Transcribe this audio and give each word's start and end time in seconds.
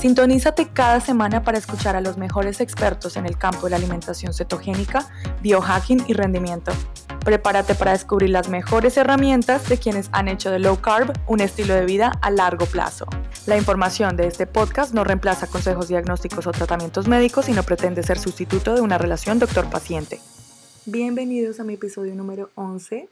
Sintonízate 0.00 0.70
cada 0.72 0.98
semana 0.98 1.42
para 1.42 1.58
escuchar 1.58 1.94
a 1.94 2.00
los 2.00 2.16
mejores 2.16 2.62
expertos 2.62 3.18
en 3.18 3.26
el 3.26 3.36
campo 3.36 3.66
de 3.66 3.70
la 3.72 3.76
alimentación 3.76 4.32
cetogénica, 4.32 5.06
biohacking 5.42 6.04
y 6.08 6.14
rendimiento. 6.14 6.72
Prepárate 7.22 7.74
para 7.74 7.92
descubrir 7.92 8.30
las 8.30 8.48
mejores 8.48 8.96
herramientas 8.96 9.68
de 9.68 9.76
quienes 9.76 10.08
han 10.12 10.28
hecho 10.28 10.50
de 10.50 10.58
low 10.58 10.80
carb 10.80 11.12
un 11.26 11.40
estilo 11.42 11.74
de 11.74 11.84
vida 11.84 12.18
a 12.22 12.30
largo 12.30 12.64
plazo. 12.64 13.04
La 13.44 13.58
información 13.58 14.16
de 14.16 14.26
este 14.26 14.46
podcast 14.46 14.94
no 14.94 15.04
reemplaza 15.04 15.48
consejos 15.48 15.88
diagnósticos 15.88 16.46
o 16.46 16.52
tratamientos 16.52 17.06
médicos 17.06 17.50
y 17.50 17.52
no 17.52 17.62
pretende 17.62 18.02
ser 18.02 18.18
sustituto 18.18 18.74
de 18.74 18.80
una 18.80 18.96
relación 18.96 19.38
doctor-paciente. 19.38 20.18
Bienvenidos 20.86 21.60
a 21.60 21.64
mi 21.64 21.74
episodio 21.74 22.14
número 22.14 22.48
11. 22.54 23.06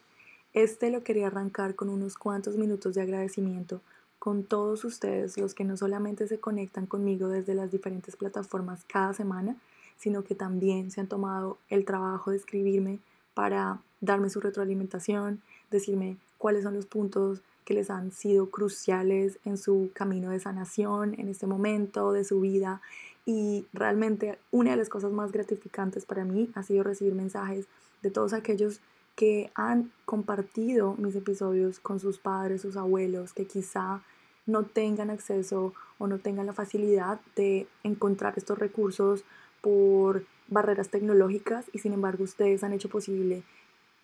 Este 0.55 0.91
lo 0.91 1.05
quería 1.05 1.27
arrancar 1.27 1.75
con 1.75 1.91
unos 1.91 2.17
cuantos 2.17 2.57
minutos 2.57 2.95
de 2.95 3.03
agradecimiento 3.03 3.83
con 4.19 4.45
todos 4.45 4.85
ustedes, 4.85 5.39
los 5.39 5.55
que 5.55 5.65
no 5.65 5.77
solamente 5.77 6.27
se 6.27 6.39
conectan 6.39 6.87
conmigo 6.87 7.29
desde 7.29 7.55
las 7.55 7.71
diferentes 7.71 8.17
plataformas 8.17 8.85
cada 8.87 9.15
semana, 9.15 9.57
sino 9.97 10.25
que 10.25 10.35
también 10.35 10.91
se 10.91 11.01
han 11.01 11.09
tomado 11.09 11.59
el 11.69 11.85
trabajo 11.85 12.31
de 12.31 12.37
escribirme 12.37 12.99
para 13.35 13.81
darme 14.01 14.31
su 14.31 14.41
retroalimentación, 14.41 15.41
decirme 15.71 16.17
cuáles 16.39 16.63
son 16.63 16.75
los 16.75 16.87
puntos 16.87 17.41
que 17.65 17.75
les 17.75 17.91
han 17.91 18.13
sido 18.13 18.49
cruciales 18.49 19.39
en 19.45 19.59
su 19.59 19.91
camino 19.93 20.31
de 20.31 20.41
sanación, 20.41 21.15
en 21.19 21.29
este 21.29 21.47
momento 21.47 22.13
de 22.13 22.25
su 22.25 22.41
vida. 22.41 22.81
Y 23.27 23.67
realmente 23.75 24.39
una 24.51 24.71
de 24.71 24.79
las 24.79 24.89
cosas 24.89 25.13
más 25.13 25.33
gratificantes 25.33 26.07
para 26.07 26.25
mí 26.25 26.51
ha 26.55 26.63
sido 26.63 26.83
recibir 26.83 27.15
mensajes 27.15 27.67
de 28.03 28.11
todos 28.11 28.33
aquellos 28.33 28.81
que 29.19 29.51
han 29.57 29.91
compartido 30.05 30.95
mis 30.97 31.17
episodios 31.17 31.81
con 31.81 31.99
sus 31.99 32.21
padres, 32.21 32.63
sus 32.63 32.77
abuelos, 32.77 33.33
que 33.33 33.49
quizá 33.49 34.01
no 34.47 34.63
tengan 34.63 35.11
acceso 35.11 35.75
o 35.99 36.07
no 36.07 36.21
tengan 36.21 36.47
la 36.47 36.53
facilidad 36.53 37.19
de 37.35 37.67
encontrar 37.83 38.35
estos 38.37 38.57
recursos 38.61 39.25
por 39.61 40.25
barreras 40.47 40.91
tecnológicas 40.91 41.67
y 41.73 41.81
sin 41.81 41.95
embargo 41.95 42.23
ustedes 42.23 42.63
han 42.63 42.73
hecho 42.73 42.89
posible 42.89 43.43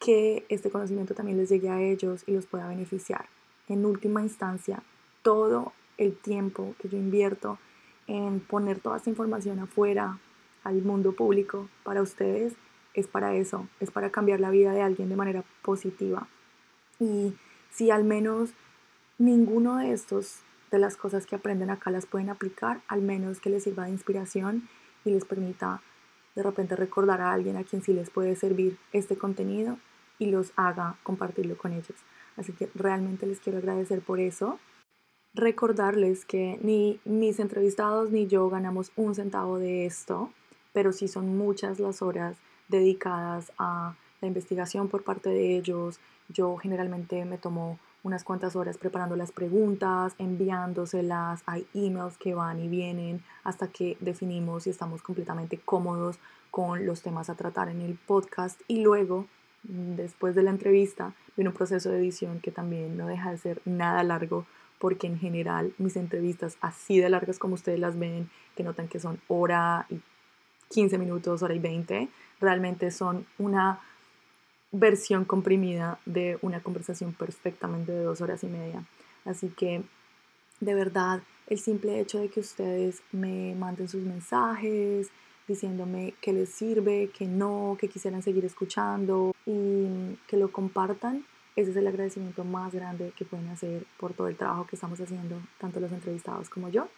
que 0.01 0.45
este 0.49 0.69
conocimiento 0.69 1.15
también 1.15 1.39
les 1.39 1.49
llegue 1.49 1.71
a 1.71 1.81
ellos 1.81 2.25
y 2.27 2.33
los 2.33 2.47
pueda 2.47 2.67
beneficiar. 2.67 3.27
En 3.69 3.87
última 3.87 4.21
instancia, 4.21 4.83
todo 5.23 5.73
el 5.97 6.17
tiempo 6.17 6.75
que 6.81 6.89
yo 6.89 6.99
invierto 6.99 7.61
en 8.09 8.41
poner 8.41 8.81
toda 8.81 8.97
esta 8.97 9.11
información 9.11 9.61
afuera 9.61 10.19
al 10.65 10.83
mundo 10.83 11.13
público 11.13 11.69
para 11.85 12.03
ustedes 12.03 12.55
es 12.95 13.07
para 13.07 13.35
eso, 13.35 13.69
es 13.81 13.91
para 13.91 14.11
cambiar 14.11 14.41
la 14.41 14.51
vida 14.51 14.73
de 14.73 14.83
alguien 14.83 15.09
de 15.09 15.17
manera 15.17 15.45
positiva. 15.63 16.29
Y 16.99 17.35
si 17.71 17.91
al 17.91 18.05
menos 18.05 18.51
ninguno 19.19 19.77
de 19.77 19.93
estos 19.93 20.41
de 20.71 20.79
las 20.79 20.97
cosas 20.97 21.27
que 21.27 21.37
aprenden 21.37 21.71
acá 21.71 21.91
las 21.91 22.07
pueden 22.07 22.31
aplicar, 22.31 22.81
al 22.89 23.03
menos 23.03 23.41
que 23.41 23.51
les 23.51 23.65
sirva 23.65 23.85
de 23.85 23.91
inspiración 23.91 24.69
y 25.05 25.11
les 25.11 25.25
permita 25.25 25.83
de 26.35 26.43
repente 26.43 26.75
recordar 26.77 27.21
a 27.21 27.33
alguien 27.33 27.57
a 27.57 27.65
quien 27.65 27.83
sí 27.83 27.93
les 27.93 28.11
puede 28.11 28.35
servir 28.35 28.79
este 28.93 29.17
contenido 29.17 29.79
y 30.19 30.27
los 30.27 30.53
haga 30.57 30.97
compartirlo 31.03 31.57
con 31.57 31.73
ellos. 31.73 31.97
Así 32.37 32.53
que 32.53 32.69
realmente 32.75 33.27
les 33.27 33.41
quiero 33.41 33.59
agradecer 33.59 34.01
por 34.01 34.19
eso. 34.19 34.59
Recordarles 35.35 36.25
que 36.25 36.59
ni 36.63 37.01
mis 37.05 37.39
entrevistados 37.41 38.11
ni 38.11 38.27
yo 38.27 38.49
ganamos 38.49 38.93
un 38.97 39.15
centavo 39.15 39.59
de 39.59 39.87
esto, 39.87 40.33
pero 40.73 40.93
sí 40.93 41.09
son 41.09 41.37
muchas 41.37 41.79
las 41.79 42.03
horas 42.03 42.37
dedicadas 42.69 43.53
a 43.59 43.95
la 44.21 44.29
investigación 44.29 44.89
por 44.89 45.05
parte 45.05 45.31
de 45.31 45.57
ellos. 45.57 46.01
Yo 46.29 46.57
generalmente 46.57 47.25
me 47.25 47.39
tomo 47.39 47.79
unas 48.05 48.23
cuantas 48.23 48.55
horas 48.55 48.77
preparando 48.77 49.17
las 49.17 49.33
preguntas, 49.33 50.15
enviándoselas, 50.19 51.43
hay 51.47 51.67
emails 51.75 52.19
que 52.19 52.35
van 52.35 52.61
y 52.61 52.69
vienen 52.69 53.23
hasta 53.45 53.69
que 53.69 53.97
definimos 54.01 54.65
si 54.65 54.71
estamos 54.71 55.03
completamente 55.03 55.59
cómodos 55.59 56.19
con 56.51 56.87
los 56.87 57.03
temas 57.03 57.31
a 57.31 57.35
tratar 57.35 57.69
en 57.71 57.81
el 57.81 57.95
podcast 57.95 58.61
y 58.69 58.83
luego, 58.83 59.27
después 59.63 60.35
de 60.35 60.43
la 60.43 60.51
entrevista, 60.51 61.15
viene 61.35 61.49
un 61.49 61.57
proceso 61.57 61.91
de 61.91 61.99
edición 61.99 62.41
que 62.41 62.51
también 62.51 62.97
no 62.97 63.07
deja 63.09 63.31
de 63.31 63.39
ser 63.39 63.63
nada 63.65 64.05
largo 64.05 64.47
porque 64.79 65.07
en 65.07 65.19
general 65.19 65.73
mis 65.79 65.97
entrevistas 65.97 66.59
así 66.61 67.01
de 67.01 67.09
largas 67.09 67.39
como 67.39 67.55
ustedes 67.55 67.81
las 67.81 67.99
ven, 67.99 68.29
que 68.55 68.65
notan 68.65 68.87
que 68.87 69.01
son 69.01 69.19
hora 69.29 69.87
y 69.89 70.01
15 70.71 70.99
minutos, 70.99 71.43
hora 71.43 71.55
y 71.55 71.59
20, 71.59 72.09
realmente 72.41 72.91
son 72.91 73.27
una 73.39 73.81
versión 74.73 75.25
comprimida 75.25 75.99
de 76.05 76.39
una 76.43 76.61
conversación 76.61 77.13
perfectamente 77.13 77.93
de 77.93 78.03
dos 78.03 78.21
horas 78.21 78.43
y 78.43 78.49
media. 78.49 78.85
Así 79.25 79.49
que, 79.49 79.83
de 80.61 80.75
verdad, 80.75 81.23
el 81.47 81.59
simple 81.59 82.01
hecho 82.01 82.19
de 82.19 82.29
que 82.29 82.41
ustedes 82.41 83.03
me 83.13 83.55
manden 83.55 83.89
sus 83.89 84.03
mensajes 84.03 85.11
diciéndome 85.47 86.15
que 86.21 86.33
les 86.33 86.49
sirve, 86.49 87.11
que 87.17 87.27
no, 87.27 87.77
que 87.79 87.89
quisieran 87.89 88.23
seguir 88.23 88.45
escuchando 88.45 89.35
y 89.47 90.17
que 90.27 90.37
lo 90.37 90.51
compartan, 90.51 91.25
ese 91.57 91.71
es 91.71 91.77
el 91.77 91.87
agradecimiento 91.87 92.45
más 92.45 92.75
grande 92.75 93.13
que 93.17 93.25
pueden 93.25 93.49
hacer 93.49 93.87
por 93.99 94.13
todo 94.13 94.29
el 94.29 94.37
trabajo 94.37 94.67
que 94.67 94.77
estamos 94.77 94.99
haciendo, 95.01 95.41
tanto 95.61 95.81
los 95.81 95.93
entrevistados 95.93 96.49
como 96.49 96.69
yo. 96.69 96.89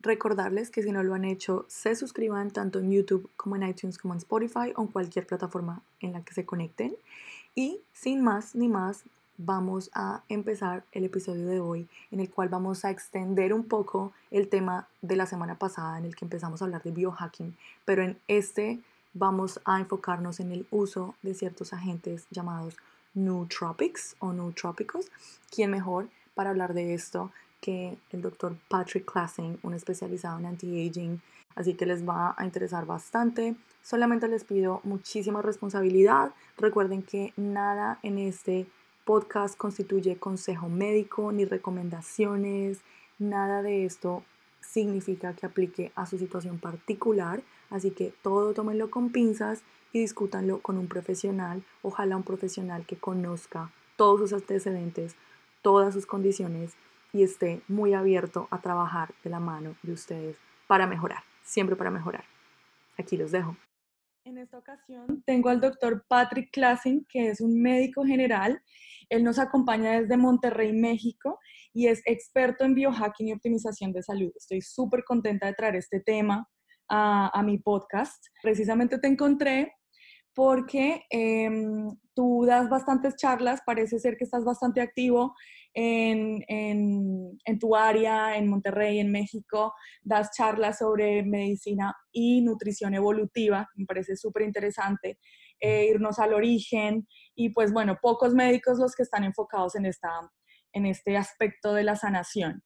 Recordarles 0.00 0.70
que 0.70 0.82
si 0.82 0.92
no 0.92 1.02
lo 1.02 1.14
han 1.14 1.24
hecho, 1.24 1.64
se 1.68 1.96
suscriban 1.96 2.50
tanto 2.50 2.78
en 2.78 2.92
YouTube 2.92 3.28
como 3.36 3.56
en 3.56 3.64
iTunes 3.64 3.98
como 3.98 4.14
en 4.14 4.18
Spotify 4.18 4.72
o 4.76 4.82
en 4.82 4.88
cualquier 4.88 5.26
plataforma 5.26 5.82
en 6.00 6.12
la 6.12 6.22
que 6.22 6.34
se 6.34 6.46
conecten. 6.46 6.94
Y 7.54 7.80
sin 7.92 8.22
más 8.22 8.54
ni 8.54 8.68
más, 8.68 9.04
vamos 9.38 9.90
a 9.94 10.22
empezar 10.28 10.84
el 10.92 11.04
episodio 11.04 11.46
de 11.46 11.60
hoy 11.60 11.88
en 12.10 12.20
el 12.20 12.28
cual 12.28 12.48
vamos 12.48 12.84
a 12.84 12.90
extender 12.90 13.54
un 13.54 13.64
poco 13.64 14.12
el 14.30 14.48
tema 14.48 14.88
de 15.00 15.16
la 15.16 15.26
semana 15.26 15.56
pasada 15.56 15.98
en 15.98 16.04
el 16.04 16.16
que 16.16 16.24
empezamos 16.24 16.60
a 16.60 16.66
hablar 16.66 16.82
de 16.82 16.90
biohacking, 16.90 17.56
pero 17.84 18.02
en 18.02 18.18
este 18.26 18.80
vamos 19.14 19.60
a 19.64 19.80
enfocarnos 19.80 20.40
en 20.40 20.52
el 20.52 20.66
uso 20.70 21.14
de 21.22 21.34
ciertos 21.34 21.72
agentes 21.72 22.26
llamados 22.30 22.76
nootropics 23.14 24.16
o 24.18 24.32
nootrópicos. 24.32 25.06
¿Quién 25.50 25.70
mejor 25.70 26.08
para 26.34 26.50
hablar 26.50 26.74
de 26.74 26.94
esto 26.94 27.32
que 27.60 27.96
el 28.10 28.22
doctor 28.22 28.56
Patrick 28.68 29.10
Classing, 29.10 29.58
un 29.62 29.74
especializado 29.74 30.38
en 30.38 30.46
anti-aging, 30.46 31.20
así 31.54 31.74
que 31.74 31.86
les 31.86 32.08
va 32.08 32.34
a 32.36 32.44
interesar 32.44 32.86
bastante. 32.86 33.56
Solamente 33.82 34.28
les 34.28 34.44
pido 34.44 34.80
muchísima 34.84 35.42
responsabilidad. 35.42 36.32
Recuerden 36.56 37.02
que 37.02 37.32
nada 37.36 37.98
en 38.02 38.18
este 38.18 38.66
podcast 39.04 39.56
constituye 39.56 40.16
consejo 40.16 40.68
médico 40.68 41.32
ni 41.32 41.44
recomendaciones. 41.44 42.80
Nada 43.18 43.62
de 43.62 43.84
esto 43.84 44.22
significa 44.60 45.32
que 45.32 45.46
aplique 45.46 45.92
a 45.94 46.06
su 46.06 46.18
situación 46.18 46.58
particular, 46.58 47.42
así 47.70 47.90
que 47.90 48.12
todo 48.22 48.52
tómenlo 48.52 48.90
con 48.90 49.10
pinzas 49.10 49.62
y 49.92 50.00
discútanlo 50.00 50.60
con 50.60 50.76
un 50.76 50.88
profesional, 50.88 51.62
ojalá 51.82 52.16
un 52.16 52.22
profesional 52.22 52.84
que 52.84 52.96
conozca 52.96 53.72
todos 53.96 54.20
sus 54.20 54.32
antecedentes, 54.34 55.16
todas 55.62 55.94
sus 55.94 56.06
condiciones 56.06 56.74
y 57.12 57.22
esté 57.22 57.62
muy 57.68 57.94
abierto 57.94 58.48
a 58.50 58.60
trabajar 58.60 59.14
de 59.24 59.30
la 59.30 59.40
mano 59.40 59.76
de 59.82 59.92
ustedes 59.92 60.36
para 60.66 60.86
mejorar, 60.86 61.22
siempre 61.42 61.76
para 61.76 61.90
mejorar. 61.90 62.24
Aquí 62.96 63.16
los 63.16 63.30
dejo. 63.30 63.56
En 64.24 64.36
esta 64.36 64.58
ocasión 64.58 65.22
tengo 65.24 65.48
al 65.48 65.60
doctor 65.60 66.04
Patrick 66.06 66.50
Classing, 66.52 67.06
que 67.08 67.28
es 67.30 67.40
un 67.40 67.62
médico 67.62 68.04
general. 68.04 68.62
Él 69.08 69.24
nos 69.24 69.38
acompaña 69.38 70.00
desde 70.00 70.18
Monterrey, 70.18 70.74
México, 70.74 71.38
y 71.72 71.86
es 71.86 72.02
experto 72.04 72.64
en 72.64 72.74
biohacking 72.74 73.28
y 73.28 73.32
optimización 73.32 73.92
de 73.92 74.02
salud. 74.02 74.30
Estoy 74.36 74.60
súper 74.60 75.04
contenta 75.04 75.46
de 75.46 75.54
traer 75.54 75.76
este 75.76 76.00
tema 76.00 76.46
a, 76.88 77.42
mi 77.42 77.58
podcast. 77.58 78.22
Precisamente 78.42 78.98
te 78.98 79.08
encontré 79.08 79.72
porque 80.38 81.02
em, 81.10 81.90
tú 82.14 82.44
das 82.46 82.68
bastantes 82.68 83.16
charlas, 83.16 83.60
parece 83.66 83.98
ser 83.98 84.16
que 84.16 84.22
estás 84.22 84.44
bastante 84.44 84.80
activo 84.80 85.34
en, 85.74 86.44
tu 87.58 87.74
área, 87.74 88.36
en 88.36 88.46
Monterrey, 88.46 89.00
en 89.00 89.10
México, 89.10 89.74
das 90.00 90.30
charlas 90.30 90.78
sobre 90.78 91.24
medicina 91.24 91.92
y 92.12 92.40
nutrición 92.42 92.94
evolutiva, 92.94 93.68
me 93.74 93.84
parece 93.84 94.14
súper 94.14 94.44
interesante 94.44 95.18
eh, 95.58 95.86
irnos 95.90 96.20
al 96.20 96.32
origen 96.34 97.08
y 97.34 97.48
pues 97.48 97.72
bueno, 97.72 97.98
pocos 98.00 98.32
médicos 98.32 98.78
los 98.78 98.94
que 98.94 99.02
están 99.02 99.24
enfocados 99.24 99.74
en, 99.74 99.86
esta, 99.86 100.08
en 100.72 100.86
este 100.86 101.16
aspecto 101.16 101.74
de 101.74 101.82
la 101.82 101.96
sanación. 101.96 102.62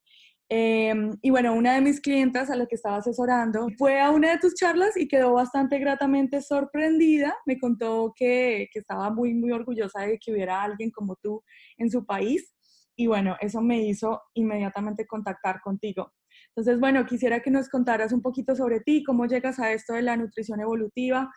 Em, 0.49 1.17
y 1.23 1.31
bueno, 1.31 1.55
una 1.55 1.75
de 1.75 1.81
mis 1.81 2.01
clientas 2.01 2.51
a 2.51 2.57
la 2.57 2.67
que 2.67 2.75
estaba 2.75 2.97
asesorando 2.97 3.69
fue 3.79 4.01
a 4.01 4.11
una 4.11 4.33
de 4.33 4.39
tus 4.39 4.55
charlas 4.55 4.97
y 4.97 5.09
quedó 5.09 5.33
bastante 5.33 5.79
gratamente 5.79 6.43
sorprendida. 6.43 7.35
Me 7.47 7.59
contó 7.59 8.13
que, 8.15 8.69
que, 8.73 8.81
estaba 8.81 9.11
muy, 9.11 9.35
muy 9.35 9.51
orgullosa 9.53 10.01
de 10.01 10.19
que 10.19 10.33
hubiera 10.33 10.63
alguien 10.63 10.91
como 10.91 11.17
tú 11.17 11.43
en 11.79 11.91
su 11.91 12.05
país. 12.05 12.53
Y 12.97 13.07
bueno, 13.07 13.37
eso 13.41 13.63
me 13.63 13.83
hizo 13.83 14.21
inmediatamente 14.35 15.07
contactar 15.07 15.61
contigo. 15.63 16.13
Entonces, 16.55 16.79
bueno, 16.79 17.07
quisiera 17.07 17.41
que 17.41 17.51
nos 17.51 17.69
contaras 17.69 18.13
un 18.13 18.21
poquito 18.21 18.55
sobre 18.55 18.81
ti, 18.81 19.03
cómo 19.03 19.27
llegas 19.27 19.59
a 19.59 19.73
esto 19.73 19.95
de 19.95 20.03
la 20.03 20.17
nutrición 20.17 20.61
evolutiva. 20.61 21.31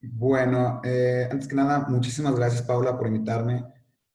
Bueno, 0.00 0.80
eh, 0.84 1.28
antes 1.30 1.48
que 1.48 1.56
nada, 1.56 1.86
muchísimas 1.88 2.34
gracias 2.36 2.62
Paula 2.62 2.96
por 2.96 3.08
invitarme. 3.08 3.64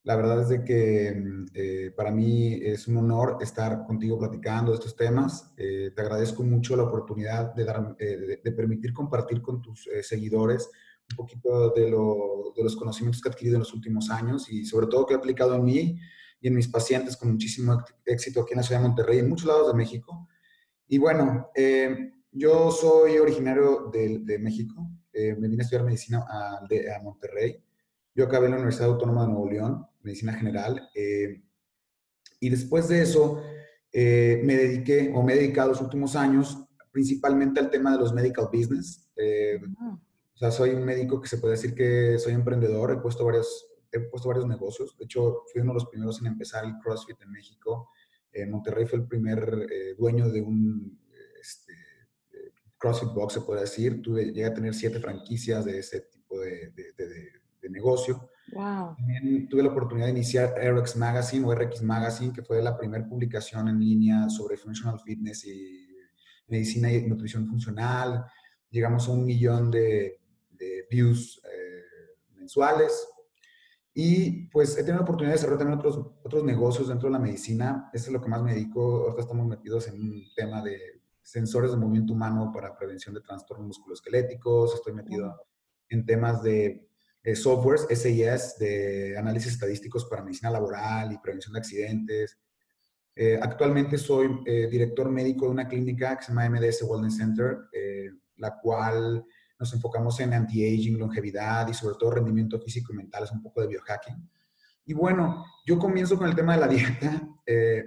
La 0.05 0.15
verdad 0.15 0.41
es 0.41 0.49
de 0.49 0.63
que 0.63 1.11
mm, 1.11 1.45
eh, 1.55 1.91
para 1.95 2.11
mí 2.11 2.53
es 2.61 2.87
un 2.87 2.97
honor 2.97 3.39
estar 3.41 3.85
contigo 3.85 4.19
platicando 4.19 4.71
de 4.71 4.77
estos 4.77 4.95
temas. 4.95 5.51
Eh, 5.57 5.91
te 5.95 6.01
agradezco 6.01 6.43
mucho 6.43 6.75
la 6.77 6.83
oportunidad 6.83 7.55
de, 7.55 7.65
dar, 7.65 7.95
eh, 7.97 8.39
de, 8.43 8.51
permitir 8.51 8.93
compartir 8.93 9.41
con 9.41 9.63
tus 9.63 9.89
seguidores 10.03 10.69
un 11.09 11.17
poquito 11.17 11.71
de, 11.71 11.89
lo, 11.89 12.53
de, 12.55 12.63
los 12.63 12.75
conocimientos 12.75 13.19
que 13.19 13.29
he 13.29 13.31
adquirido 13.31 13.55
en 13.55 13.61
los 13.61 13.73
últimos 13.73 14.11
años 14.11 14.47
y 14.49 14.65
sobre 14.65 14.85
todo 14.87 15.07
que 15.07 15.15
he 15.15 15.17
aplicado 15.17 15.55
en 15.55 15.65
mí 15.65 15.99
y 16.39 16.47
en 16.47 16.55
mis 16.55 16.67
pacientes 16.67 17.17
con 17.17 17.31
muchísimo 17.31 17.83
éxito 18.05 18.41
aquí 18.41 18.53
en 18.53 18.57
la 18.57 18.63
ciudad 18.63 18.81
de 18.81 18.87
Monterrey, 18.87 19.19
en 19.19 19.29
muchos 19.29 19.47
lados 19.47 19.67
de 19.67 19.73
México. 19.73 20.27
Y 20.87 20.99
bueno, 20.99 21.49
yo 22.31 22.71
soy 22.71 23.17
originario 23.17 23.89
de, 23.91 24.19
de 24.19 24.37
México. 24.39 24.87
me 25.13 25.47
vine 25.47 25.61
a 25.61 25.63
estudiar 25.63 25.83
medicina 25.83 26.25
a, 26.27 26.57
a 26.57 27.03
Monterrey. 27.03 27.63
Yo 28.15 28.25
acabé 28.25 28.45
en 28.45 28.51
la 28.51 28.57
Universidad 28.57 28.89
Autónoma 28.89 29.23
de 29.23 29.27
Nuevo 29.27 29.49
León 29.49 29.85
medicina 30.05 30.33
general. 30.33 30.89
Eh, 30.95 31.43
y 32.39 32.49
después 32.49 32.87
de 32.87 33.01
eso, 33.01 33.41
eh, 33.91 34.41
me 34.45 34.55
dediqué 34.55 35.11
o 35.13 35.23
me 35.23 35.33
he 35.33 35.37
dedicado 35.37 35.69
los 35.69 35.81
últimos 35.81 36.15
años 36.15 36.61
principalmente 36.91 37.59
al 37.59 37.69
tema 37.69 37.91
de 37.91 37.97
los 37.97 38.13
medical 38.13 38.47
business. 38.53 39.11
Eh, 39.17 39.59
ah. 39.79 39.99
O 40.33 40.37
sea, 40.37 40.51
soy 40.51 40.69
un 40.71 40.85
médico 40.85 41.21
que 41.21 41.27
se 41.27 41.37
puede 41.37 41.55
decir 41.55 41.73
que 41.73 42.17
soy 42.19 42.33
emprendedor, 42.33 42.91
he 42.91 42.97
puesto 42.97 43.25
varios, 43.25 43.67
he 43.91 43.99
puesto 43.99 44.29
varios 44.29 44.47
negocios. 44.47 44.95
De 44.97 45.05
hecho, 45.05 45.43
fui 45.51 45.61
uno 45.61 45.71
de 45.71 45.75
los 45.75 45.85
primeros 45.87 46.19
en 46.21 46.27
empezar 46.27 46.63
el 46.65 46.77
CrossFit 46.81 47.21
en 47.21 47.31
México. 47.31 47.89
En 48.31 48.51
Monterrey 48.51 48.85
fue 48.85 48.99
el 48.99 49.07
primer 49.07 49.67
dueño 49.97 50.29
de 50.29 50.41
un 50.41 50.99
este, 51.39 51.73
CrossFit 52.77 53.13
Box, 53.13 53.33
se 53.33 53.41
puede 53.41 53.61
decir. 53.61 54.01
Tuve, 54.01 54.25
llegué 54.25 54.45
a 54.45 54.53
tener 54.53 54.73
siete 54.73 54.99
franquicias 54.99 55.63
de 55.63 55.79
ese 55.79 56.01
tipo 56.01 56.39
de, 56.41 56.71
de, 56.71 56.93
de 56.97 57.29
negocio. 57.69 58.29
Wow. 58.51 58.95
También 58.95 59.49
tuve 59.49 59.63
la 59.63 59.69
oportunidad 59.69 60.07
de 60.07 60.13
iniciar 60.13 60.53
RX 60.55 60.95
Magazine 60.97 61.45
o 61.45 61.53
RX 61.53 61.81
Magazine, 61.81 62.33
que 62.33 62.43
fue 62.43 62.61
la 62.61 62.77
primera 62.77 63.07
publicación 63.07 63.67
en 63.67 63.79
línea 63.79 64.29
sobre 64.29 64.57
functional 64.57 64.99
fitness 64.99 65.45
y 65.45 65.87
medicina 66.47 66.91
y 66.91 67.07
nutrición 67.07 67.47
funcional. 67.47 68.25
Llegamos 68.69 69.07
a 69.07 69.11
un 69.11 69.25
millón 69.25 69.71
de, 69.71 70.19
views 70.89 71.41
eh, 71.43 72.35
mensuales. 72.35 73.07
Y 73.97 74.47
pues 74.49 74.73
he 74.73 74.81
tenido 74.83 74.97
la 74.97 75.03
oportunidad 75.03 75.31
de 75.31 75.37
desarrollar 75.37 75.59
también 75.59 75.79
otros, 75.79 75.97
otros 76.23 76.43
negocios 76.43 76.89
dentro 76.89 77.07
de 77.07 77.13
la 77.13 77.19
medicina. 77.19 77.89
Eso 77.93 78.07
es 78.07 78.11
lo 78.11 78.21
que 78.21 78.27
más 78.27 78.43
me 78.43 78.53
dedico. 78.53 79.07
Ahora 79.09 79.21
estamos 79.21 79.47
metidos 79.47 79.87
en 79.87 80.01
un 80.01 80.23
tema 80.35 80.61
de 80.61 81.01
sensores 81.21 81.71
de 81.71 81.77
movimiento 81.77 82.13
humano 82.13 82.51
para 82.53 82.77
prevención 82.77 83.15
de 83.15 83.21
trastornos 83.21 83.67
musculoesqueléticos. 83.67 84.75
Estoy 84.75 84.93
metido 84.93 85.47
en 85.89 86.05
temas 86.05 86.43
de 86.43 86.87
eh, 87.25 87.35
softwares, 87.35 87.87
SIS, 87.89 88.55
de 88.59 89.17
análisis 89.17 89.53
estadísticos 89.53 90.05
para 90.05 90.21
medicina 90.21 90.51
laboral 90.51 91.11
y 91.11 91.17
prevención 91.17 91.53
de 91.53 91.59
accidentes. 91.59 92.37
Eh, 93.15 93.39
actualmente 93.41 93.97
soy 93.97 94.43
eh, 94.45 94.67
director 94.69 95.09
médico 95.09 95.45
de 95.45 95.51
una 95.51 95.67
clínica 95.67 96.15
que 96.15 96.23
se 96.23 96.31
llama 96.31 96.47
MDS 96.47 96.83
Wellness 96.83 97.17
Center, 97.17 97.57
la 98.35 98.59
cual 98.61 99.25
nos 99.57 99.73
enfocamos 99.73 100.19
en 100.19 100.35
anti-aging, 100.35 100.99
longevidad 100.99 101.67
y 101.67 101.73
sobre 101.73 101.95
todo 101.97 102.11
rendimiento 102.11 102.59
físico 102.59 102.93
y 102.93 102.97
mental, 102.97 103.23
es 103.23 103.31
un 103.31 103.41
poco 103.41 103.61
de 103.61 103.67
biohacking. 103.69 104.29
Y 104.85 104.93
bueno, 104.93 105.45
yo 105.65 105.79
comienzo 105.79 106.19
con 106.19 106.27
el 106.27 106.35
tema 106.35 106.53
de 106.53 106.59
la 106.59 106.67
dieta, 106.67 107.27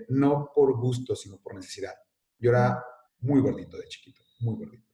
no 0.08 0.50
por 0.52 0.76
gusto, 0.80 1.14
sino 1.14 1.36
por 1.36 1.54
necesidad. 1.54 1.94
Yo 2.40 2.50
era 2.50 2.82
muy 3.20 3.40
gordito 3.40 3.76
de 3.76 3.86
chiquito, 3.86 4.22
muy 4.40 4.56
gordito. 4.56 4.88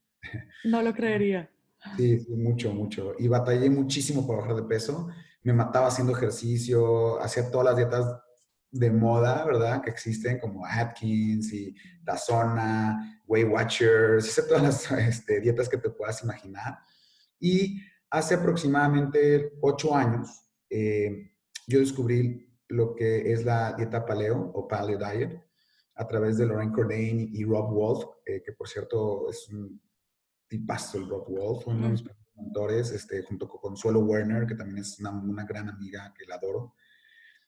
No 0.64 0.82
lo 0.82 0.93
creería. 0.93 1.50
Sí, 1.97 2.27
mucho, 2.31 2.73
mucho. 2.73 3.15
Y 3.19 3.29
batallé 3.29 3.71
muchísimo 3.71 4.27
para 4.27 4.41
bajar 4.41 4.57
de 4.57 4.63
peso. 4.63 5.09
Me 5.43 5.53
mataba 5.53 5.89
haciendo 5.89 6.13
ejercicio, 6.13 7.21
hacía 7.21 7.51
todas 7.51 7.67
las 7.67 7.77
dietas 7.77 8.07
de 8.71 8.91
moda, 8.91 9.45
¿verdad? 9.45 9.83
Que 9.83 9.91
existen, 9.91 10.41
como 10.41 10.67
Atkins 10.67 11.53
y 11.53 11.75
Dazona, 12.03 13.23
Weight 13.27 13.49
Watchers, 13.49 14.27
hice 14.27 14.43
todas 14.43 14.63
las 14.63 14.91
este, 14.99 15.41
dietas 15.41 15.69
que 15.69 15.79
te 15.79 15.91
puedas 15.91 16.23
imaginar. 16.23 16.79
Y 17.39 17.81
hace 18.11 18.35
aproximadamente 18.35 19.53
ocho 19.61 19.95
años, 19.95 20.29
eh, 20.69 21.31
yo 21.67 21.79
descubrí 21.79 22.51
lo 22.69 22.95
que 22.95 23.33
es 23.33 23.45
la 23.45 23.75
dieta 23.75 24.05
paleo 24.05 24.51
o 24.55 24.67
paleo 24.67 24.99
diet 24.99 25.41
a 25.97 26.07
través 26.07 26.37
de 26.39 26.47
Lorraine 26.47 26.73
Cordain 26.73 27.29
y 27.33 27.45
Rob 27.45 27.73
Wolf, 27.73 28.05
eh, 28.27 28.43
que 28.45 28.53
por 28.53 28.69
cierto 28.69 29.31
es 29.31 29.49
un 29.51 29.81
tipazo 30.49 30.99
el 30.99 31.08
Rob 31.08 31.29
Wolf, 31.29 31.67
uno 31.67 31.87
de 31.87 31.93
mis 31.93 32.05
mentores, 32.37 32.91
este, 32.91 33.23
junto 33.23 33.49
con 33.49 33.61
Consuelo 33.61 34.00
Werner, 34.00 34.46
que 34.46 34.55
también 34.55 34.79
es 34.79 34.99
una, 35.00 35.11
una, 35.11 35.44
gran 35.44 35.69
amiga 35.69 36.12
que 36.17 36.26
la 36.26 36.37
adoro. 36.37 36.75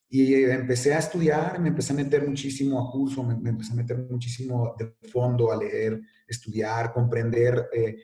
Y 0.09 0.33
empecé 0.35 0.93
a 0.93 0.99
estudiar, 0.99 1.59
me 1.59 1.69
empecé 1.69 1.91
a 1.91 1.97
meter 1.97 2.27
muchísimo 2.27 2.79
a 2.79 2.91
curso, 2.91 3.23
me, 3.23 3.49
empecé 3.49 3.73
a 3.73 3.75
meter 3.75 3.97
muchísimo 4.09 4.73
de 4.77 4.95
fondo 5.09 5.51
a 5.51 5.57
leer, 5.57 5.99
estudiar, 6.27 6.93
comprender, 6.93 7.69
eh, 7.73 7.97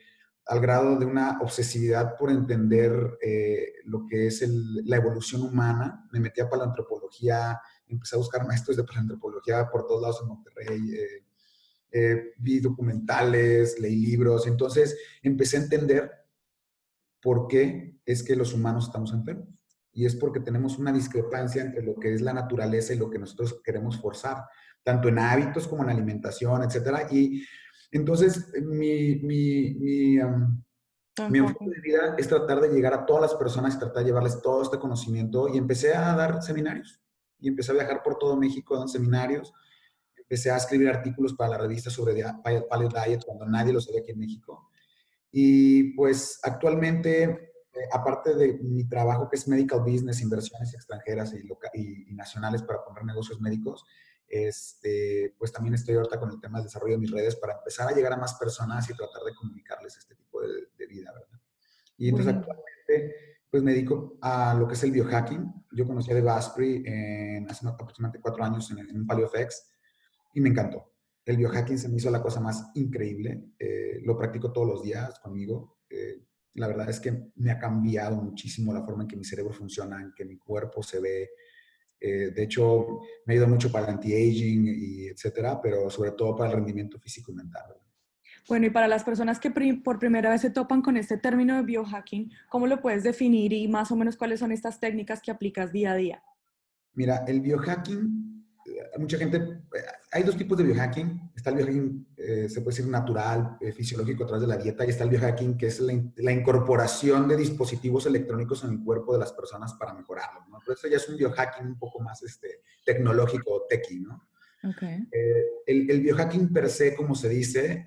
al 0.46 0.60
grado 0.60 0.98
de 0.98 1.06
una 1.06 1.38
obsesividad 1.40 2.16
por 2.18 2.30
entender 2.30 3.18
eh, 3.22 3.74
lo 3.84 4.04
que 4.06 4.26
es 4.26 4.42
el, 4.42 4.84
la 4.84 4.96
evolución 4.96 5.42
humana. 5.42 6.06
Me 6.12 6.20
metí 6.20 6.40
a 6.40 6.48
paleoantropología, 6.48 7.58
empecé 7.86 8.16
a 8.16 8.18
buscar 8.18 8.46
maestros 8.46 8.76
de 8.76 8.84
paleoantropología 8.84 9.68
por 9.70 9.86
todos 9.86 10.02
lados 10.02 10.20
en 10.22 10.28
Monterrey. 10.28 10.94
Eh, 10.94 11.24
eh, 11.96 12.32
vi 12.38 12.58
documentales, 12.58 13.78
leí 13.78 13.94
libros, 13.94 14.48
entonces 14.48 14.98
empecé 15.22 15.58
a 15.58 15.60
entender 15.60 16.10
por 17.22 17.46
qué 17.46 18.00
es 18.04 18.24
que 18.24 18.34
los 18.34 18.52
humanos 18.52 18.86
estamos 18.86 19.12
enfermos. 19.12 19.46
Y 19.92 20.04
es 20.04 20.16
porque 20.16 20.40
tenemos 20.40 20.76
una 20.76 20.92
discrepancia 20.92 21.62
entre 21.62 21.84
lo 21.84 21.94
que 21.94 22.12
es 22.12 22.20
la 22.20 22.32
naturaleza 22.32 22.92
y 22.92 22.98
lo 22.98 23.08
que 23.08 23.20
nosotros 23.20 23.60
queremos 23.62 24.00
forzar, 24.00 24.38
tanto 24.82 25.06
en 25.06 25.20
hábitos 25.20 25.68
como 25.68 25.84
en 25.84 25.90
alimentación, 25.90 26.64
etc. 26.64 27.12
Y 27.12 27.44
entonces 27.92 28.52
mi, 28.60 29.20
mi, 29.22 29.74
mi, 29.74 30.18
mi 31.30 31.38
enfoque 31.38 31.70
de 31.76 31.80
vida 31.80 32.16
es 32.18 32.26
tratar 32.26 32.60
de 32.60 32.70
llegar 32.70 32.92
a 32.92 33.06
todas 33.06 33.22
las 33.22 33.34
personas 33.36 33.76
y 33.76 33.78
tratar 33.78 34.02
de 34.02 34.06
llevarles 34.06 34.42
todo 34.42 34.62
este 34.62 34.80
conocimiento. 34.80 35.48
Y 35.48 35.58
empecé 35.58 35.94
a 35.94 36.12
dar 36.16 36.42
seminarios. 36.42 37.00
Y 37.38 37.46
empecé 37.46 37.70
a 37.70 37.74
viajar 37.74 38.02
por 38.02 38.18
todo 38.18 38.36
México 38.36 38.74
dando 38.74 38.88
seminarios 38.88 39.52
empecé 40.24 40.50
a 40.50 40.56
escribir 40.56 40.88
artículos 40.88 41.34
para 41.34 41.50
la 41.50 41.58
revista 41.58 41.90
sobre 41.90 42.22
Paleo 42.42 42.88
Diet 42.88 43.22
cuando 43.24 43.46
nadie 43.46 43.72
lo 43.72 43.80
sabía 43.80 44.00
aquí 44.00 44.12
en 44.12 44.18
México. 44.18 44.70
Y 45.30 45.94
pues 45.94 46.40
actualmente, 46.42 47.24
eh, 47.24 47.78
aparte 47.92 48.34
de 48.34 48.54
mi 48.62 48.88
trabajo 48.88 49.28
que 49.28 49.36
es 49.36 49.48
medical 49.48 49.80
business, 49.80 50.22
inversiones 50.22 50.74
extranjeras 50.74 51.34
y, 51.34 52.08
y, 52.08 52.14
nacionales 52.14 52.62
para 52.62 52.84
poner 52.84 53.04
negocios 53.04 53.40
médicos, 53.40 53.84
este, 54.28 55.34
pues 55.38 55.52
también 55.52 55.74
estoy 55.74 55.96
ahorita 55.96 56.18
con 56.18 56.30
el 56.30 56.40
tema 56.40 56.58
del 56.58 56.66
desarrollo 56.66 56.94
de 56.94 57.00
mis 57.00 57.10
redes 57.10 57.36
para 57.36 57.54
empezar 57.54 57.88
a 57.88 57.92
llegar 57.92 58.12
a 58.12 58.16
más 58.16 58.34
personas 58.34 58.88
y 58.88 58.94
tratar 58.94 59.22
de 59.24 59.34
comunicarles 59.34 59.96
este 59.96 60.14
tipo 60.14 60.40
de, 60.40 60.86
vida, 60.86 61.12
¿verdad? 61.12 61.40
Y 61.96 62.08
entonces 62.08 62.34
actualmente 62.34 63.14
pues 63.50 63.62
me 63.62 63.72
dedico 63.72 64.18
a 64.20 64.54
lo 64.54 64.66
que 64.66 64.74
es 64.74 64.82
el 64.82 64.90
biohacking. 64.90 65.52
Yo 65.72 65.86
conocí 65.86 66.10
a 66.10 66.14
Deva 66.14 66.36
Asprey 66.36 66.82
en, 66.84 67.48
hace 67.50 67.66
aproximadamente 67.68 68.20
cuatro 68.20 68.44
años 68.44 68.70
en, 68.70 68.78
en 68.78 69.06
PaleoFX 69.06 69.73
y 70.34 70.40
me 70.40 70.50
encantó. 70.50 70.92
El 71.24 71.38
biohacking 71.38 71.78
se 71.78 71.88
me 71.88 71.96
hizo 71.96 72.10
la 72.10 72.20
cosa 72.20 72.40
más 72.40 72.70
increíble. 72.74 73.52
Eh, 73.58 74.00
lo 74.02 74.16
practico 74.16 74.52
todos 74.52 74.68
los 74.68 74.82
días 74.82 75.18
conmigo. 75.20 75.78
Eh, 75.88 76.22
la 76.54 76.68
verdad 76.68 76.90
es 76.90 77.00
que 77.00 77.30
me 77.36 77.50
ha 77.50 77.58
cambiado 77.58 78.16
muchísimo 78.16 78.72
la 78.74 78.84
forma 78.84 79.04
en 79.04 79.08
que 79.08 79.16
mi 79.16 79.24
cerebro 79.24 79.52
funciona, 79.52 80.00
en 80.02 80.12
que 80.14 80.24
mi 80.24 80.36
cuerpo 80.36 80.82
se 80.82 81.00
ve. 81.00 81.30
Eh, 81.98 82.30
de 82.34 82.42
hecho, 82.42 83.00
me 83.24 83.34
ha 83.34 83.36
ido 83.38 83.48
mucho 83.48 83.72
para 83.72 83.86
el 83.86 83.94
anti-aging 83.94 84.66
y 84.68 85.06
etcétera, 85.06 85.60
pero 85.62 85.88
sobre 85.88 86.12
todo 86.12 86.36
para 86.36 86.50
el 86.50 86.56
rendimiento 86.56 86.98
físico 86.98 87.32
y 87.32 87.36
mental. 87.36 87.62
Bueno, 88.46 88.66
y 88.66 88.70
para 88.70 88.88
las 88.88 89.04
personas 89.04 89.40
que 89.40 89.50
por 89.50 89.98
primera 89.98 90.28
vez 90.28 90.42
se 90.42 90.50
topan 90.50 90.82
con 90.82 90.98
este 90.98 91.16
término 91.16 91.56
de 91.56 91.62
biohacking, 91.62 92.30
¿cómo 92.50 92.66
lo 92.66 92.82
puedes 92.82 93.02
definir 93.02 93.54
y 93.54 93.66
más 93.68 93.90
o 93.90 93.96
menos 93.96 94.16
cuáles 94.16 94.40
son 94.40 94.52
estas 94.52 94.78
técnicas 94.80 95.22
que 95.22 95.30
aplicas 95.30 95.72
día 95.72 95.92
a 95.92 95.96
día? 95.96 96.22
Mira, 96.92 97.24
el 97.26 97.40
biohacking 97.40 98.33
mucha 98.98 99.18
gente, 99.18 99.36
eh, 99.38 99.84
hay 100.12 100.22
dos 100.22 100.36
tipos 100.36 100.56
de 100.56 100.64
biohacking. 100.64 101.32
Está 101.34 101.50
el 101.50 101.56
biohacking, 101.56 102.06
eh, 102.16 102.48
se 102.48 102.60
puede 102.60 102.76
decir 102.76 102.90
natural, 102.90 103.56
eh, 103.60 103.72
fisiológico 103.72 104.24
a 104.24 104.26
través 104.26 104.42
de 104.42 104.48
la 104.48 104.56
dieta, 104.56 104.84
y 104.84 104.90
está 104.90 105.04
el 105.04 105.10
biohacking, 105.10 105.56
que 105.56 105.66
es 105.66 105.80
la, 105.80 106.32
incorporación 106.32 107.28
de 107.28 107.36
dispositivos 107.36 108.06
electrónicos 108.06 108.64
en 108.64 108.70
el 108.70 108.84
cuerpo 108.84 109.12
de 109.12 109.18
las 109.18 109.32
personas 109.32 109.74
para 109.74 109.94
mejorarlo, 109.94 110.46
¿no? 110.48 110.58
Pero 110.60 110.74
eso 110.74 110.88
ya 110.88 110.96
es 110.96 111.08
un 111.08 111.16
biohacking 111.16 111.66
un 111.66 111.78
poco 111.78 112.00
más 112.00 112.22
este, 112.22 112.62
tecnológico, 112.84 113.66
techy, 113.68 114.00
¿no? 114.00 114.28
Okay. 114.66 115.06
el, 115.66 115.90
el, 115.90 116.00
biohacking 116.00 116.50
per 116.50 116.70
se, 116.70 116.96
como 116.96 117.14
se 117.14 117.28
dice, 117.28 117.84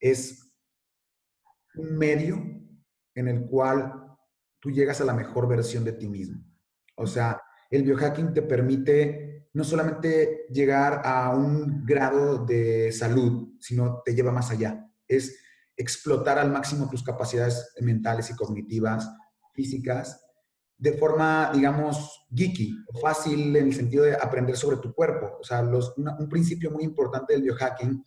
es 0.00 0.52
un 1.76 1.96
medio 1.96 2.36
en 3.14 3.28
el 3.28 3.46
cual 3.46 4.16
tú 4.58 4.72
llegas 4.72 5.00
a 5.00 5.04
la 5.04 5.14
mejor 5.14 5.46
versión 5.46 5.84
de 5.84 5.92
ti 5.92 6.08
mismo. 6.08 6.42
O 6.96 7.06
sea, 7.06 7.40
el 7.70 7.84
biohacking 7.84 8.32
te 8.34 8.42
permite 8.42 9.23
no 9.54 9.64
solamente 9.64 10.46
llegar 10.50 11.02
a 11.04 11.30
un 11.30 11.86
grado 11.86 12.44
de 12.44 12.92
salud, 12.92 13.54
sino 13.60 14.02
te 14.04 14.14
lleva 14.14 14.32
más 14.32 14.50
allá. 14.50 14.90
Es 15.06 15.38
explotar 15.76 16.38
al 16.38 16.50
máximo 16.50 16.90
tus 16.90 17.02
capacidades 17.02 17.72
mentales 17.80 18.30
y 18.30 18.36
cognitivas, 18.36 19.08
físicas, 19.54 20.20
de 20.76 20.92
forma, 20.94 21.52
digamos, 21.54 22.26
geeky 22.34 22.76
fácil 23.00 23.54
en 23.54 23.66
el 23.66 23.74
sentido 23.74 24.04
de 24.04 24.14
aprender 24.14 24.56
sobre 24.56 24.78
tu 24.78 24.92
cuerpo. 24.92 25.38
O 25.40 25.44
sea, 25.44 25.62
un 25.62 26.28
principio 26.28 26.72
muy 26.72 26.82
importante 26.82 27.32
del 27.32 27.42
biohacking 27.42 28.04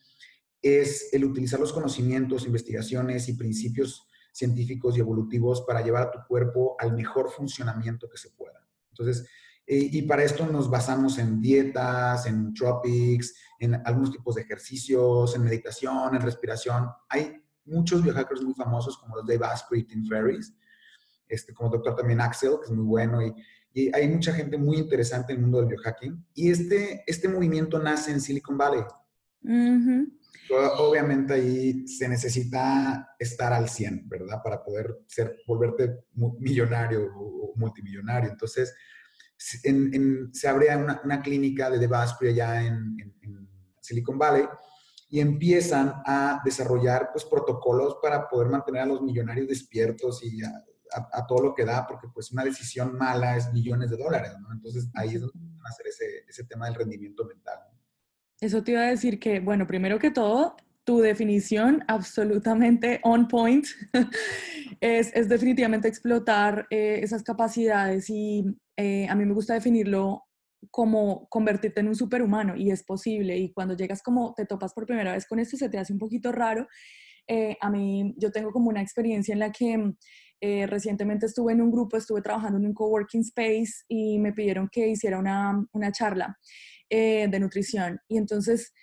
es 0.61 1.13
el 1.13 1.23
utilizar 1.23 1.61
los 1.61 1.71
conocimientos, 1.71 2.45
investigaciones 2.45 3.29
y 3.29 3.33
principios 3.33 4.05
científicos 4.33 4.97
y 4.97 4.99
evolutivos 4.99 5.61
para 5.61 5.81
llevar 5.81 6.03
a 6.03 6.11
tu 6.11 6.19
cuerpo 6.27 6.75
al 6.77 6.93
mejor 6.93 7.31
funcionamiento 7.31 8.09
que 8.09 8.17
se 8.17 8.31
pueda. 8.31 8.67
Entonces, 8.89 9.27
y 9.69 10.01
para 10.03 10.23
esto 10.23 10.47
nos 10.47 10.69
basamos 10.69 11.17
en 11.17 11.41
dietas, 11.41 12.25
en 12.25 12.53
tropics, 12.53 13.35
en 13.59 13.75
algunos 13.85 14.11
tipos 14.11 14.35
de 14.35 14.43
ejercicios, 14.43 15.35
en 15.35 15.43
meditación, 15.43 16.15
en 16.15 16.21
respiración. 16.21 16.89
Hay 17.09 17.43
muchos 17.65 18.01
biohackers 18.01 18.41
muy 18.41 18.53
famosos 18.53 18.97
como 18.97 19.17
los 19.17 19.27
Dave 19.27 19.45
Asprey 19.45 19.81
y 19.81 19.83
Tim 19.83 20.07
Ferriss, 20.07 20.55
este, 21.27 21.53
como 21.53 21.69
doctor 21.69 21.95
también 21.95 22.21
Axel, 22.21 22.57
que 22.59 22.67
es 22.67 22.71
muy 22.71 22.85
bueno, 22.85 23.21
y, 23.21 23.33
hay 23.93 24.07
mucha 24.07 24.33
gente 24.33 24.57
muy 24.57 24.77
interesante 24.77 25.33
en 25.33 25.37
el 25.37 25.43
mundo 25.43 25.59
del 25.59 25.67
biohacking. 25.67 26.25
Y 26.33 26.49
este, 26.49 27.03
este 27.05 27.29
movimiento 27.29 27.77
nace 27.77 28.11
en 28.11 28.21
Silicon 28.21 28.57
Valley. 28.57 28.81
Obviamente 30.79 31.33
ahí 31.35 31.87
se 31.87 32.09
necesita 32.09 33.09
estar 33.19 33.53
al 33.53 33.69
100, 33.69 34.09
¿verdad? 34.09 34.41
Para 34.43 34.63
poder 34.63 34.97
ser, 35.05 35.37
volverte 35.45 36.05
millonario 36.39 37.07
o 37.15 37.53
multimillonario. 37.55 38.31
Entonces, 38.31 38.73
se 39.37 40.47
abre 40.47 40.75
una, 40.75 41.21
clínica 41.21 41.69
de 41.69 41.79
Devasprey 41.79 42.31
allá 42.31 42.65
en, 42.65 42.97
en, 42.99 43.17
Silicon 43.79 44.17
Valley 44.17 44.43
y 45.09 45.21
empiezan 45.21 45.93
a 46.05 46.41
desarrollar 46.43 47.11
pues, 47.13 47.23
protocolos 47.23 47.97
para 48.01 48.27
poder 48.27 48.49
mantener 48.49 48.81
a 48.81 48.85
los 48.85 49.01
millonarios 49.01 49.47
despiertos 49.47 50.21
y 50.23 50.43
a, 50.43 51.25
todo 51.27 51.43
lo 51.43 51.53
que 51.53 51.65
da, 51.65 51.85
porque 51.85 52.07
pues 52.13 52.31
una 52.31 52.43
decisión 52.43 52.97
mala 52.97 53.35
es 53.35 53.51
millones 53.51 53.89
de 53.89 53.97
dólares. 53.97 54.31
Entonces 54.51 54.89
ahí 54.93 55.15
es 55.15 55.21
donde 55.21 55.37
van 55.37 55.65
a 55.65 55.69
hacer 55.69 55.87
ese, 55.87 56.05
ese 56.27 56.45
tema 56.45 56.65
del 56.65 56.75
rendimiento 56.75 57.25
mental. 57.25 57.59
Eso 58.39 58.63
te 58.63 58.71
iba 58.71 58.81
a 58.81 58.89
decir 58.89 59.19
que, 59.19 59.39
bueno, 59.39 59.67
primero 59.67 59.99
que 59.99 60.11
todo, 60.11 60.55
tu 60.85 60.99
definición 60.99 61.83
absolutamente 61.89 63.01
on 63.03 63.27
point 63.27 63.65
es, 64.79 65.11
es, 65.13 65.27
definitivamente 65.27 65.89
explotar 65.89 66.65
eh, 66.69 67.01
esas 67.03 67.23
capacidades 67.23 68.09
y 68.09 68.45
eh, 68.77 69.07
a 69.09 69.15
mí 69.15 69.25
me 69.25 69.33
gusta 69.33 69.53
definirlo 69.53 70.23
como 70.71 71.27
convertirte 71.29 71.81
en 71.81 71.89
un 71.89 71.95
superhumano 71.95 72.55
y 72.55 72.71
es 72.71 72.83
posible 72.83 73.37
y 73.37 73.51
cuando 73.51 73.75
llegas 73.75 74.01
como 74.01 74.33
te 74.33 74.45
topas 74.45 74.73
por 74.73 74.85
primera 74.85 75.13
vez 75.13 75.27
con 75.27 75.39
esto 75.39 75.55
se 75.55 75.69
te 75.69 75.77
hace 75.77 75.93
un 75.93 75.99
poquito 75.99 76.31
raro. 76.31 76.67
Eh, 77.27 77.57
a 77.59 77.69
mí 77.69 78.15
yo 78.17 78.31
tengo 78.31 78.51
como 78.51 78.69
una 78.69 78.81
experiencia 78.81 79.33
en 79.33 79.39
la 79.39 79.51
que 79.51 79.93
recientemente 80.67 81.25
estuve 81.25 81.53
en 81.53 81.61
un 81.61 81.71
grupo, 81.71 81.97
estuve 81.97 82.21
trabajando 82.21 82.59
en 82.59 82.67
un 82.67 82.73
coworking 82.73 83.21
space 83.21 83.83
y 83.87 84.19
me 84.19 84.33
pidieron 84.33 84.69
que 84.71 84.87
hiciera 84.87 85.17
una, 85.17 85.65
una 85.73 85.91
charla 85.91 86.37
eh, 86.89 87.27
de 87.29 87.39
nutrición. 87.41 87.99
Y 88.07 88.17
entonces 88.17 88.73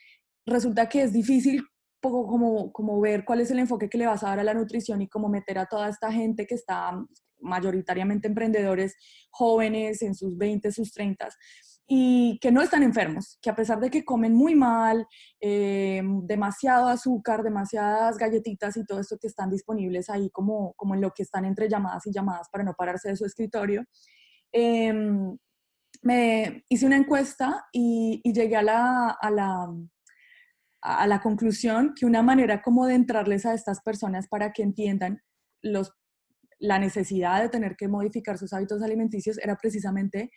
resulta 0.44 0.90
que 0.90 1.02
es 1.02 1.12
difícil 1.12 1.64
poco 2.00 2.26
como, 2.26 2.70
como 2.70 3.00
ver 3.00 3.24
cuál 3.24 3.40
es 3.40 3.50
el 3.50 3.58
enfoque 3.58 3.88
que 3.88 3.96
le 3.96 4.06
vas 4.06 4.22
a 4.22 4.28
dar 4.28 4.40
a 4.40 4.44
la 4.44 4.52
nutrición 4.52 5.00
y 5.00 5.08
cómo 5.08 5.30
meter 5.30 5.56
a 5.56 5.64
toda 5.64 5.88
esta 5.88 6.12
gente 6.12 6.46
que 6.46 6.54
está 6.54 6.92
mayoritariamente 7.44 8.28
emprendedores 8.28 8.96
jóvenes 9.30 10.02
en 10.02 10.14
sus 10.14 10.36
20, 10.36 10.72
sus 10.72 10.92
30 10.92 11.28
y 11.86 12.38
que 12.40 12.50
no 12.50 12.62
están 12.62 12.82
enfermos, 12.82 13.38
que 13.42 13.50
a 13.50 13.54
pesar 13.54 13.78
de 13.78 13.90
que 13.90 14.04
comen 14.04 14.34
muy 14.34 14.54
mal, 14.54 15.06
eh, 15.40 16.02
demasiado 16.22 16.88
azúcar, 16.88 17.42
demasiadas 17.42 18.16
galletitas 18.16 18.76
y 18.76 18.86
todo 18.86 19.00
esto 19.00 19.18
que 19.20 19.26
están 19.26 19.50
disponibles 19.50 20.08
ahí 20.08 20.30
como, 20.30 20.72
como 20.74 20.94
en 20.94 21.02
lo 21.02 21.10
que 21.10 21.22
están 21.22 21.44
entre 21.44 21.68
llamadas 21.68 22.06
y 22.06 22.12
llamadas 22.12 22.48
para 22.48 22.64
no 22.64 22.74
pararse 22.74 23.10
de 23.10 23.16
su 23.16 23.26
escritorio, 23.26 23.84
eh, 24.52 24.94
me 26.02 26.64
hice 26.68 26.86
una 26.86 26.96
encuesta 26.96 27.66
y, 27.72 28.20
llegué 28.24 28.56
a 28.56 28.62
la, 28.62 29.10
a, 29.20 29.30
la, 29.30 29.68
a 30.82 31.06
la 31.06 31.20
conclusión 31.20 31.94
que 31.94 32.06
una 32.06 32.22
manera 32.22 32.62
como 32.62 32.86
de 32.86 32.94
entrarles 32.94 33.46
a 33.46 33.54
estas 33.54 33.80
personas 33.80 34.28
para 34.28 34.52
que 34.52 34.62
entiendan 34.62 35.22
los, 35.62 35.92
la 36.58 36.78
necesidad 36.78 37.42
de 37.42 37.48
tener 37.48 37.76
que 37.76 37.88
modificar 37.88 38.38
sus 38.38 38.52
hábitos 38.52 38.82
alimenticios 38.82 39.38
era 39.38 39.56
precisamente 39.56 40.30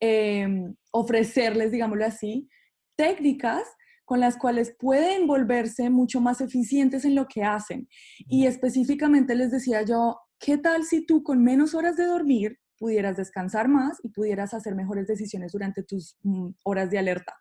em, 0.00 0.74
ofrecerles, 0.92 1.70
digámoslo 1.72 2.04
así, 2.04 2.48
técnicas 2.96 3.62
con 4.04 4.20
las 4.20 4.36
cuales 4.36 4.74
pueden 4.78 5.26
volverse 5.26 5.88
mucho 5.88 6.20
más 6.20 6.40
eficientes 6.40 7.04
en 7.04 7.14
lo 7.14 7.26
que 7.26 7.42
hacen. 7.42 7.88
Y 8.28 8.46
específicamente 8.46 9.34
les 9.34 9.50
decía 9.50 9.82
yo, 9.82 10.18
¿qué 10.38 10.58
tal 10.58 10.84
si 10.84 11.06
tú 11.06 11.22
con 11.22 11.42
menos 11.42 11.74
horas 11.74 11.96
de 11.96 12.04
dormir 12.04 12.58
pudieras 12.78 13.16
descansar 13.16 13.68
más 13.68 13.98
y 14.02 14.10
pudieras 14.10 14.54
hacer 14.54 14.74
mejores 14.74 15.06
decisiones 15.06 15.52
durante 15.52 15.82
tus 15.82 16.16
mm, 16.22 16.50
horas 16.64 16.90
de 16.90 16.98
alerta. 16.98 17.34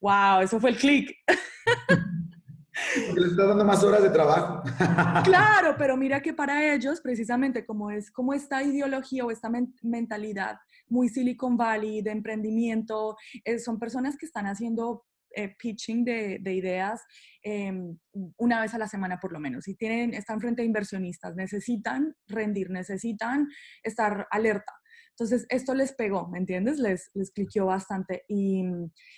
¡Wow! 0.00 0.40
Eso 0.42 0.60
fue 0.60 0.70
el 0.70 0.76
clic. 0.76 1.10
Porque 3.06 3.20
les 3.20 3.30
está 3.32 3.46
dando 3.46 3.64
más 3.64 3.82
horas 3.82 4.02
de 4.02 4.10
trabajo. 4.10 4.62
claro, 5.24 5.74
pero 5.78 5.96
mira 5.96 6.20
que 6.20 6.32
para 6.32 6.74
ellos, 6.74 7.00
precisamente 7.00 7.64
como 7.64 7.90
es 7.90 8.10
como 8.10 8.34
esta 8.34 8.62
ideología 8.62 9.24
o 9.24 9.30
esta 9.30 9.50
mentalidad 9.82 10.58
muy 10.88 11.08
Silicon 11.08 11.56
Valley 11.56 12.02
de 12.02 12.10
emprendimiento, 12.10 13.16
eh, 13.44 13.58
son 13.58 13.78
personas 13.78 14.16
que 14.16 14.26
están 14.26 14.46
haciendo 14.46 15.04
eh, 15.32 15.54
pitching 15.56 16.04
de, 16.04 16.40
ideas 16.44 17.00
em, 17.42 17.96
una 18.36 18.60
vez 18.60 18.74
a 18.74 18.78
la 18.78 18.88
semana 18.88 19.20
por 19.20 19.32
lo 19.32 19.38
menos. 19.38 19.68
Y 19.68 19.76
tienen, 19.76 20.12
están 20.12 20.40
frente 20.40 20.62
a 20.62 20.64
inversionistas, 20.64 21.36
necesitan 21.36 22.16
rendir, 22.26 22.70
necesitan 22.70 23.48
estar 23.82 24.26
alerta. 24.30 24.72
Entonces, 25.20 25.46
esto 25.50 25.74
les 25.74 25.92
pegó, 25.92 26.28
¿me 26.28 26.38
entiendes? 26.38 26.78
Les, 26.78 27.10
les 27.12 27.30
cliqueó 27.30 27.66
bastante. 27.66 28.24
Y, 28.26 28.64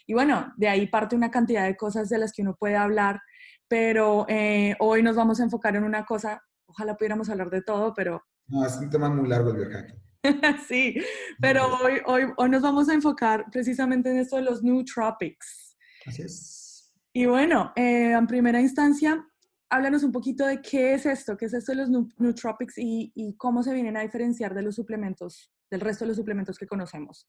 y, 0.04 0.14
bueno, 0.14 0.52
de 0.56 0.68
ahí 0.68 0.88
parte 0.88 1.14
una 1.14 1.30
cantidad 1.30 1.64
de 1.64 1.76
cosas 1.76 2.08
de 2.08 2.18
las 2.18 2.32
que 2.32 2.42
uno 2.42 2.56
puede 2.58 2.74
hablar, 2.74 3.20
pero 3.68 4.26
eh, 4.28 4.74
hoy 4.80 5.04
nos 5.04 5.14
vamos 5.14 5.38
a 5.38 5.44
enfocar 5.44 5.76
en 5.76 5.84
una 5.84 6.04
cosa, 6.04 6.42
ojalá 6.66 6.96
pudiéramos 6.96 7.30
hablar 7.30 7.50
de 7.50 7.62
todo, 7.62 7.94
pero... 7.94 8.20
No, 8.48 8.66
es 8.66 8.76
un 8.78 8.90
tema 8.90 9.10
muy 9.10 9.28
largo 9.28 9.50
el 9.50 9.58
biohacking. 9.58 9.96
sí, 10.66 10.96
pero 11.40 11.72
hoy, 11.76 12.00
hoy, 12.06 12.24
hoy 12.36 12.50
nos 12.50 12.62
vamos 12.62 12.88
a 12.88 12.94
enfocar 12.94 13.44
precisamente 13.52 14.10
en 14.10 14.18
esto 14.18 14.34
de 14.34 14.42
los 14.42 14.64
nootropics. 14.64 15.76
Así 16.04 16.22
es. 16.22 16.92
Y 17.12 17.26
bueno, 17.26 17.72
eh, 17.76 18.10
en 18.10 18.26
primera 18.26 18.60
instancia, 18.60 19.24
háblanos 19.70 20.02
un 20.02 20.10
poquito 20.10 20.46
de 20.46 20.60
qué 20.60 20.94
es 20.94 21.06
esto, 21.06 21.36
qué 21.36 21.44
es 21.44 21.54
esto 21.54 21.70
de 21.70 21.86
los 21.86 21.90
nootropics 22.18 22.76
y, 22.78 23.12
y 23.14 23.36
cómo 23.36 23.62
se 23.62 23.72
vienen 23.72 23.96
a 23.96 24.00
diferenciar 24.00 24.52
de 24.52 24.62
los 24.62 24.74
suplementos 24.74 25.51
del 25.72 25.80
resto 25.80 26.04
de 26.04 26.08
los 26.08 26.18
suplementos 26.18 26.58
que 26.58 26.66
conocemos? 26.66 27.26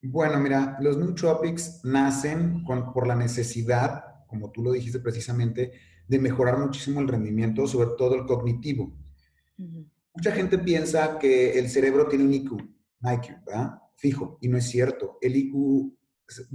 Bueno, 0.00 0.40
mira, 0.40 0.78
los 0.80 0.96
nootropics 0.96 1.84
nacen 1.84 2.64
por 2.64 3.06
la 3.06 3.14
necesidad, 3.14 4.02
como 4.26 4.50
tú 4.50 4.62
lo 4.62 4.72
dijiste 4.72 4.98
precisamente, 4.98 5.72
de 6.08 6.18
mejorar 6.18 6.58
muchísimo 6.58 7.00
el 7.00 7.08
rendimiento, 7.08 7.66
sobre 7.66 7.90
todo 7.96 8.14
el 8.14 8.24
cognitivo. 8.24 8.96
Mucha 10.14 10.32
gente 10.32 10.58
piensa 10.58 11.18
que 11.18 11.58
el 11.58 11.68
cerebro 11.68 12.08
tiene 12.08 12.24
un 12.24 12.32
IQ, 12.32 12.52
IQ, 13.02 13.44
¿verdad? 13.46 13.78
Fijo, 13.96 14.38
y 14.40 14.48
no 14.48 14.56
es 14.56 14.64
cierto. 14.64 15.18
El 15.20 15.36
IQ 15.36 15.94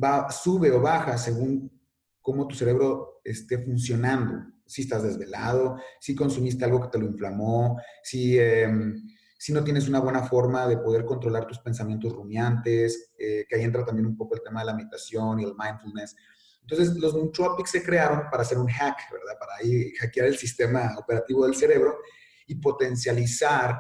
va, 0.04 0.30
sube 0.32 0.72
o 0.72 0.82
baja 0.82 1.18
según 1.18 1.72
cómo 2.20 2.48
tu 2.48 2.56
cerebro 2.56 3.22
esté 3.24 3.60
funcionando. 3.60 4.44
Si 4.66 4.82
estás 4.82 5.04
desvelado, 5.04 5.78
si 6.02 6.16
consumiste 6.16 6.66
algo 6.66 6.82
que 6.82 6.90
te 6.90 6.98
lo 6.98 7.06
inflamó, 7.06 7.80
si... 8.02 8.40
Em, 8.40 9.08
si 9.38 9.54
no 9.54 9.64
tienes 9.64 9.88
una 9.88 10.00
buena 10.00 10.24
forma 10.24 10.68
de 10.68 10.78
poder 10.78 11.06
controlar 11.06 11.46
tus 11.46 11.60
pensamientos 11.60 12.12
rumiantes, 12.12 13.12
eh, 13.18 13.46
que 13.48 13.56
ahí 13.56 13.64
entra 13.64 13.86
también 13.86 14.08
un 14.08 14.18
poco 14.18 14.36
el 14.36 14.42
tema 14.42 14.62
de 14.62 14.66
la 14.66 14.74
meditación 14.74 15.40
y 15.40 15.44
el 15.44 15.54
mindfulness. 15.56 16.16
Entonces, 16.62 16.98
los 16.98 17.14
nootropics 17.14 17.70
se 17.70 17.84
crearon 17.84 18.30
para 18.32 18.42
hacer 18.42 18.58
un 18.58 18.68
hack, 18.68 18.98
¿verdad? 19.12 19.40
Para 19.40 19.56
ahí 19.56 19.94
hackear 19.96 20.28
el 20.28 20.38
sistema 20.38 20.96
operativo 20.98 21.46
del 21.46 21.56
cerebro 21.56 22.00
y 22.48 22.56
potencializar 22.56 23.80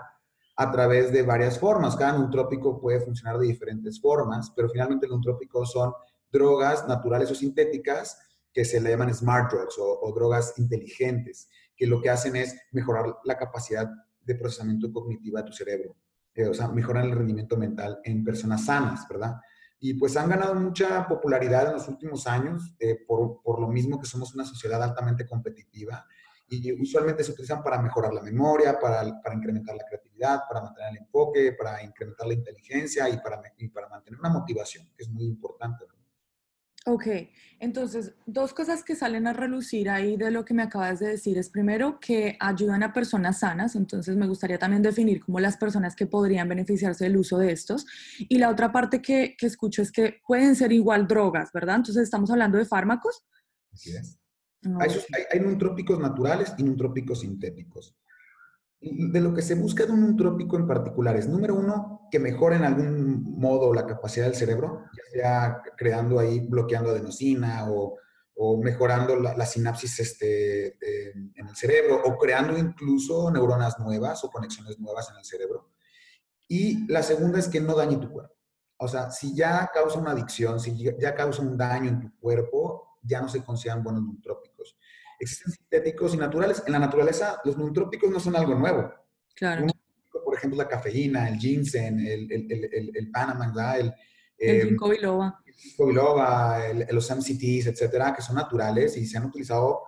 a 0.55 0.71
través 0.71 1.11
de 1.11 1.23
varias 1.23 1.59
formas. 1.59 1.95
Cada 1.95 2.17
nootrópico 2.17 2.79
puede 2.79 3.01
funcionar 3.01 3.39
de 3.39 3.47
diferentes 3.47 3.99
formas, 3.99 4.51
pero 4.55 4.69
finalmente 4.69 5.07
los 5.07 5.17
nootrópicos 5.17 5.71
son 5.71 5.91
drogas 6.31 6.87
naturales 6.87 7.31
o 7.31 7.35
sintéticas 7.35 8.17
que 8.53 8.63
se 8.63 8.79
le 8.79 8.91
llaman 8.91 9.13
smart 9.13 9.51
drugs 9.51 9.75
o 9.77 10.11
drogas 10.15 10.53
inteligentes, 10.57 11.49
que 11.75 11.87
lo 11.87 12.01
que 12.01 12.09
hacen 12.09 12.35
es 12.35 12.55
mejorar 12.71 13.17
la 13.23 13.37
capacidad 13.37 13.87
de 14.27 14.36
procesamiento 14.36 14.91
cognitivo 14.91 15.38
de 15.38 15.43
tu 15.43 15.53
cerebro. 15.53 15.96
Eh, 16.34 16.48
o 16.48 16.53
sea, 16.53 16.67
mejoran 16.67 17.05
el 17.05 17.12
rendimiento 17.13 17.57
mental 17.57 18.00
en 18.03 18.24
personas 18.24 18.65
sanas, 18.65 19.07
¿verdad? 19.10 19.38
Y 19.79 19.93
pues 19.93 20.17
han 20.17 20.29
ganado 20.29 20.53
mucha 20.55 21.07
popularidad 21.07 21.67
en 21.67 21.74
los 21.74 21.88
últimos 21.88 22.27
años 22.27 22.75
eh, 22.79 22.98
por, 23.07 23.41
por, 23.41 23.60
lo 23.60 23.67
mismo 23.67 24.00
que 24.00 24.07
somos 24.07 24.36
una 24.36 24.46
sociedad 24.46 24.81
altamente 24.84 25.25
competitiva 25.25 26.05
y 26.50 26.72
usualmente 26.81 27.24
se 27.24 27.31
utilizan 27.31 27.63
para 27.63 27.81
mejorar 27.81 28.13
la 28.13 28.22
memoria, 28.22 28.79
para, 28.79 29.03
para 29.22 29.36
incrementar 29.36 29.75
la 29.75 29.84
creatividad, 29.84 30.41
para 30.48 30.62
mantener 30.62 30.91
el 30.91 30.98
enfoque, 31.00 31.53
para 31.53 31.84
incrementar 31.84 32.27
la 32.27 32.34
inteligencia 32.34 33.10
y 33.10 33.17
para, 33.17 33.41
y 33.57 33.67
para 33.69 33.89
mantener 33.89 34.19
una 34.19 34.29
motivación, 34.29 34.88
que 34.96 35.03
es 35.03 35.10
muy 35.10 35.25
importante. 35.25 35.86
Ok, 36.89 37.06
entonces, 37.60 38.13
dos 38.25 38.53
cosas 38.53 38.82
que 38.82 38.96
salen 38.96 39.27
a 39.27 39.34
relucir 39.34 39.89
ahí 39.89 40.15
de 40.15 40.32
lo 40.32 40.46
que 40.46 40.53
me 40.53 40.63
acabas 40.63 41.00
de 41.00 41.10
decir 41.10 41.38
es 41.38 41.50
primero 41.50 42.00
que 42.00 42.38
ayudan 42.39 42.82
a 42.82 42.94
personas 42.94 43.39
sanas, 43.39 43.75
entonces 43.75 44.15
me 44.15 44.25
gustaría 44.25 44.58
también 44.58 44.82
definir 44.82 45.22
como 45.22 45.41
las 45.41 45.58
personas 45.58 45.98
que 45.98 46.06
podrían 46.06 46.48
beneficiarse 46.48 47.03
del 47.03 47.17
uso 47.17 47.39
de 47.39 47.51
estos. 47.51 47.86
Y 48.20 48.38
la 48.38 48.50
otra 48.50 48.72
parte 48.72 49.01
que, 49.01 49.36
que 49.38 49.48
escucho 49.48 49.82
es 49.82 49.91
que 49.91 50.22
pueden 50.25 50.56
ser 50.56 50.72
igual 50.72 51.10
drogas, 51.10 51.51
¿verdad? 51.51 51.75
Entonces, 51.75 52.03
estamos 52.03 52.32
hablando 52.32 52.58
de 52.58 52.63
fármacos. 52.63 53.25
Así 53.74 53.94
es. 53.94 54.17
Hay, 54.63 54.89
hay, 54.89 55.24
hay 55.34 55.39
nutrópicos 55.41 56.00
naturales 56.00 56.53
y 56.58 56.63
nutrópicos 56.63 57.20
sintéticos 57.20 57.98
de 58.79 59.22
lo 59.22 59.34
que 59.34 59.41
se 59.41 59.55
busca 59.55 59.86
de 59.86 59.91
un 59.91 60.01
nutrópico 60.01 60.55
en 60.55 60.67
particular 60.67 61.15
es, 61.15 61.27
número 61.27 61.55
uno, 61.55 62.07
que 62.12 62.19
mejore 62.19 62.57
en 62.57 62.63
algún 62.63 63.24
modo 63.38 63.74
la 63.74 63.86
capacidad 63.86 64.25
del 64.25 64.36
cerebro, 64.36 64.86
ya 64.96 65.12
sea 65.12 65.62
creando 65.75 66.19
ahí, 66.19 66.39
bloqueando 66.48 66.91
adenosina 66.91 67.69
o, 67.72 67.98
o 68.39 68.62
mejorando 68.62 69.15
la, 69.15 69.46
sinapsis 69.46 70.00
este, 70.00 70.77
en 71.10 71.48
el 71.48 71.55
cerebro 71.55 72.01
o 72.05 72.17
creando 72.17 72.55
incluso 72.57 73.31
neuronas 73.31 73.79
nuevas 73.79 74.24
o 74.24 74.29
conexiones 74.29 74.79
nuevas 74.79 75.10
en 75.10 75.17
el 75.17 75.25
cerebro. 75.25 75.72
Y 76.48 76.86
la 76.91 77.01
segunda 77.01 77.39
es 77.39 77.48
que 77.48 77.60
no 77.60 77.75
dañe 77.75 77.98
tu 77.98 78.12
cuerpo. 78.12 78.36
O 78.77 78.88
sea, 78.88 79.10
si 79.10 79.36
ya 79.36 79.69
causa 79.74 79.98
una 79.98 80.12
adicción, 80.12 80.60
si 80.60 80.77
ya 80.77 81.15
causa 81.15 81.41
un 81.41 81.57
daño 81.57 81.89
en 81.89 82.00
tu 82.00 82.19
cuerpo, 82.19 83.00
ya 83.01 83.22
no 83.22 83.27
se 83.27 83.43
consideran 83.43 83.84
buenos 83.84 84.03
nutrópicos. 84.03 84.47
Existen 85.19 85.53
sintéticos 85.53 86.13
y 86.13 86.17
naturales. 86.17 86.63
En 86.65 86.74
la 86.74 86.79
naturaleza, 86.79 87.39
los 87.43 87.57
nutrópicos 87.57 88.09
no 88.09 88.19
son 88.19 88.36
algo 88.36 88.55
nuevo. 88.55 88.91
Claro. 89.36 89.67
por 90.24 90.36
ejemplo, 90.36 90.57
la 90.57 90.67
cafeína, 90.67 91.29
el 91.29 91.38
ginseng, 91.38 92.00
el, 92.00 92.31
el, 92.31 92.51
el, 92.51 92.91
el 92.95 93.12
Panama, 93.12 93.77
el, 93.77 93.93
el 94.38 94.62
em, 94.62 94.67
ginkgo 94.69 94.89
biloba. 94.89 95.43
los 96.91 97.12
MCTs, 97.12 97.67
etcétera, 97.67 98.13
que 98.13 98.21
son 98.21 98.36
naturales 98.36 98.97
y 98.97 99.05
se 99.05 99.17
han 99.17 99.25
utilizado 99.25 99.83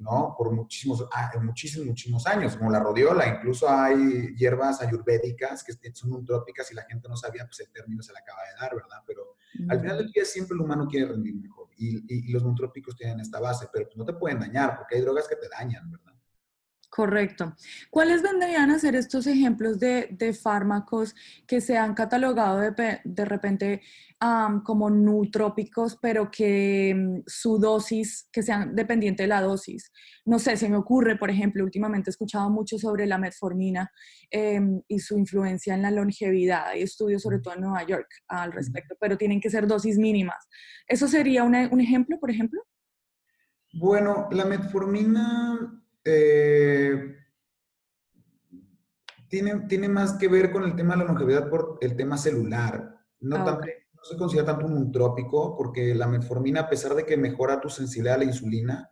¿no? 0.00 0.34
por 0.36 0.50
muchísimos, 0.52 1.06
ah, 1.12 1.30
muchísimos, 1.40 1.86
muchísimos 1.86 2.26
años, 2.26 2.56
como 2.56 2.70
la 2.70 2.80
rodiola. 2.80 3.28
Incluso 3.28 3.68
hay 3.68 4.34
hierbas 4.36 4.80
ayurvédicas 4.80 5.62
que 5.62 5.74
son 5.92 6.10
nutrópicas 6.10 6.70
y 6.72 6.74
la 6.74 6.84
gente 6.84 7.08
no 7.08 7.16
sabía, 7.16 7.44
pues 7.44 7.60
el 7.60 7.70
término 7.70 8.02
se 8.02 8.12
le 8.12 8.18
acaba 8.18 8.40
de 8.42 8.60
dar, 8.60 8.74
¿verdad? 8.74 9.02
Pero 9.06 9.36
al 9.68 9.80
final 9.80 9.98
del 9.98 10.10
día 10.10 10.24
siempre 10.24 10.54
el 10.54 10.62
humano 10.62 10.86
quiere 10.88 11.06
rendir 11.06 11.34
mejor 11.34 11.59
y, 11.80 12.28
y, 12.28 12.32
los 12.32 12.42
nutrópicos 12.42 12.94
tienen 12.94 13.20
esta 13.20 13.40
base, 13.40 13.68
pero 13.72 13.86
pues 13.86 13.96
no 13.96 14.04
te 14.04 14.12
pueden 14.12 14.40
dañar 14.40 14.76
porque 14.76 14.96
hay 14.96 15.00
drogas 15.00 15.26
que 15.26 15.36
te 15.36 15.48
dañan, 15.48 15.90
¿verdad? 15.90 16.19
Correcto. 16.90 17.54
¿Cuáles 17.88 18.20
vendrían 18.20 18.72
a 18.72 18.78
ser 18.80 18.96
estos 18.96 19.28
ejemplos 19.28 19.78
de, 19.78 20.08
de 20.10 20.34
fármacos 20.34 21.14
que 21.46 21.60
se 21.60 21.78
han 21.78 21.94
catalogado 21.94 22.58
de, 22.58 23.00
de 23.04 23.24
repente 23.24 23.80
como 24.64 24.90
nutrópicos, 24.90 25.96
pero 26.02 26.30
que 26.30 26.92
mm, 26.94 27.22
su 27.26 27.58
dosis, 27.58 28.28
que 28.32 28.42
sean 28.42 28.74
dependiente 28.74 29.22
de 29.22 29.28
la 29.28 29.40
dosis? 29.40 29.92
No 30.24 30.40
sé, 30.40 30.56
se 30.56 30.68
me 30.68 30.76
ocurre, 30.76 31.16
por 31.16 31.30
ejemplo, 31.30 31.62
últimamente 31.62 32.10
he 32.10 32.12
escuchado 32.12 32.50
mucho 32.50 32.76
sobre 32.76 33.06
la 33.06 33.18
metformina 33.18 33.88
em, 34.28 34.82
y 34.88 34.98
su 34.98 35.16
influencia 35.16 35.74
en 35.74 35.82
la 35.82 35.92
longevidad. 35.92 36.66
Hay 36.66 36.82
estudios 36.82 37.22
sobre 37.22 37.38
todo 37.38 37.54
en 37.54 37.60
Nueva 37.60 37.84
York 37.86 38.08
al 38.26 38.50
respecto, 38.52 38.96
pero 38.98 39.16
tienen 39.16 39.40
que 39.40 39.48
ser 39.48 39.68
dosis 39.68 39.96
mínimas. 39.96 40.48
¿Eso 40.88 41.06
sería 41.06 41.44
un 41.44 41.54
ejemplo, 41.80 42.18
por 42.18 42.32
ejemplo? 42.32 42.60
Bueno, 43.72 44.28
la 44.32 44.44
metformina 44.44 45.79
eh, 46.04 47.16
tiene, 49.28 49.60
tiene 49.68 49.88
más 49.88 50.14
que 50.14 50.28
ver 50.28 50.50
con 50.50 50.64
el 50.64 50.74
tema 50.74 50.94
de 50.94 51.00
la 51.00 51.12
longevidad 51.12 51.48
por 51.48 51.78
el 51.80 51.96
tema 51.96 52.18
celular. 52.18 52.96
No, 53.20 53.36
ah, 53.36 53.60
no 54.00 54.02
se 54.02 54.16
considera 54.16 54.46
tanto 54.46 54.66
un 54.66 54.74
nutrópico 54.74 55.56
porque 55.56 55.94
la 55.94 56.08
metformina, 56.08 56.62
a 56.62 56.68
pesar 56.68 56.94
de 56.94 57.04
que 57.04 57.16
mejora 57.16 57.60
tu 57.60 57.68
sensibilidad 57.68 58.16
a 58.16 58.18
la 58.18 58.24
insulina 58.24 58.90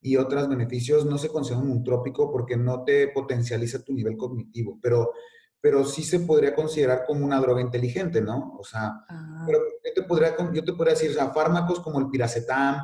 y 0.00 0.16
otros 0.16 0.48
beneficios, 0.48 1.04
no 1.04 1.18
se 1.18 1.28
considera 1.28 1.62
un 1.62 1.70
nutrópico 1.70 2.30
porque 2.30 2.56
no 2.56 2.84
te 2.84 3.08
potencializa 3.08 3.82
tu 3.82 3.92
nivel 3.92 4.16
cognitivo. 4.16 4.78
Pero, 4.80 5.12
pero 5.60 5.84
sí 5.84 6.02
se 6.02 6.20
podría 6.20 6.54
considerar 6.54 7.04
como 7.06 7.24
una 7.24 7.40
droga 7.40 7.60
inteligente, 7.60 8.20
¿no? 8.22 8.56
O 8.58 8.64
sea, 8.64 8.92
ah. 9.08 9.42
pero 9.46 9.58
yo, 9.84 9.92
te 9.94 10.02
podría, 10.02 10.34
yo 10.52 10.64
te 10.64 10.72
podría 10.72 10.94
decir, 10.94 11.10
o 11.10 11.14
sea, 11.14 11.30
fármacos 11.30 11.80
como 11.80 11.98
el 11.98 12.08
piracetam, 12.08 12.76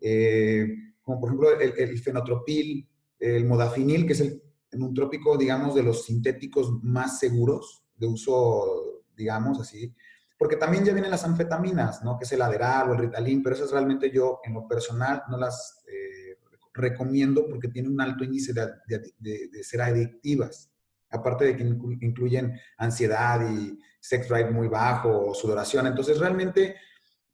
eh, 0.00 0.66
como 1.02 1.20
por 1.20 1.28
ejemplo 1.28 1.58
el, 1.58 1.72
el 1.78 1.98
fenotropil, 1.98 2.88
el 3.22 3.46
modafinil, 3.46 4.06
que 4.06 4.12
es 4.14 4.20
el 4.20 4.42
nutrópico, 4.72 5.38
digamos, 5.38 5.74
de 5.74 5.82
los 5.82 6.04
sintéticos 6.04 6.72
más 6.82 7.18
seguros 7.20 7.84
de 7.94 8.06
uso, 8.08 9.04
digamos, 9.16 9.60
así. 9.60 9.94
Porque 10.36 10.56
también 10.56 10.84
ya 10.84 10.92
vienen 10.92 11.10
las 11.10 11.24
anfetaminas, 11.24 12.02
¿no? 12.02 12.18
Que 12.18 12.24
es 12.24 12.32
el 12.32 12.42
Adderall 12.42 12.90
o 12.90 12.92
el 12.94 12.98
Ritalin, 12.98 13.42
pero 13.42 13.54
esas 13.54 13.70
realmente 13.70 14.10
yo, 14.10 14.40
en 14.42 14.54
lo 14.54 14.66
personal, 14.66 15.22
no 15.30 15.38
las 15.38 15.84
eh, 15.86 16.36
recomiendo 16.74 17.46
porque 17.48 17.68
tienen 17.68 17.92
un 17.92 18.00
alto 18.00 18.24
índice 18.24 18.52
de, 18.52 19.62
ser 19.62 19.82
adictivas. 19.82 20.70
Aparte 21.10 21.44
de 21.44 21.56
que 21.56 21.62
incluyen 21.62 22.58
ansiedad 22.78 23.48
y 23.52 23.78
sex 24.00 24.28
drive 24.28 24.50
muy 24.50 24.66
bajo 24.66 25.28
o 25.28 25.34
sudoración. 25.34 25.86
Entonces, 25.86 26.18
realmente, 26.18 26.74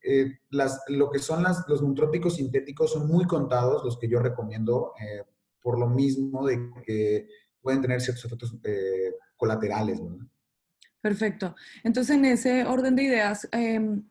eh, 0.02 0.40
las, 0.50 0.82
lo 0.88 1.10
que 1.10 1.20
son 1.20 1.44
las, 1.44 1.64
los 1.66 1.80
nutrópicos 1.80 2.34
sintéticos 2.34 2.92
son 2.92 3.06
muy 3.06 3.24
contados, 3.24 3.84
los 3.84 3.98
que 3.98 4.08
yo 4.08 4.18
recomiendo. 4.18 4.92
Eh, 5.00 5.22
por 5.68 5.78
lo 5.78 5.86
mismo 5.86 6.46
de 6.46 6.58
que 6.82 7.28
pueden 7.60 7.82
tener 7.82 8.00
ciertos 8.00 8.24
efectos 8.24 8.56
eh, 8.64 9.12
colaterales. 9.36 10.00
Perfecto. 11.02 11.54
Entonces, 11.84 12.16
en 12.16 12.24
ese 12.24 12.64
orden 12.64 12.96
de 12.96 13.02
ideas, 13.02 13.46
em, 13.52 14.02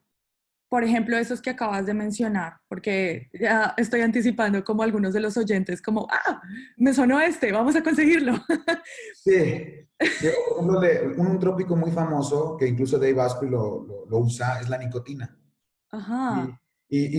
por 0.69 0.83
ejemplo, 0.83 1.17
esos 1.17 1.41
que 1.41 1.49
acabas 1.49 1.87
de 1.87 1.95
mencionar, 1.95 2.57
porque 2.67 3.27
ya 3.33 3.73
estoy 3.75 4.01
anticipando 4.01 4.63
como 4.63 4.83
algunos 4.83 5.15
de 5.15 5.19
los 5.19 5.35
oyentes, 5.35 5.81
como, 5.81 6.07
ah, 6.11 6.43
me 6.75 6.93
sonó 6.93 7.19
este, 7.19 7.51
vamos 7.51 7.75
a 7.75 7.81
conseguirlo. 7.81 8.33
Sí, 9.15 9.87
un 10.59 11.39
trópico 11.39 11.75
muy 11.75 11.89
famoso, 11.89 12.55
que 12.55 12.67
incluso 12.67 12.99
Dave 12.99 13.19
Asprey 13.19 13.49
lo, 13.49 14.05
lo, 14.07 14.19
usa, 14.19 14.61
es 14.61 14.69
la 14.69 14.77
nicotina. 14.77 15.35
Ajá. 15.89 16.47
Y, 16.47 16.66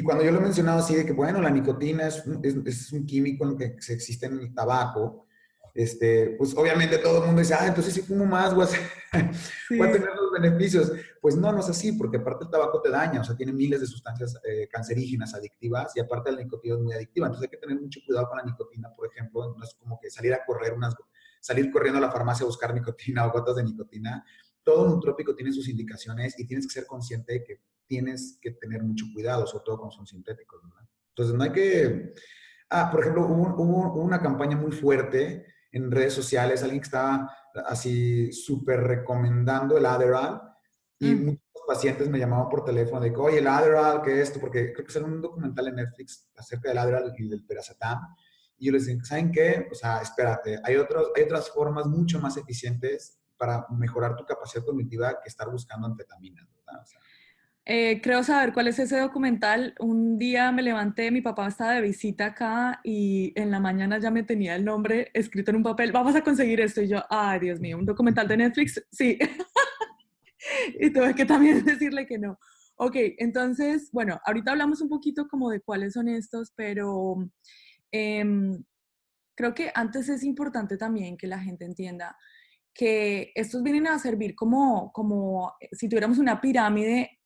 cuando 0.02 0.24
yo 0.24 0.32
lo 0.32 0.38
he 0.38 0.42
mencionado 0.42 0.78
así 0.78 0.94
de 0.94 1.04
que, 1.04 1.12
bueno, 1.12 1.40
la 1.42 1.50
nicotina 1.50 2.06
es, 2.06 2.22
es, 2.64 2.92
un 2.92 3.04
químico 3.04 3.44
en 3.44 3.56
que 3.58 3.76
se 3.80 3.92
existe 3.92 4.26
en 4.26 4.38
el 4.38 4.54
tabaco, 4.54 5.26
este, 5.74 6.34
pues 6.36 6.56
obviamente 6.56 6.98
todo 6.98 7.18
el 7.18 7.26
mundo 7.26 7.40
dice, 7.40 7.54
ah, 7.54 7.66
entonces 7.66 7.94
si 7.94 8.02
fumo 8.02 8.26
más 8.26 8.52
voy 8.52 8.66
a, 8.66 8.68
tener 9.68 10.08
los 10.16 10.32
beneficios. 10.32 10.90
Pues 11.20 11.36
no, 11.36 11.52
no 11.52 11.60
es 11.60 11.68
así, 11.68 11.92
porque 11.92 12.16
aparte 12.16 12.46
el 12.46 12.50
tabaco 12.50 12.80
te 12.80 12.90
daña, 12.90 13.20
o 13.20 13.24
sea, 13.24 13.36
tiene 13.36 13.52
miles 13.52 13.80
de 13.80 13.86
sustancias 13.86 14.40
eh, 14.44 14.68
cancerígenas, 14.68 15.34
adictivas, 15.34 15.92
y 15.96 16.00
aparte 16.00 16.32
la 16.32 16.42
nicotina 16.42 16.74
es 16.74 16.80
muy 16.80 16.94
adictiva. 16.94 17.26
Entonces 17.26 17.48
hay 17.48 17.56
que 17.56 17.64
tener 17.64 17.80
mucho 17.80 18.00
cuidado 18.04 18.28
con 18.28 18.38
la 18.38 18.44
nicotina, 18.44 18.88
por 18.92 19.08
ejemplo, 19.08 19.54
no 19.56 19.62
es 19.62 19.74
como 19.74 20.00
que 20.00 20.10
salir 20.10 20.34
a 20.34 20.44
correr 20.44 20.72
unas, 20.72 20.96
salir 21.40 21.70
corriendo 21.70 21.98
a 21.98 22.00
la 22.00 22.10
farmacia 22.10 22.44
a 22.44 22.46
buscar 22.46 22.74
nicotina 22.74 23.26
o 23.26 23.30
gotas 23.30 23.56
de 23.56 23.64
nicotina. 23.64 24.24
Todo 24.68 24.86
nutrópico 24.86 25.34
tiene 25.34 25.50
sus 25.50 25.66
indicaciones 25.66 26.38
y 26.38 26.46
tienes 26.46 26.66
que 26.66 26.74
ser 26.74 26.86
consciente 26.86 27.32
de 27.32 27.42
que 27.42 27.62
tienes 27.86 28.38
que 28.38 28.50
tener 28.50 28.82
mucho 28.82 29.06
cuidado, 29.14 29.46
sobre 29.46 29.64
todo 29.64 29.78
cuando 29.78 29.96
son 29.96 30.06
sintéticos, 30.06 30.60
¿verdad? 30.62 30.86
Entonces, 31.08 31.34
no 31.34 31.42
hay 31.42 31.52
que... 31.52 32.12
Ah, 32.68 32.90
por 32.90 33.00
ejemplo, 33.00 33.26
hubo, 33.26 33.94
una 33.94 34.20
campaña 34.20 34.58
muy 34.58 34.72
fuerte 34.72 35.46
en 35.72 35.90
redes 35.90 36.12
sociales, 36.12 36.62
alguien 36.62 36.80
que 36.82 36.84
estaba 36.84 37.30
así 37.64 38.30
súper 38.30 38.80
recomendando 38.80 39.78
el 39.78 39.86
Adderall 39.86 40.38
y 40.98 41.14
mm. 41.14 41.24
muchos 41.24 41.62
pacientes 41.66 42.10
me 42.10 42.18
llamaban 42.18 42.50
por 42.50 42.62
teléfono 42.62 43.00
de 43.00 43.10
que, 43.10 43.18
oye, 43.18 43.38
el 43.38 43.46
Adderall, 43.46 44.02
¿qué 44.02 44.20
es 44.20 44.28
esto? 44.28 44.38
Porque 44.38 44.74
creo 44.74 44.84
que 44.84 44.92
es 44.92 44.96
un 44.96 45.22
documental 45.22 45.68
en 45.68 45.76
Netflix 45.76 46.28
acerca 46.36 46.68
del 46.68 46.76
Adderall 46.76 47.14
y 47.16 47.26
del 47.26 47.46
Piracetam. 47.46 48.00
Y 48.58 48.66
yo 48.66 48.72
les 48.72 48.84
dije, 48.84 49.02
¿saben 49.02 49.32
qué? 49.32 49.66
O 49.72 49.74
sea, 49.74 50.02
espérate, 50.02 50.60
hay, 50.62 50.76
otros, 50.76 51.10
hay 51.16 51.22
otras 51.22 51.48
formas 51.48 51.86
mucho 51.86 52.20
más 52.20 52.36
eficientes 52.36 53.18
para 53.38 53.66
mejorar 53.70 54.16
tu 54.16 54.24
capacidad 54.24 54.64
cognitiva 54.64 55.20
que 55.22 55.28
estar 55.28 55.50
buscando 55.50 55.86
anfetaminas, 55.86 56.46
¿verdad? 56.52 56.82
O 56.82 56.86
sea, 56.86 57.00
eh, 57.70 58.00
creo 58.02 58.24
saber 58.24 58.54
cuál 58.54 58.68
es 58.68 58.78
ese 58.78 58.98
documental. 58.98 59.74
Un 59.78 60.18
día 60.18 60.50
me 60.52 60.62
levanté, 60.62 61.10
mi 61.10 61.20
papá 61.20 61.48
estaba 61.48 61.74
de 61.74 61.82
visita 61.82 62.24
acá 62.26 62.80
y 62.82 63.30
en 63.38 63.50
la 63.50 63.60
mañana 63.60 63.98
ya 63.98 64.10
me 64.10 64.22
tenía 64.22 64.56
el 64.56 64.64
nombre 64.64 65.10
escrito 65.12 65.50
en 65.50 65.58
un 65.58 65.62
papel. 65.62 65.92
Vamos 65.92 66.16
a 66.16 66.24
conseguir 66.24 66.62
esto. 66.62 66.80
Y 66.80 66.88
yo, 66.88 67.04
ay, 67.10 67.40
Dios 67.40 67.60
mío, 67.60 67.76
un 67.76 67.84
documental 67.84 68.26
de 68.26 68.38
Netflix. 68.38 68.82
Sí. 68.90 69.18
y 70.80 70.90
tuve 70.90 71.14
que 71.14 71.26
también 71.26 71.62
decirle 71.64 72.06
que 72.06 72.18
no. 72.18 72.38
Ok, 72.76 72.96
entonces, 73.18 73.90
bueno, 73.92 74.18
ahorita 74.24 74.52
hablamos 74.52 74.80
un 74.80 74.88
poquito 74.88 75.28
como 75.28 75.50
de 75.50 75.60
cuáles 75.60 75.92
son 75.92 76.08
estos, 76.08 76.52
pero 76.56 77.16
em, 77.92 78.64
creo 79.34 79.52
que 79.52 79.70
antes 79.74 80.08
es 80.08 80.24
importante 80.24 80.78
también 80.78 81.18
que 81.18 81.26
la 81.26 81.38
gente 81.38 81.66
entienda 81.66 82.16
que 82.78 83.32
estos 83.34 83.60
vienen 83.64 83.88
a 83.88 83.98
servir 83.98 84.36
como, 84.36 84.92
como 84.92 85.52
si 85.72 85.88
tuviéramos 85.88 86.18
una 86.18 86.40
pirámide 86.40 87.18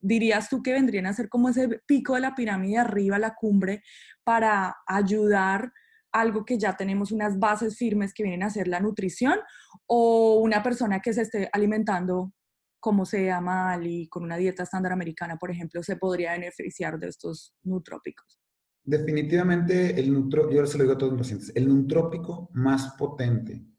dirías 0.00 0.48
tú 0.48 0.62
que 0.62 0.72
vendrían 0.72 1.06
a 1.06 1.12
ser 1.12 1.28
como 1.28 1.50
ese 1.50 1.80
pico 1.86 2.14
de 2.14 2.20
la 2.22 2.34
pirámide 2.34 2.78
arriba, 2.78 3.18
la 3.18 3.34
cumbre, 3.34 3.82
para 4.24 4.74
ayudar 4.86 5.70
algo 6.10 6.46
que 6.46 6.58
ya 6.58 6.76
tenemos 6.76 7.12
unas 7.12 7.38
bases 7.38 7.76
firmes 7.76 8.14
que 8.14 8.22
vienen 8.22 8.42
a 8.42 8.50
ser 8.50 8.66
la 8.66 8.80
nutrición 8.80 9.38
o 9.86 10.40
una 10.40 10.62
persona 10.62 11.00
que 11.00 11.12
se 11.12 11.22
esté 11.22 11.50
alimentando 11.52 12.32
cómo 12.80 13.04
sea 13.04 13.40
mal 13.42 13.86
y 13.86 14.08
con 14.08 14.24
una 14.24 14.38
dieta 14.38 14.62
estándar 14.62 14.92
americana, 14.92 15.36
por 15.36 15.50
ejemplo, 15.50 15.82
se 15.82 15.96
podría 15.96 16.32
beneficiar 16.32 16.98
de 16.98 17.08
estos 17.08 17.54
nutrópicos? 17.62 18.40
Definitivamente, 18.82 20.00
el 20.00 20.12
nutro, 20.12 20.50
yo 20.50 20.66
se 20.66 20.78
lo 20.78 20.84
digo 20.84 20.94
a 20.94 20.98
todos 20.98 21.12
mis 21.12 21.22
pacientes, 21.22 21.52
el 21.54 21.68
nutrópico 21.68 22.50
más 22.54 22.94
potente 22.98 23.73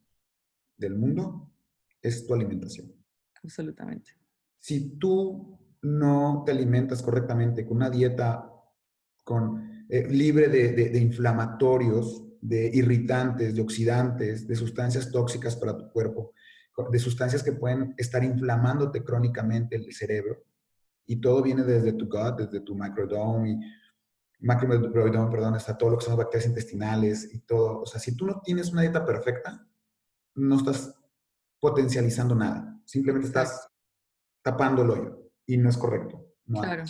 del 0.78 0.96
mundo 0.96 1.52
es 2.02 2.26
tu 2.26 2.34
alimentación. 2.34 2.94
Absolutamente. 3.44 4.12
Si 4.60 4.98
tú 4.98 5.60
no 5.82 6.44
te 6.46 6.52
alimentas 6.52 7.02
correctamente 7.02 7.66
con 7.66 7.78
una 7.78 7.90
dieta 7.90 8.52
con, 9.24 9.86
eh, 9.90 10.08
libre 10.10 10.48
de, 10.48 10.72
de 10.74 11.00
inflamatorios, 11.00 12.24
de 12.42 12.70
irritantes, 12.74 13.56
de 13.56 13.62
oxidantes, 13.62 14.48
de 14.48 14.56
sustancias 14.56 15.12
tóxicas 15.12 15.56
para 15.56 15.78
tu 15.78 15.90
cuerpo, 15.90 16.34
de 16.92 17.00
sustancias 17.00 17.42
que 17.42 17.54
pueden 17.54 17.94
estar 17.98 18.24
inflamándote 18.24 19.04
crónicamente 19.04 19.76
el 19.76 19.92
cerebro. 19.94 20.44
Y 21.06 21.22
todo 21.22 21.42
viene 21.42 21.64
desde 21.64 21.94
tu 21.94 22.06
gut, 22.06 22.38
desde 22.38 22.62
tu 22.62 22.76
microdome 22.76 23.52
y 23.52 23.60
macrobiome, 24.46 25.32
perdón, 25.32 25.56
está 25.56 25.78
todo 25.78 25.92
lo 25.92 25.98
que 25.98 26.06
son 26.06 26.12
las 26.14 26.26
bacterias 26.26 26.50
intestinales 26.50 27.34
y 27.34 27.40
todo. 27.40 27.82
O 27.82 27.86
sea, 27.86 28.00
si 28.00 28.16
tú 28.16 28.26
no 28.26 28.42
tienes 28.44 28.72
una 28.72 28.82
dieta 28.82 29.06
perfecta, 29.06 29.66
no 30.36 30.58
estás 30.58 30.94
potencializando 31.60 32.36
nada. 32.36 32.80
Simplemente 32.86 33.28
estás 33.28 33.70
tapando 34.44 34.84
el 34.84 34.90
hoyo 34.92 35.32
y 35.46 35.58
no 35.58 35.70
es 35.70 35.78
correcto. 35.78 36.34
claro. 36.48 36.84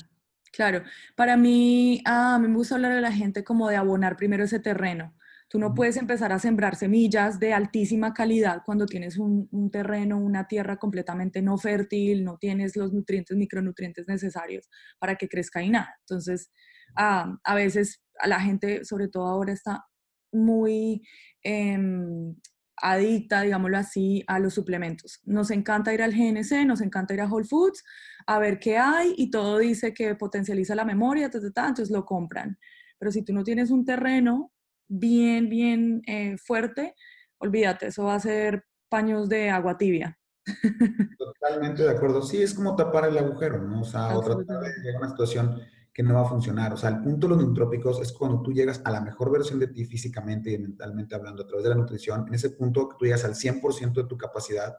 Claro, 0.55 0.83
para 1.17 1.35
mí, 1.35 2.01
ah, 2.05 2.39
me 2.39 2.47
gusta 2.47 2.75
hablar 2.75 2.93
a 2.93 3.01
la 3.01 3.11
gente 3.11 3.43
como 3.43 3.67
de 3.67 3.75
abonar 3.75 4.15
primero 4.15 4.45
ese 4.45 4.61
terreno. 4.61 5.13
Tú 5.49 5.59
no 5.59 5.73
puedes 5.73 5.97
empezar 5.97 6.31
a 6.31 6.39
sembrar 6.39 6.77
semillas 6.77 7.39
de 7.39 7.53
altísima 7.53 8.13
calidad 8.13 8.61
cuando 8.65 8.85
tienes 8.85 9.17
un, 9.17 9.69
terreno, 9.69 10.17
una 10.17 10.47
tierra 10.47 10.77
completamente 10.77 11.41
no 11.41 11.57
fértil, 11.57 12.23
no 12.23 12.37
tienes 12.37 12.77
los 12.77 12.93
nutrientes, 12.93 13.35
micronutrientes 13.35 14.07
necesarios 14.07 14.69
para 14.97 15.17
que 15.17 15.27
crezca 15.27 15.61
y 15.61 15.69
nada. 15.69 15.93
Entonces, 16.01 16.49
ah, 16.95 17.37
a 17.43 17.55
veces 17.55 18.01
a 18.19 18.27
la 18.27 18.39
gente, 18.39 18.85
sobre 18.85 19.09
todo 19.09 19.27
ahora, 19.27 19.51
está 19.51 19.85
muy 20.31 21.01
em, 21.43 22.33
adicta, 22.77 23.41
digámoslo 23.41 23.77
así, 23.77 24.23
a 24.27 24.39
los 24.39 24.53
suplementos. 24.53 25.21
Nos 25.25 25.51
encanta 25.51 25.93
ir 25.93 26.01
al 26.01 26.13
GNC, 26.13 26.65
nos 26.65 26.81
encanta 26.81 27.13
ir 27.13 27.21
a 27.21 27.27
Whole 27.27 27.45
Foods, 27.45 27.83
a 28.27 28.39
ver 28.39 28.59
qué 28.59 28.77
hay 28.77 29.13
y 29.17 29.29
todo 29.29 29.59
dice 29.59 29.93
que 29.93 30.15
potencializa 30.15 30.75
la 30.75 30.85
memoria, 30.85 31.25
entonces 31.25 31.89
lo 31.89 32.05
compran. 32.05 32.57
Pero 32.97 33.11
si 33.11 33.23
tú 33.23 33.33
no 33.33 33.43
tienes 33.43 33.71
un 33.71 33.85
terreno 33.85 34.51
bien, 34.87 35.49
bien 35.49 36.01
eh, 36.07 36.37
fuerte, 36.37 36.95
olvídate, 37.37 37.87
eso 37.87 38.05
va 38.05 38.15
a 38.15 38.19
ser 38.19 38.65
paños 38.89 39.29
de 39.29 39.49
agua 39.49 39.77
tibia. 39.77 40.17
Totalmente 41.17 41.83
de 41.83 41.91
acuerdo. 41.91 42.21
Sí, 42.21 42.41
es 42.41 42.53
como 42.53 42.75
tapar 42.75 43.09
el 43.09 43.17
agujero, 43.17 43.61
¿no? 43.61 43.81
O 43.81 43.83
sea, 43.83 44.15
otra 44.15 44.35
de 44.35 44.97
una 44.97 45.09
situación 45.09 45.59
que 45.95 46.03
no 46.03 46.13
va 46.13 46.23
a 46.23 46.25
funcionar. 46.25 46.73
O 46.73 46.77
sea, 46.77 46.89
el 46.89 46.99
punto 46.99 47.25
de 47.25 47.35
los 47.35 47.45
nutrópicos 47.45 48.01
es 48.01 48.11
cuando 48.11 48.41
tú 48.41 48.51
llegas 48.51 48.81
a 48.83 48.91
la 48.91 48.99
mejor 48.99 49.31
versión 49.31 49.59
de 49.59 49.67
ti 49.67 49.85
físicamente 49.85 50.51
y 50.51 50.57
mentalmente 50.57 51.15
hablando 51.15 51.43
a 51.43 51.47
través 51.47 51.63
de 51.63 51.69
la 51.69 51.77
nutrición. 51.77 52.25
En 52.27 52.33
ese 52.33 52.49
punto 52.49 52.89
que 52.89 52.97
tú 52.99 53.05
llegas 53.05 53.23
al 53.23 53.33
100% 53.33 53.93
de 53.93 54.03
tu 54.03 54.17
capacidad, 54.17 54.75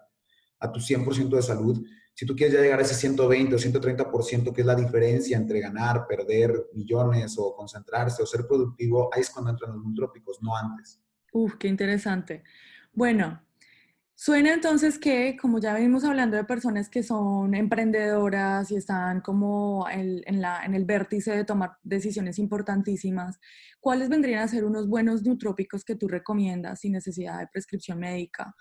a 0.61 0.70
tu 0.70 0.79
100% 0.79 1.37
de 1.37 1.40
salud. 1.40 1.83
Si 2.12 2.26
tú 2.26 2.37
quieres 2.37 2.61
llegar 2.61 2.81
a 2.81 2.83
ese 2.83 2.94
120 2.94 3.55
o 3.55 3.59
130%, 3.59 4.52
que 4.52 4.61
es 4.61 4.66
la 4.66 4.74
diferencia 4.74 5.38
entre 5.38 5.61
ganar, 5.61 6.07
perder 6.07 6.66
millones 6.74 7.37
o 7.38 7.57
concentrarse 7.57 8.22
o 8.22 8.26
ser 8.26 8.46
productivo, 8.46 9.09
ahí 9.14 9.22
es 9.22 9.31
cuando 9.31 9.52
entran 9.52 9.72
los 9.72 9.83
nutrópicos, 9.83 10.42
no 10.42 10.55
antes. 10.55 11.00
Uf, 11.33 11.55
qué 11.59 11.68
interesante. 11.68 12.44
Bueno, 12.92 13.40
suena 14.16 14.55
entonces 14.55 14.98
que, 14.98 15.37
como 15.37 15.61
ya 15.61 15.74
venimos 15.74 16.02
hablando 16.02 16.37
de 16.37 16.44
personas 16.44 16.88
que 16.88 17.02
son 17.02 17.55
emprendedoras 17.55 18.70
y 18.70 18.76
están 18.76 19.20
como 19.20 19.87
en, 19.90 20.40
la, 20.40 20.64
en 20.64 20.74
el 20.74 20.87
vértice 20.87 21.37
de 21.37 21.44
tomar 21.44 21.76
decisiones 21.83 22.38
importantísimas, 22.38 23.38
¿cuáles 23.79 24.09
vendrían 24.09 24.42
a 24.42 24.48
ser 24.48 24.64
unos 24.64 24.88
buenos 24.88 25.22
nutrópicos 25.22 25.85
que 25.85 25.96
tú 25.96 26.09
recomiendas 26.09 26.81
sin 26.81 26.92
necesidad 26.92 27.38
de 27.38 27.48
prescripción 27.52 28.00
médica? 28.00 28.55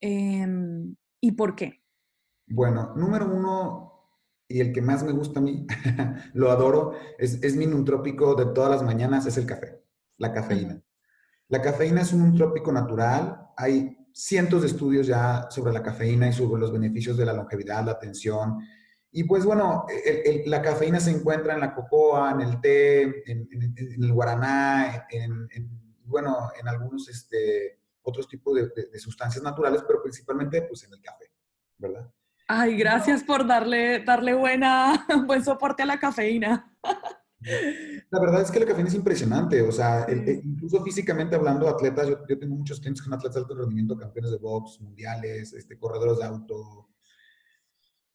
Em, 0.00 0.96
¿Y 1.20 1.32
por 1.32 1.54
qué? 1.54 1.82
Bueno, 2.46 2.94
número 2.96 3.26
uno, 3.26 3.92
y 4.48 4.60
el 4.60 4.72
que 4.72 4.82
más 4.82 5.04
me 5.04 5.12
gusta 5.12 5.40
a 5.40 5.42
mí, 5.42 5.66
lo 6.32 6.50
adoro, 6.50 6.94
es, 7.18 7.42
es 7.42 7.56
mi 7.56 7.66
nutrópico 7.66 8.34
de 8.34 8.46
todas 8.54 8.70
las 8.70 8.82
mañanas, 8.82 9.26
es 9.26 9.36
el 9.36 9.44
café, 9.44 9.82
la 10.16 10.32
cafeína. 10.32 10.82
La 11.48 11.60
cafeína 11.60 12.00
es 12.00 12.12
un 12.14 12.30
nutrópico 12.30 12.72
natural. 12.72 13.50
Hay 13.56 14.03
cientos 14.14 14.62
de 14.62 14.68
estudios 14.68 15.08
ya 15.08 15.48
sobre 15.50 15.72
la 15.72 15.82
cafeína 15.82 16.28
y 16.28 16.32
sobre 16.32 16.60
los 16.60 16.72
beneficios 16.72 17.16
de 17.16 17.26
la 17.26 17.32
longevidad, 17.32 17.84
la 17.84 17.92
atención. 17.92 18.60
Y 19.10 19.24
pues 19.24 19.44
bueno, 19.44 19.86
la 20.46 20.62
cafeína 20.62 21.00
se 21.00 21.10
encuentra 21.10 21.54
en 21.54 21.60
la 21.60 21.74
cocoa, 21.74 22.30
en 22.30 22.40
el 22.40 22.60
té, 22.60 23.30
en, 23.30 23.48
el 24.00 24.12
guaraná, 24.12 25.06
en, 25.10 25.48
bueno, 26.04 26.50
en 26.58 26.68
algunos 26.68 27.08
este, 27.08 27.80
otros 28.02 28.28
tipos 28.28 28.54
de, 28.54 28.98
sustancias 28.98 29.42
naturales, 29.42 29.82
pero 29.86 30.00
principalmente 30.02 30.62
pues 30.62 30.84
en 30.84 30.92
el 30.92 31.00
café, 31.00 31.30
¿verdad? 31.78 32.08
Ay, 32.46 32.76
gracias 32.76 33.24
por 33.24 33.46
darle, 33.46 34.04
darle 34.04 34.34
buena, 34.34 35.06
buen 35.26 35.44
soporte 35.44 35.82
a 35.82 35.86
la 35.86 35.98
cafeína. 35.98 36.76
La 38.10 38.20
verdad 38.20 38.42
es 38.42 38.50
que 38.50 38.60
la 38.60 38.66
cafeína 38.66 38.88
es 38.88 38.94
impresionante, 38.94 39.60
o 39.62 39.72
sea, 39.72 40.06
incluso 40.08 40.82
físicamente 40.82 41.36
hablando, 41.36 41.68
atletas, 41.68 42.08
yo, 42.08 42.38
tengo 42.38 42.56
muchos 42.56 42.80
clientes 42.80 43.02
que 43.02 43.04
son 43.04 43.14
atletas 43.14 43.34
de 43.34 43.40
alto 43.40 43.54
rendimiento, 43.54 43.96
campeones 43.96 44.30
de 44.30 44.38
box, 44.38 44.80
mundiales, 44.80 45.52
este, 45.52 45.78
corredores 45.78 46.18
de 46.18 46.24
auto, 46.24 46.88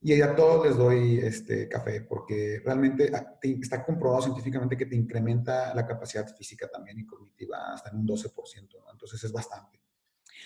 y 0.02 0.22
a 0.22 0.34
todos 0.34 0.66
les 0.66 0.78
doy 0.78 1.20
este, 1.20 1.68
café 1.68 2.02
porque 2.02 2.62
realmente 2.64 3.12
ah, 3.14 3.38
está 3.42 3.84
comprobado 3.84 4.22
científicamente 4.22 4.78
que 4.78 4.86
te 4.86 4.96
incrementa 4.96 5.76
la 5.76 5.86
capacidad 5.86 6.26
física 6.36 6.70
también 6.70 7.00
y 7.00 7.06
cognitiva 7.06 7.74
hasta 7.74 7.90
en 7.90 7.98
un 7.98 8.08
12%, 8.08 8.34
¿no? 8.80 8.92
entonces 8.92 9.22
es 9.24 9.32
bastante. 9.32 9.79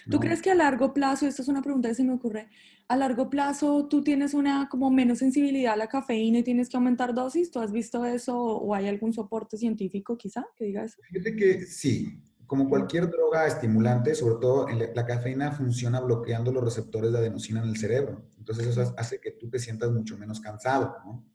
¿Tú 0.10 0.19
crees 0.19 0.41
que 0.41 0.51
a 0.51 0.56
largo 0.56 0.93
plazo, 0.93 1.27
esta 1.27 1.41
es 1.41 1.47
una 1.47 1.62
pregunta 1.62 1.89
que 1.89 1.95
se 1.95 2.03
me 2.03 2.13
ocurre, 2.13 2.49
a 2.88 2.97
largo 2.97 3.29
plazo 3.29 3.88
tú 3.88 4.03
tienes 4.03 4.34
una 4.34 4.67
como 4.69 4.91
menos 4.91 5.19
sensibilidad 5.19 5.73
a 5.73 5.77
la 5.77 5.88
cafeína 5.88 6.39
y 6.39 6.43
tienes 6.43 6.69
que 6.69 6.77
aumentar 6.77 7.13
dosis? 7.13 7.51
¿Tú 7.51 7.60
has 7.60 7.71
visto 7.71 8.06
eso 8.06 8.38
o 8.38 8.75
hay 8.75 8.88
algún 8.88 9.13
soporte 9.13 9.58
científico 9.58 10.17
quizá 10.17 10.45
que 10.56 10.65
diga 10.65 10.84
eso? 10.84 10.97
Fíjate 11.10 11.36
que 11.36 11.62
sí, 11.65 12.21
como 12.45 12.69
cualquier 12.69 13.10
droga 13.10 13.47
estimulante, 13.47 14.15
sobre 14.15 14.36
todo 14.39 14.67
la 14.69 15.06
cafeína 15.06 15.51
funciona 15.51 15.99
bloqueando 16.01 16.51
los 16.51 16.63
receptores 16.63 17.12
de 17.12 17.19
adenosina 17.19 17.62
en 17.63 17.69
el 17.69 17.77
cerebro. 17.77 18.29
Entonces 18.38 18.67
eso 18.67 18.93
hace 18.97 19.19
que 19.19 19.32
tú 19.32 19.49
te 19.49 19.60
sientas 19.60 19.91
mucho 19.91 20.17
menos 20.17 20.39
cansado, 20.39 20.95
¿no? 21.06 21.25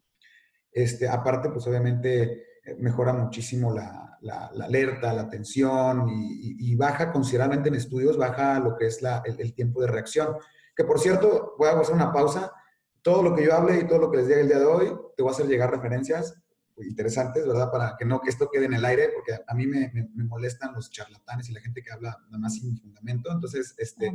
Este, 0.71 1.09
aparte, 1.09 1.49
pues 1.49 1.67
obviamente 1.67 2.58
mejora 2.79 3.13
muchísimo 3.13 3.73
la, 3.73 4.19
alerta, 4.61 5.13
la 5.13 5.23
atención 5.23 6.07
y, 6.09 6.75
baja 6.77 7.13
considerablemente 7.13 7.69
en 7.69 7.77
estudios, 7.77 8.17
baja 8.17 8.59
lo 8.61 8.77
que 8.77 8.87
es 8.87 9.01
el, 9.03 9.41
el, 9.41 9.55
tiempo 9.55 9.81
de 9.81 9.89
reacción. 9.89 10.37
Que 10.77 10.85
por 10.85 11.01
cierto, 11.01 11.55
voy 11.59 11.69
a 11.69 11.79
hacer 11.79 11.95
una 11.95 12.13
pausa. 12.13 12.53
Todo 13.03 13.23
lo 13.23 13.35
que 13.35 13.45
yo 13.45 13.55
hable 13.55 13.79
y 13.79 13.87
todo 13.87 13.99
lo 13.99 14.11
que 14.11 14.19
les 14.19 14.29
diga 14.29 14.41
el 14.41 14.49
día 14.49 14.59
de 14.59 14.65
hoy, 14.65 14.87
te 15.17 15.23
voy 15.23 15.31
a 15.31 15.35
hacer 15.35 15.47
llegar 15.47 15.71
referencias 15.71 16.43
interesantes, 16.85 17.47
¿verdad? 17.47 17.71
Para 17.71 17.97
que 17.99 18.05
no 18.05 18.21
que 18.21 18.31
esto 18.31 18.49
quede 18.51 18.67
en 18.67 18.75
el 18.75 18.85
aire, 18.85 19.11
porque 19.15 19.41
a 19.47 19.55
mí 19.55 19.67
me, 19.67 19.91
me, 19.93 20.25
molestan 20.25 20.75
los 20.75 20.91
charlatanes 20.91 21.49
y 21.49 21.53
la 21.53 21.61
gente 21.61 21.83
que 21.83 21.91
habla 21.91 22.17
nada 22.27 22.39
más 22.39 22.55
sin 22.55 22.79
fundamento. 22.79 23.31
Entonces, 23.33 23.75
este, 23.79 24.13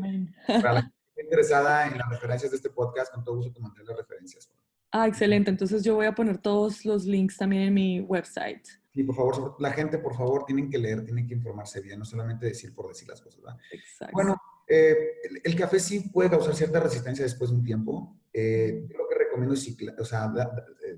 para 0.48 0.74
la 0.74 0.82
gente 0.82 1.24
interesada 1.24 1.88
en 1.88 1.98
las 1.98 2.10
referencias 2.10 2.52
de 2.52 2.58
este 2.58 2.70
podcast, 2.70 3.14
con 3.14 3.24
todo 3.24 3.36
gusto 3.36 3.54
te 3.54 3.60
mandaré 3.60 3.86
las 3.86 3.98
referencias. 3.98 4.50
Ah, 4.96 5.08
excelente. 5.08 5.50
Entonces 5.50 5.84
yo 5.84 5.96
voy 5.96 6.06
a 6.06 6.14
poner 6.14 6.38
todos 6.38 6.86
los 6.86 7.06
links 7.06 7.36
también 7.38 7.64
en 7.64 7.74
mi 7.74 8.00
website. 8.02 8.64
Sí, 8.94 9.04
por 9.04 9.16
favor, 9.16 9.56
la 9.60 9.72
gente, 9.72 9.98
por 9.98 10.16
favor, 10.16 10.46
tienen 10.46 10.70
que 10.70 10.78
leer, 10.78 11.04
tienen 11.04 11.28
que 11.28 11.34
informarse 11.34 11.82
bien, 11.82 11.98
no 11.98 12.06
solamente 12.06 12.46
decir 12.46 12.76
por 12.76 12.90
decir 12.90 13.08
las 13.08 13.20
cosas, 13.20 13.42
¿verdad? 13.42 13.60
Exacto. 13.72 14.14
Bueno, 14.14 14.40
eh, 14.68 14.96
el, 15.44 15.56
café 15.56 15.80
sí 15.80 16.10
puede 16.10 16.30
causar 16.30 16.54
cierta 16.54 16.80
resistencia 16.80 17.26
después 17.26 17.50
de 17.50 17.56
un 17.58 17.64
tiempo. 17.64 18.20
Eh, 18.32 18.86
yo 18.88 18.98
lo 19.00 19.08
que 19.10 19.16
recomiendo 19.16 19.56
es 19.56 19.68
o 20.00 20.06
sea, 20.06 20.32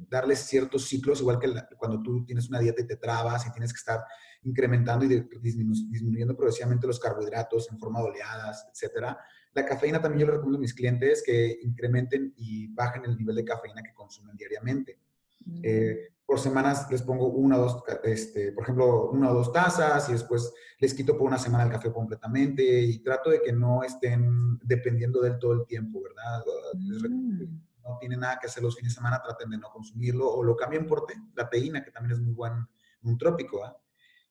darles 0.10 0.40
ciertos 0.40 0.86
ciclos, 0.90 1.22
igual 1.22 1.40
que 1.40 1.54
cuando 1.78 2.04
tú 2.04 2.26
tienes 2.26 2.50
una 2.50 2.60
dieta 2.60 2.82
y 2.82 2.88
te 2.88 2.98
trabas 2.98 3.48
y 3.48 3.52
tienes 3.54 3.72
que 3.72 3.78
estar 3.78 4.02
incrementando 4.44 5.06
y 5.06 5.26
disminuyendo 5.40 6.36
progresivamente 6.36 6.86
los 6.86 7.00
carbohidratos 7.00 7.72
en 7.72 7.80
forma 7.80 8.02
de 8.02 8.08
oleadas, 8.08 8.68
etcétera. 8.74 9.18
La 9.56 9.66
cafeína 9.66 10.00
también 10.00 10.22
yo 10.22 10.26
le 10.28 10.34
recomiendo 10.34 10.60
a 10.60 10.62
mis 10.62 10.74
clientes 10.74 11.24
que 11.26 11.60
incrementen 11.64 12.34
y 12.38 12.68
bajen 12.68 13.06
el 13.06 13.18
nivel 13.18 13.36
de 13.38 13.46
cafeína 13.46 13.82
que 13.82 13.94
consumen 13.94 14.38
diariamente. 14.38 15.00
Mm. 15.46 15.62
Eh, 15.64 15.98
por 16.26 16.40
semanas 16.40 16.88
les 16.92 17.02
pongo 17.02 17.28
una 17.30 17.58
o 17.58 17.62
dos, 17.62 17.84
este, 18.04 18.52
por 18.52 18.64
ejemplo, 18.64 19.10
una 19.10 19.32
o 19.32 19.34
dos 19.34 19.52
tazas 19.52 20.10
y 20.10 20.14
después 20.14 20.54
les 20.80 20.94
quito 20.94 21.18
por 21.18 21.28
una 21.28 21.38
semana 21.38 21.64
el 21.64 21.72
café 21.72 21.92
completamente 21.92 22.64
y 22.64 23.00
trato 23.00 23.32
de 23.32 23.42
que 23.42 23.54
no 23.54 23.84
estén 23.84 24.60
dependiendo 24.64 25.22
de 25.22 25.30
él 25.30 25.40
todo 25.40 25.54
el 25.54 25.66
tiempo, 25.66 26.02
¿verdad? 26.02 26.44
Mm 26.76 27.66
no 27.86 27.98
tiene 28.00 28.18
nada 28.18 28.40
que 28.40 28.48
hacer 28.48 28.64
los 28.64 28.76
fines 28.76 28.94
de 28.94 28.96
semana, 28.96 29.22
traten 29.22 29.50
de 29.50 29.58
no 29.58 29.70
consumirlo 29.70 30.28
o 30.30 30.44
lo 30.44 30.56
cambien 30.56 30.88
por 30.88 31.06
té, 31.06 31.14
la 31.36 31.50
teína, 31.50 31.84
que 31.84 31.92
también 31.92 32.14
es 32.14 32.20
muy 32.20 32.34
buen, 32.34 32.68
un 33.04 33.18
trópico. 33.18 33.64
¿ah? 33.64 33.78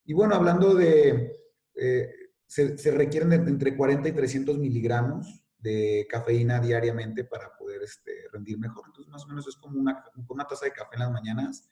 Y 0.05 0.13
bueno, 0.13 0.35
hablando 0.35 0.75
de, 0.75 1.37
eh, 1.75 2.11
se, 2.47 2.91
requieren 2.91 3.33
entre 3.33 3.77
40 3.77 4.09
y 4.09 4.13
300 4.13 4.59
miligramos 4.59 5.45
de 5.59 6.07
cafeína 6.09 6.61
diariamente 6.61 7.25
para 7.25 7.57
poder 7.57 7.83
este, 7.83 8.13
rendir 8.33 8.59
mejor. 8.59 8.85
Entonces, 8.87 9.11
más 9.11 9.25
o 9.25 9.29
menos 9.29 9.49
es 9.49 9.57
como 9.57 9.79
una, 9.79 10.05
una 10.29 10.47
taza 10.47 10.67
de 10.67 10.73
café 10.73 10.95
en 10.95 11.01
las 11.01 11.11
mañanas, 11.11 11.69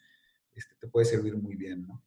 este, 0.55 0.75
te 0.77 0.89
puede 0.89 1.07
servir 1.07 1.37
muy 1.37 1.57
bien, 1.57 1.87
¿no? 1.87 2.03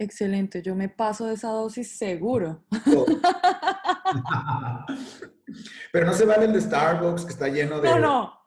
Excelente, 0.00 0.62
yo 0.62 0.76
me 0.76 0.88
paso 0.88 1.26
de 1.26 1.34
esa 1.34 1.48
dosis 1.48 1.98
seguro. 1.98 2.64
Pero 5.92 6.06
no 6.06 6.12
se 6.12 6.24
vale 6.24 6.46
el 6.46 6.52
de 6.52 6.60
Starbucks 6.60 7.24
que 7.24 7.32
está 7.32 7.48
lleno 7.48 7.80
de... 7.80 7.88
No, 7.88 7.98
no. 7.98 8.37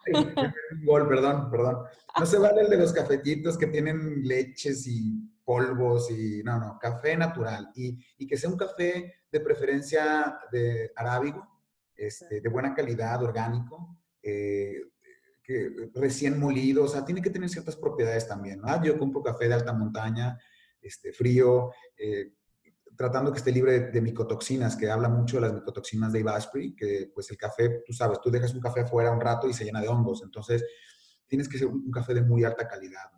Gol, 0.84 1.08
perdón, 1.08 1.50
perdón. 1.52 1.86
No 2.20 2.26
se 2.26 2.38
vale 2.38 2.62
el 2.62 2.70
de 2.70 2.78
los 2.78 2.94
cafetitos 2.94 3.58
que 3.58 3.68
tienen 3.68 4.24
leches 4.24 4.88
y 4.88 5.30
polvos 5.44 6.10
y... 6.12 6.44
No, 6.44 6.60
no, 6.60 6.80
café 6.80 7.16
natural. 7.16 7.72
Y, 7.76 7.98
y 8.18 8.28
que 8.28 8.38
sea 8.38 8.50
un 8.50 8.58
café 8.58 9.22
de 9.32 9.40
preferencia 9.40 10.40
de 10.52 10.92
arábigo, 10.96 11.48
este, 11.96 12.42
de 12.42 12.50
buena 12.50 12.74
calidad, 12.74 13.22
orgánico, 13.24 13.98
eh, 14.22 14.82
que, 15.44 15.90
recién 15.94 16.40
molido. 16.40 16.84
O 16.84 16.88
sea, 16.88 17.06
tiene 17.06 17.22
que 17.22 17.30
tener 17.30 17.50
ciertas 17.50 17.76
propiedades 17.76 18.28
también. 18.28 18.62
¿no? 18.62 18.84
Yo 18.84 18.98
compro 18.98 19.24
café 19.24 19.48
de 19.48 19.54
alta 19.54 19.74
montaña 19.74 20.38
este, 20.82 21.14
frío, 21.14 21.72
eh, 21.98 22.34
tratando 23.02 23.32
que 23.32 23.40
esté 23.40 23.52
libre 23.52 23.80
de, 23.92 24.00
micotoxinas, 24.02 24.76
que 24.76 24.88
habla 24.88 25.10
mucho 25.10 25.38
de 25.38 25.42
las 25.42 25.54
micotoxinas 25.54 26.14
de 26.14 26.20
Ivaspri, 26.20 26.76
que 26.76 27.10
pues 27.12 27.32
el 27.32 27.38
café, 27.38 27.82
tú 27.84 27.94
sabes, 27.94 28.22
tú 28.22 28.30
dejas 28.30 28.54
un 28.54 28.62
café 28.62 28.82
afuera 28.82 29.12
un 29.12 29.20
rato 29.20 29.50
y 29.50 29.54
se 29.54 29.66
llena 29.66 29.82
de 29.82 29.88
hongos, 29.88 30.22
entonces 30.24 30.64
tienes 31.28 31.50
que 31.50 31.58
ser 31.58 31.68
un, 31.68 31.90
café 31.90 32.14
de 32.14 32.22
muy 32.22 32.44
alta 32.44 32.68
calidad. 32.68 33.10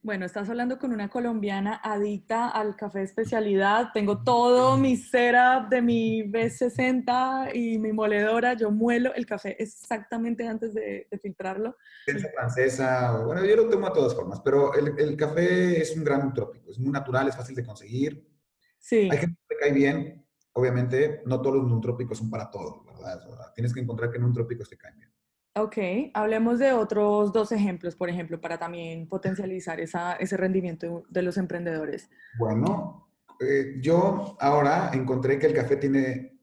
Bueno, 0.00 0.26
estás 0.26 0.48
hablando 0.48 0.78
con 0.78 0.92
una 0.92 1.08
colombiana 1.08 1.80
adicta 1.82 2.50
al 2.50 2.76
café 2.76 3.00
de 3.00 3.04
especialidad. 3.04 3.88
Tengo 3.94 4.22
todo 4.22 4.76
mi 4.76 4.96
setup 4.96 5.68
de 5.68 5.80
mi 5.80 6.22
B60 6.22 7.50
y 7.54 7.78
mi 7.78 7.92
moledora. 7.92 8.54
Yo 8.54 8.70
muelo 8.70 9.12
el 9.14 9.26
café 9.26 9.60
exactamente 9.60 10.46
antes 10.46 10.74
de, 10.74 11.08
filtrarlo. 11.20 11.76
Prensa 12.06 12.28
francesa, 12.34 13.24
bueno, 13.24 13.44
yo 13.44 13.56
lo 13.56 13.68
tomo 13.68 13.86
de 13.86 13.92
todas 13.92 14.14
formas, 14.14 14.40
pero 14.40 14.74
el, 14.74 14.98
el, 14.98 15.16
café 15.16 15.80
es 15.80 15.96
un 15.96 16.02
gran 16.04 16.32
trópico, 16.32 16.70
es 16.70 16.78
muy 16.80 16.90
natural, 16.90 17.28
es 17.28 17.36
fácil 17.36 17.54
de 17.54 17.64
conseguir. 17.64 18.31
Sí. 18.82 19.08
Hay 19.10 19.18
gente 19.18 19.40
que 19.48 19.56
cae 19.56 19.72
bien, 19.72 20.26
obviamente, 20.52 21.22
no 21.24 21.40
todos 21.40 21.56
los 21.56 21.68
nutrópicos 21.68 22.18
son 22.18 22.28
para 22.28 22.50
todos, 22.50 22.84
¿verdad? 22.84 23.52
Tienes 23.54 23.72
que 23.72 23.80
encontrar 23.80 24.10
que 24.10 24.18
nutrópicos 24.18 24.68
te 24.68 24.76
caen 24.76 24.98
bien. 24.98 25.12
Ok, 25.54 25.76
hablemos 26.14 26.58
de 26.58 26.72
otros 26.72 27.32
dos 27.32 27.52
ejemplos, 27.52 27.94
por 27.94 28.08
ejemplo, 28.08 28.40
para 28.40 28.58
también 28.58 29.06
potencializar 29.06 29.80
esa, 29.80 30.14
ese 30.14 30.36
rendimiento 30.36 31.04
de 31.10 31.22
los 31.22 31.36
emprendedores. 31.36 32.10
Bueno, 32.38 33.10
eh, 33.38 33.76
yo 33.80 34.36
ahora 34.40 34.90
encontré 34.94 35.38
que 35.38 35.46
el 35.46 35.54
café 35.54 35.76
tiene 35.76 36.40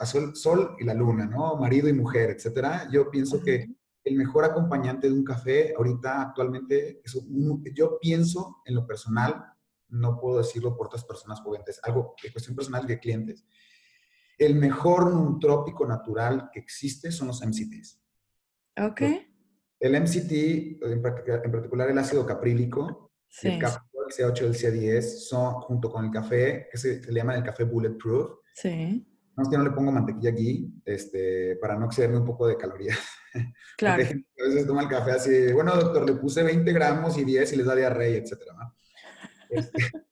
azul, 0.00 0.34
sol 0.34 0.76
y 0.78 0.84
la 0.84 0.94
luna, 0.94 1.26
¿no? 1.26 1.56
Marido 1.56 1.88
y 1.88 1.92
mujer, 1.92 2.30
etcétera. 2.30 2.88
Yo 2.90 3.10
pienso 3.10 3.40
que 3.42 3.68
el 4.04 4.16
mejor 4.16 4.44
acompañante 4.44 5.08
de 5.08 5.14
un 5.14 5.24
café 5.24 5.72
ahorita 5.76 6.22
actualmente, 6.22 7.00
es 7.04 7.16
yo 7.74 7.98
pienso 8.00 8.58
en 8.64 8.74
lo 8.74 8.86
personal, 8.86 9.51
no 9.92 10.18
puedo 10.18 10.38
decirlo 10.38 10.76
por 10.76 10.86
otras 10.86 11.04
personas 11.04 11.40
joventes, 11.40 11.80
algo 11.82 12.14
de 12.22 12.32
cuestión 12.32 12.56
personal 12.56 12.86
de 12.86 12.98
clientes. 12.98 13.44
El 14.38 14.56
mejor 14.56 15.12
nutrópico 15.12 15.86
natural 15.86 16.50
que 16.52 16.60
existe 16.60 17.12
son 17.12 17.28
los 17.28 17.42
MCTs. 17.42 18.00
Ok. 18.80 19.02
El 19.78 20.00
MCT, 20.00 20.82
en 20.82 21.02
particular 21.02 21.90
el 21.90 21.98
ácido 21.98 22.24
caprílico, 22.26 23.12
el 23.42 23.52
el 23.52 23.60
C8 24.12 24.42
y 24.42 24.44
el 24.44 24.54
C10, 24.54 25.02
son 25.02 25.54
junto 25.54 25.90
con 25.90 26.04
el 26.04 26.10
café, 26.10 26.68
que 26.70 26.78
se, 26.78 27.00
le 27.00 27.12
llama 27.12 27.34
el 27.36 27.42
café 27.42 27.64
bulletproof. 27.64 28.38
Sí. 28.54 29.06
No, 29.36 29.44
es 29.44 29.48
que 29.48 29.56
no 29.56 29.64
le 29.64 29.70
pongo 29.70 29.90
mantequilla 29.90 30.30
aquí, 30.30 30.74
este, 30.84 31.56
para 31.56 31.78
no 31.78 31.86
excederme 31.86 32.18
un 32.18 32.26
poco 32.26 32.46
de 32.46 32.56
calorías. 32.56 32.98
Claro. 33.78 34.02
a 34.04 34.48
veces 34.48 34.66
toma 34.66 34.82
el 34.82 34.88
café 34.88 35.12
así, 35.12 35.52
bueno, 35.52 35.74
doctor, 35.74 36.06
le 36.06 36.16
puse 36.16 36.42
20 36.42 36.70
gramos 36.72 37.16
y 37.16 37.24
10 37.24 37.52
y 37.52 37.56
les 37.56 37.66
da 37.66 37.74
diarrea, 37.74 38.18
etc. 38.18 38.32
Este, 39.52 39.72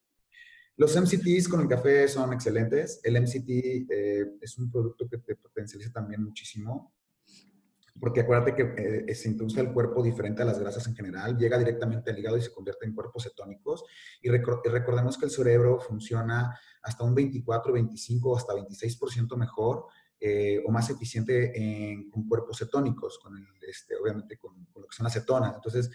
los 0.77 0.97
MCTs 0.97 1.49
con 1.49 1.61
el 1.61 1.69
café 1.69 2.09
son 2.09 2.33
excelentes. 2.33 3.01
El 3.03 3.21
MCT 3.21 3.49
eh, 3.91 4.27
es 4.41 4.59
un 4.59 4.71
producto 4.71 5.09
que 5.09 5.19
te 5.19 5.37
potencializa 5.37 5.93
también 5.93 6.23
muchísimo 6.23 6.95
porque 8.01 8.21
acuérdate 8.21 8.55
que 8.55 9.05
eh, 9.09 9.15
se 9.15 9.29
introduce 9.29 9.61
al 9.61 9.73
cuerpo 9.73 10.03
diferente 10.03 10.43
a 10.43 10.47
las 10.47 10.59
grasas 10.59 10.87
en 10.87 10.97
general, 10.97 11.37
llega 11.37 11.59
directamente 11.59 12.11
al 12.11 12.19
hígado 12.19 12.39
y 12.39 12.41
se 12.41 12.53
convierte 12.53 12.87
en 12.87 12.95
cuerpos 12.95 13.25
cetónicos. 13.25 13.85
Y, 14.23 14.31
recordemos 14.31 15.19
que 15.19 15.27
el 15.27 15.31
cerebro 15.31 15.79
funciona 15.79 16.59
hasta 16.83 17.05
un 17.05 17.15
24, 17.15 17.73
25 17.73 18.37
hasta 18.37 18.55
26% 18.55 19.37
mejor 19.37 19.87
eh, 20.19 20.63
o 20.67 20.71
más 20.71 20.89
eficiente 20.89 21.53
en, 21.55 22.11
con 22.11 22.27
cuerpos 22.27 22.59
cetónicos, 22.59 23.19
con 23.19 23.37
el, 23.37 23.47
este, 23.69 23.97
obviamente 23.97 24.39
con, 24.39 24.65
con, 24.67 24.83
lo 24.83 24.89
que 24.89 24.97
son 24.97 25.05
las 25.05 25.13
cetonas. 25.13 25.55
Entonces, 25.55 25.91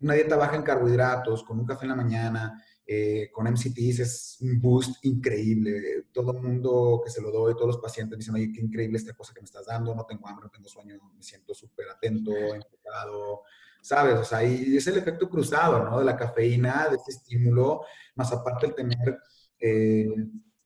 una 0.00 0.14
dieta 0.14 0.36
baja 0.36 0.56
en 0.56 0.62
carbohidratos, 0.62 1.44
con 1.44 1.60
un 1.60 1.66
café 1.66 1.84
en 1.84 1.90
la 1.90 1.96
mañana, 1.96 2.62
eh, 2.86 3.30
con 3.32 3.46
MCTs 3.46 4.00
es 4.00 4.36
un 4.40 4.60
boost 4.60 5.04
increíble. 5.04 6.06
Todo 6.12 6.32
el 6.32 6.42
mundo 6.42 7.00
que 7.02 7.10
se 7.10 7.22
lo 7.22 7.30
doy, 7.30 7.54
todos 7.54 7.68
los 7.68 7.78
pacientes 7.78 8.18
dicen, 8.18 8.34
oye, 8.34 8.52
qué 8.52 8.60
increíble 8.60 8.98
esta 8.98 9.14
cosa 9.14 9.32
que 9.32 9.40
me 9.40 9.46
estás 9.46 9.66
dando, 9.66 9.94
no 9.94 10.04
tengo 10.04 10.28
hambre, 10.28 10.44
no 10.46 10.50
tengo 10.50 10.68
sueño, 10.68 10.98
me 11.16 11.22
siento 11.22 11.54
súper 11.54 11.88
atento, 11.88 12.32
enfocado, 12.32 13.42
¿sabes? 13.80 14.16
O 14.16 14.24
sea, 14.24 14.44
y 14.44 14.76
es 14.76 14.86
el 14.86 14.98
efecto 14.98 15.28
cruzado, 15.30 15.82
¿no? 15.82 15.98
De 15.98 16.04
la 16.04 16.16
cafeína, 16.16 16.88
de 16.90 16.96
este 16.96 17.12
estímulo, 17.12 17.82
más 18.16 18.32
aparte 18.32 18.66
el 18.66 18.74
tener 18.74 19.18
eh, 19.58 20.08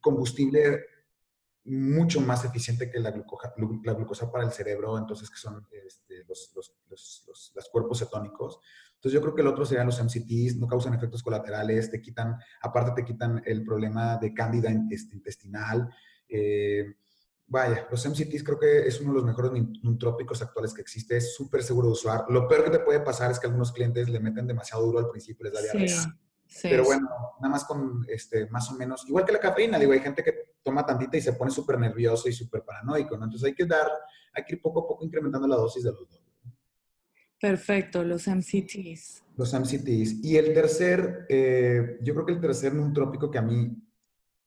combustible 0.01 0.85
mucho 1.65 2.21
más 2.21 2.45
eficiente 2.45 2.91
que 2.91 2.99
la 2.99 3.11
glucosa, 3.11 3.53
la 3.85 3.93
glucosa 3.93 4.31
para 4.33 4.45
el 4.45 4.53
cerebro, 4.53 4.97
entonces 4.97 5.31
que 5.31 5.37
son 5.37 5.67
este, 5.87 6.25
los, 6.25 6.51
los, 6.57 6.75
los, 6.89 7.53
los, 7.55 7.69
cuerpos 7.69 7.99
cetónicos. 7.99 8.59
Entonces 8.99 9.13
yo 9.13 9.23
creo 9.23 9.35
que 9.35 9.43
el 9.43 9.47
otro 9.47 9.65
serían 9.65 9.87
los 9.87 10.03
MCTs, 10.03 10.57
no 10.57 10.67
causan 10.67 10.93
efectos 10.93 11.23
colaterales, 11.23 11.89
te 11.89 12.01
quitan, 12.01 12.37
aparte 12.61 13.01
te 13.01 13.05
quitan 13.05 13.41
el 13.47 13.65
problema 13.65 14.17
de 14.17 14.35
cándida 14.35 14.73
este, 14.91 15.15
intestinal. 15.15 15.89
Eh, 16.29 16.97
vaya, 17.47 17.87
los 17.89 18.05
MCTs 18.05 18.43
creo 18.43 18.59
que 18.59 18.89
es 18.89 19.01
uno 19.01 19.11
de 19.11 19.19
los 19.19 19.25
mejores 19.25 19.53
nutrópicos 19.85 20.43
actuales 20.43 20.75
que 20.75 20.81
existe, 20.81 21.17
es 21.17 21.33
súper 21.33 21.63
seguro 21.63 21.87
de 21.87 21.93
usar. 21.93 22.25
Lo 22.29 22.49
peor 22.49 22.65
que 22.65 22.71
te 22.71 22.81
puede 22.81 22.99
pasar 22.99 23.31
es 23.31 23.39
que 23.39 23.47
algunos 23.47 23.71
clientes 23.71 24.09
le 24.09 24.19
meten 24.19 24.49
demasiado 24.49 24.85
duro 24.85 24.99
al 24.99 25.11
principio, 25.11 25.45
les 25.45 25.53
da 25.53 25.61
diarrea. 25.63 26.19
Pero 26.63 26.83
bueno, 26.83 27.09
nada 27.41 27.53
más 27.53 27.65
con, 27.65 28.05
este, 28.09 28.49
más 28.49 28.69
o 28.69 28.75
menos, 28.75 29.07
igual 29.07 29.25
que 29.25 29.33
la 29.33 29.39
cafeína, 29.39 29.79
digo, 29.79 29.93
hay 29.93 30.01
gente 30.01 30.25
que 30.25 30.57
toma 30.61 30.85
tantita 30.85 31.17
y 31.17 31.21
se 31.21 31.35
pone 31.35 31.53
súper 31.53 31.79
nervioso 31.79 32.29
y 32.29 32.33
súper 32.33 32.65
paranoico, 32.65 33.17
¿no? 33.17 33.27
Entonces 33.27 33.47
hay 33.47 33.55
que 33.55 33.65
dar, 33.65 33.89
hay 34.33 34.43
que 34.45 34.57
ir 34.57 34.61
poco 34.61 34.81
a 34.81 34.89
poco 34.89 35.05
incrementando 35.05 35.47
la 35.47 35.55
dosis 35.55 35.85
de 35.85 35.93
los 35.93 36.09
dos. 36.09 36.28
Perfecto, 37.41 38.03
los 38.03 38.27
MCTs. 38.27 39.23
Los 39.37 39.55
MCTs. 39.55 40.25
Y 40.25 40.37
el 40.37 40.53
tercer, 40.53 41.27
eh, 41.29 41.99
yo 42.03 42.15
creo 42.15 42.27
que 42.27 42.33
el 42.33 42.41
tercer 42.41 42.73
trópico 42.93 43.31
que 43.31 43.39
a 43.39 43.43
mí 43.43 43.77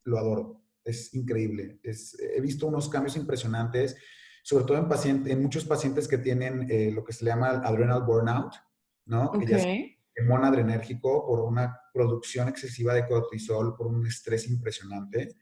lo 0.04 0.18
adoro, 0.18 0.62
es 0.84 1.14
increíble. 1.14 1.80
Es, 1.84 2.18
he 2.20 2.42
visto 2.42 2.68
unos 2.68 2.90
cambios 2.90 3.16
impresionantes, 3.16 3.96
sobre 4.44 4.66
todo 4.66 4.78
en, 4.78 4.90
paciente, 4.90 5.32
en 5.32 5.42
muchos 5.42 5.64
pacientes 5.66 6.08
que 6.08 6.18
tienen 6.18 6.68
eh, 6.70 6.92
lo 6.92 7.04
que 7.04 7.14
se 7.14 7.26
llama 7.26 7.50
adrenal 7.50 8.04
burnout, 8.04 8.56
¿no? 9.06 9.28
Okay. 9.28 9.48
Que 9.48 9.58
ya 9.58 9.92
adrenérgico 10.44 11.26
por 11.26 11.42
una 11.42 11.80
producción 11.94 12.48
excesiva 12.48 12.94
de 12.94 13.08
cortisol, 13.08 13.76
por 13.76 13.88
un 13.88 14.06
estrés 14.06 14.48
impresionante. 14.48 15.36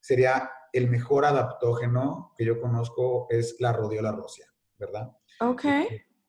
Sería 0.00 0.50
el 0.72 0.90
mejor 0.90 1.24
adaptógeno 1.24 2.34
que 2.36 2.44
yo 2.44 2.60
conozco 2.60 3.26
es 3.30 3.56
la 3.60 3.72
rodiola 3.72 4.12
rosia, 4.12 4.46
¿verdad? 4.78 5.10
Ok. 5.40 5.64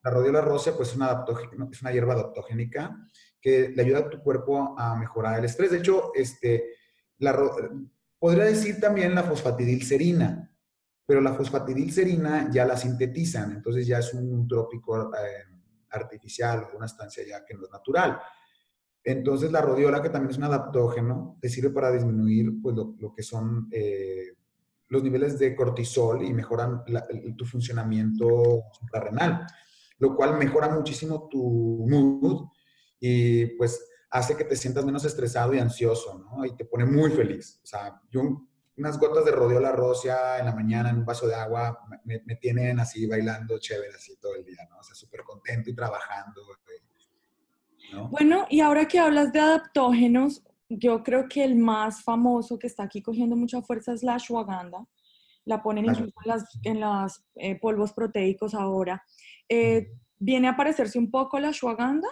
La 0.06 0.12
rodiola 0.12 0.40
rosa, 0.40 0.78
pues, 0.78 0.90
es 0.90 0.96
una, 1.82 1.92
hierba 1.92 2.14
adaptogénica 2.14 2.96
que 3.42 3.70
le 3.70 3.82
ayuda 3.82 4.00
a 4.00 4.10
tu 4.10 4.20
cuerpo 4.20 4.76
a 4.78 4.96
mejorar 4.96 5.40
el 5.40 5.46
estrés. 5.46 5.72
De 5.72 5.80
hecho, 5.80 6.12
este, 6.14 6.76
la, 7.18 7.36
podría 8.20 8.44
decir 8.44 8.80
también 8.80 9.16
la 9.16 9.24
fosfatidilcerina, 9.24 10.56
pero 11.08 11.22
la 11.22 11.34
fosfatidilcerina 11.34 12.52
ya 12.52 12.66
la 12.66 12.78
sintetizan, 12.78 13.54
entonces 13.54 13.88
ya 13.88 13.98
es 13.98 14.14
un 14.14 14.48
trópico 14.48 15.12
eh, 15.16 15.44
artificial 15.90 16.68
una 16.76 16.86
estancia 16.86 17.24
ya 17.26 17.44
que 17.44 17.56
no 17.56 17.66
es 17.66 17.72
natural. 17.72 18.20
Entonces, 19.04 19.52
la 19.52 19.62
rodiola, 19.62 20.04
que 20.04 20.10
también 20.10 20.30
es 20.30 20.38
un 20.38 20.44
adaptógeno, 20.44 21.40
te 21.42 21.50
sirve 21.50 21.72
para 21.72 21.92
disminuir 21.92 22.62
pues, 22.62 22.76
lo, 22.76 23.12
que 23.12 23.24
son 23.24 23.70
eh, 23.72 24.36
los 24.90 25.02
niveles 25.02 25.40
de 25.40 25.56
cortisol 25.56 26.24
y 26.24 26.32
mejoran 26.32 26.84
tu 27.36 27.46
funcionamiento 27.46 28.66
suprarrenal 28.72 29.48
lo 29.98 30.16
cual 30.16 30.38
mejora 30.38 30.70
muchísimo 30.70 31.28
tu 31.30 31.86
mood 31.88 32.48
y 33.00 33.48
pues 33.58 33.88
hace 34.10 34.36
que 34.36 34.46
te 34.46 34.56
sientas 34.56 34.86
menos 34.86 35.06
estresado 35.06 35.54
y 35.54 35.60
ansioso, 35.60 36.20
¿no? 36.20 36.46
Y 36.46 36.56
te 36.56 36.66
pone 36.66 36.86
muy 36.86 37.12
feliz. 37.12 37.60
O 37.64 37.66
sea, 37.66 38.02
yo 38.10 38.48
unas 38.78 39.00
gotas 39.00 39.26
de 39.26 39.32
rodiola 39.32 39.72
rosia 39.72 40.38
en 40.40 40.46
la 40.46 40.56
mañana 40.56 40.90
en 40.90 40.98
un 40.98 41.06
vaso 41.06 41.28
de 41.28 41.36
agua 41.36 41.80
me, 42.04 42.20
tienen 42.36 42.80
así 42.80 43.08
bailando 43.08 43.58
chévere 43.58 43.96
así 43.96 44.18
todo 44.18 44.36
el 44.36 44.44
día, 44.44 44.68
¿no? 44.70 44.78
O 44.80 44.84
sea, 44.84 44.96
súper 44.96 45.24
contento 45.24 45.70
y 45.70 45.76
trabajando. 45.76 46.42
¿no? 47.94 48.10
Bueno, 48.10 48.46
y 48.50 48.62
ahora 48.62 48.88
que 48.88 49.00
hablas 49.00 49.32
de 49.32 49.40
adaptógenos, 49.40 50.44
yo 50.68 51.04
creo 51.04 51.28
que 51.30 51.44
el 51.44 51.56
más 51.56 52.04
famoso 52.04 52.58
que 52.60 52.68
está 52.68 52.84
aquí 52.84 53.02
cogiendo 53.02 53.36
mucha 53.36 53.62
fuerza 53.62 53.94
es 53.94 54.04
la 54.04 54.16
ashwagandha 54.16 54.86
la 55.46 55.62
ponen 55.62 55.86
incluso 55.86 56.14
en 56.24 56.30
las, 56.30 56.60
en 56.64 56.80
las 56.80 57.26
eh, 57.36 57.60
polvos 57.60 57.94
proteicos 57.94 58.54
ahora. 58.54 59.04
Eh, 59.50 59.92
¿Viene 60.18 60.48
a 60.48 60.56
parecerse 60.56 60.98
un 60.98 61.12
poco 61.12 61.40
la 61.40 61.50
ashwagandha? 61.50 62.10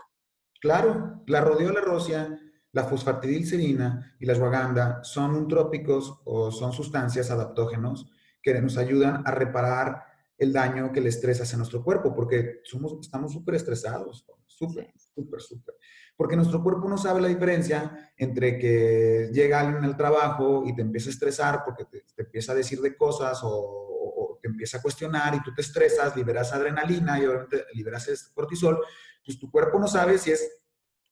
Claro, 0.60 1.24
la 1.28 1.42
rodiola 1.42 1.82
rosia, 1.82 2.40
la 2.72 2.84
fosfatidilcerina 2.84 4.16
y 4.20 4.26
la 4.26 4.34
ashwagandha 4.34 5.04
son 5.04 5.36
untrópicos 5.36 6.22
o 6.26 6.52
son 6.52 6.74
sustancias 6.74 7.32
adaptógenos 7.32 8.12
que 8.42 8.60
nos 8.62 8.78
ayudan 8.78 9.24
a 9.26 9.32
reparar 9.32 10.04
el 10.38 10.52
daño 10.52 10.92
que 10.92 11.00
el 11.00 11.08
estrés 11.08 11.40
hace 11.42 11.56
a 11.56 11.58
nuestro 11.58 11.84
cuerpo, 11.84 12.14
porque 12.14 12.62
somos, 12.64 12.98
estamos 13.02 13.32
súper 13.32 13.56
estresados, 13.56 14.26
súper, 14.46 14.92
súper, 15.16 15.42
súper. 15.42 15.76
Porque 16.16 16.36
nuestro 16.36 16.62
cuerpo 16.62 16.88
no 16.88 16.98
sabe 16.98 17.22
la 17.22 17.28
diferencia 17.28 18.12
entre 18.18 18.58
que 18.58 19.30
llega 19.34 19.62
alguien 19.62 19.84
al 19.84 19.98
trabajo 19.98 20.64
y 20.66 20.76
te 20.76 20.82
empieza 20.82 21.10
a 21.10 21.14
estresar 21.14 21.64
porque 21.66 21.86
te, 21.86 22.04
empieza 22.18 22.52
a 22.52 22.56
decir 22.56 22.80
de 22.82 22.96
cosas 22.96 23.40
o, 23.44 24.03
te 24.44 24.50
empieza 24.50 24.78
a 24.78 24.82
cuestionar 24.82 25.34
y 25.36 25.42
tú 25.42 25.54
te 25.54 25.62
estresas, 25.62 26.14
liberas 26.18 26.52
adrenalina 26.52 27.18
y 27.18 27.26
obviamente 27.26 27.66
liberas 27.74 28.30
cortisol, 28.34 28.78
pues 29.26 29.40
tu 29.40 29.50
cuerpo 29.50 29.80
no 29.80 29.88
sabe 29.88 30.18
si 30.18 30.32
es 30.32 30.52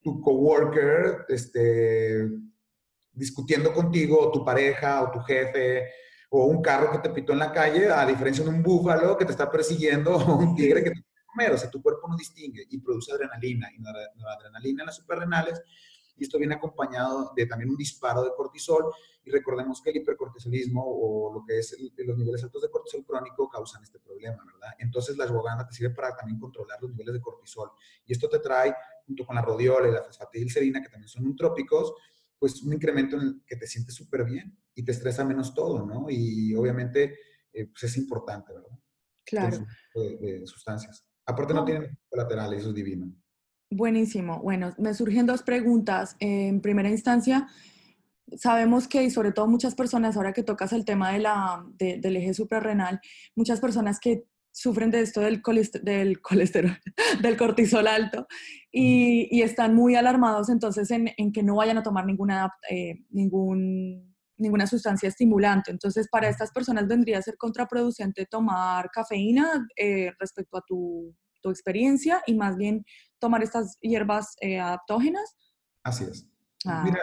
tu 0.02 0.20
coworker 0.20 1.26
este, 1.30 2.30
discutiendo 3.14 3.72
contigo, 3.74 4.20
o 4.20 4.32
tu 4.32 4.44
pareja, 4.44 5.02
o 5.04 5.12
tu 5.12 5.20
jefe, 5.22 5.90
o 6.30 6.46
un 6.46 6.62
carro 6.62 6.92
que 6.92 6.98
te 6.98 7.10
pitó 7.10 7.32
en 7.32 7.40
la 7.40 7.54
calle, 7.54 7.90
a 7.90 8.06
diferencia 8.06 8.44
de 8.44 8.50
un 8.50 8.62
búfalo 8.62 9.18
que 9.18 9.24
te 9.24 9.32
está 9.32 9.50
persiguiendo, 9.50 10.16
o 10.18 10.36
un 10.36 10.54
tigre 10.54 10.84
que 10.84 10.92
te 10.92 11.06
comer. 11.26 11.54
O 11.54 11.58
sea, 11.58 11.70
tu 11.70 11.82
cuerpo 11.82 12.10
no 12.10 12.18
distingue 12.18 12.66
y 12.70 12.80
produce 12.80 13.14
adrenalina 13.14 13.70
y 13.72 13.82
adrenalina 14.28 14.84
en 14.84 14.88
las 14.88 14.98
suprarrenales. 14.98 15.62
Y 16.22 16.26
esto 16.26 16.38
viene 16.38 16.54
acompañado 16.54 17.34
de 17.36 17.48
también 17.48 17.72
un 17.72 17.76
disparo 17.76 18.24
de 18.24 18.30
cortisol. 18.38 18.94
Y 19.24 19.32
recordemos 19.32 19.82
que 19.82 19.90
el 19.90 19.98
hipercortisolismo 19.98 20.84
o 20.86 21.34
lo 21.34 21.44
que 21.44 21.58
es 21.58 21.76
los 21.98 22.16
niveles 22.16 22.44
altos 22.44 22.62
de 22.62 22.70
cortisol 22.70 23.04
crónico 23.04 23.50
causan 23.50 23.82
este 23.82 23.98
problema, 23.98 24.46
¿verdad? 24.46 24.76
Entonces 24.78 25.18
la 25.18 25.24
ashwagandha 25.24 25.66
te 25.66 25.74
sirve 25.74 25.96
para 25.96 26.16
también 26.16 26.40
controlar 26.40 26.78
los 26.80 26.92
niveles 26.92 27.16
de 27.16 27.22
cortisol. 27.22 27.72
Y 28.06 28.14
esto 28.14 28.30
te 28.30 28.38
trae, 28.38 28.72
junto 29.08 29.26
con 29.26 29.36
la 29.36 29.42
rodiola 29.42 29.88
y 29.88 29.92
la 29.92 30.04
fosfatidilcerina, 30.04 30.80
que 30.80 30.90
también 30.90 31.10
son 31.10 31.26
untrópicos, 31.26 31.92
pues 32.38 32.62
un 32.62 32.74
incremento 32.74 33.16
en 33.16 33.22
el 33.24 33.42
que 33.44 33.56
te 33.56 33.66
sientes 33.66 33.96
súper 33.96 34.24
bien 34.24 34.56
y 34.76 34.84
te 34.84 34.92
estresa 34.92 35.26
menos 35.26 35.56
todo, 35.56 35.84
¿no? 35.84 36.06
Y 36.08 36.54
obviamente, 36.54 37.18
eh, 37.52 37.66
pues 37.66 37.86
es 37.86 37.98
importante, 37.98 38.54
¿verdad? 38.54 38.78
Claro. 39.26 39.66
de 39.96 40.46
sustancias. 40.46 41.04
Aparte 41.26 41.56
no 41.56 41.66
tienen 41.66 41.98
colaterales, 42.08 42.60
eso 42.60 42.70
es 42.70 42.76
divino. 42.76 43.12
Buenísimo. 43.74 44.40
Bueno, 44.40 44.74
me 44.78 44.94
surgen 44.94 45.26
dos 45.26 45.44
preguntas. 45.44 46.18
En 46.20 46.60
primera 46.60 46.90
instancia, 46.90 47.48
sabemos 48.36 48.90
que, 48.90 49.02
y 49.04 49.10
sobre 49.10 49.32
todo 49.32 49.48
muchas 49.48 49.76
personas, 49.76 50.18
ahora 50.18 50.34
que 50.34 50.44
tocas 50.44 50.74
el 50.74 50.84
tema 50.84 51.14
de 51.14 51.20
la, 51.20 51.66
del 51.78 52.18
eje 52.18 52.34
suprarrenal, 52.34 53.00
muchas 53.34 53.62
personas 53.62 53.98
que 54.02 54.26
sufren 54.52 54.92
de 54.92 55.00
esto 55.00 55.22
del, 55.22 55.42
del 55.84 56.22
colesterol, 56.22 56.78
del 57.22 57.38
cortisol 57.38 57.88
alto, 57.88 58.28
y, 58.74 59.42
están 59.42 59.74
muy 59.74 59.96
alarmados 59.96 60.50
entonces 60.50 60.92
en, 60.92 61.32
que 61.32 61.42
no 61.42 61.56
vayan 61.56 61.78
a 61.78 61.84
tomar 61.84 62.06
ninguna, 62.06 62.54
eh, 62.70 63.06
ningún, 63.10 64.14
ninguna 64.38 64.68
sustancia 64.68 65.08
estimulante. 65.08 65.72
Entonces, 65.72 66.10
para 66.10 66.28
estas 66.28 66.52
personas 66.52 66.90
vendría 66.90 67.20
a 67.20 67.22
ser 67.22 67.38
contraproducente 67.38 68.26
tomar 68.26 68.90
cafeína 68.92 69.66
eh, 69.78 70.12
respecto 70.20 70.58
a 70.58 70.64
tu 70.68 71.16
tu 71.42 71.50
experiencia 71.50 72.22
y 72.26 72.36
más 72.36 72.58
bien 72.58 72.86
tomar 73.20 73.44
estas 73.44 73.78
hierbas 73.82 74.36
eh, 74.42 74.60
adaptógenas? 74.60 75.38
Así 75.84 76.06
es. 76.06 76.28
Ah, 76.66 76.84
Mira, 76.84 77.00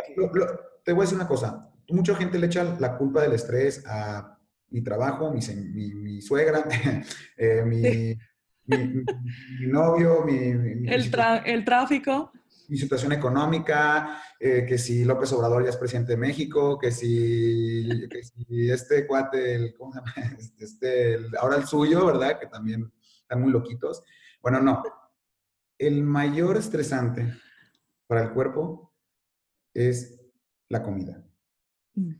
te 0.85 0.93
voy 0.93 1.03
a 1.03 1.05
decir 1.05 1.17
una 1.17 1.29
cosa. 1.29 1.71
Mucha 1.89 2.15
gente 2.15 2.39
le 2.39 2.47
echa 2.47 2.65
la 2.79 2.97
culpa 2.97 3.23
del 3.23 3.33
estrés 3.33 3.85
a 3.87 4.39
mi 4.71 4.83
trabajo, 4.83 5.33
mi, 5.33 5.41
mi, 5.95 6.21
suegra, 6.21 6.65
eh, 7.37 7.63
mi, 7.65 7.83
mi, 8.67 9.67
novio, 9.67 10.25
mi... 10.25 10.37
El, 10.37 11.11
el, 11.47 11.65
tráfico. 11.65 12.33
Mi 12.69 12.77
situación 12.77 13.13
económica, 13.13 14.23
eh, 14.39 14.67
que 14.69 14.77
si 14.77 15.05
López 15.05 15.33
Obrador 15.33 15.65
ya 15.65 15.71
es 15.71 15.77
presidente 15.77 16.13
de 16.13 16.19
México, 16.19 16.79
que 16.79 16.91
si, 16.91 17.89
que 18.11 18.23
si 18.23 18.71
este 18.71 19.07
cuate, 19.07 19.55
el, 19.55 19.75
¿cómo 19.75 19.93
se 19.93 20.01
llama? 20.01 20.13
Este, 20.59 21.19
ahora 21.41 21.57
el 21.57 21.67
suyo, 21.67 22.05
¿verdad? 22.05 22.39
Que 22.39 22.47
también 22.47 22.93
están 23.23 23.41
muy 23.41 23.51
loquitos. 23.51 24.03
Bueno, 24.41 24.61
no. 24.61 24.83
El 25.79 26.03
mayor 26.03 26.57
estresante 26.57 27.33
para 28.07 28.23
el 28.23 28.33
cuerpo 28.33 28.95
es 29.75 30.21
la 30.69 30.83
comida. 30.83 31.25
Mm. 31.95 32.15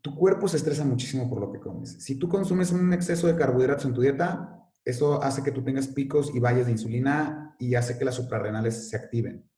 Tu 0.00 0.14
cuerpo 0.14 0.48
se 0.48 0.58
estresa 0.58 0.84
muchísimo 0.84 1.28
por 1.28 1.40
lo 1.40 1.50
que 1.50 1.60
comes. 1.60 1.92
Si 2.02 2.16
tú 2.16 2.28
consumes 2.28 2.72
un 2.72 2.92
exceso 2.92 3.26
de 3.26 3.36
carbohidratos 3.36 3.86
en 3.86 3.94
tu 3.94 4.02
dieta, 4.02 4.70
eso 4.84 5.22
hace 5.22 5.42
que 5.42 5.50
tú 5.50 5.62
tengas 5.62 5.88
picos 5.88 6.34
y 6.34 6.40
valles 6.40 6.66
de 6.66 6.72
insulina 6.72 7.56
y 7.58 7.74
hace 7.74 7.96
que 7.98 8.04
las 8.04 8.14
suprarrenales 8.14 8.90
se 8.90 8.96
activen. 8.96 9.48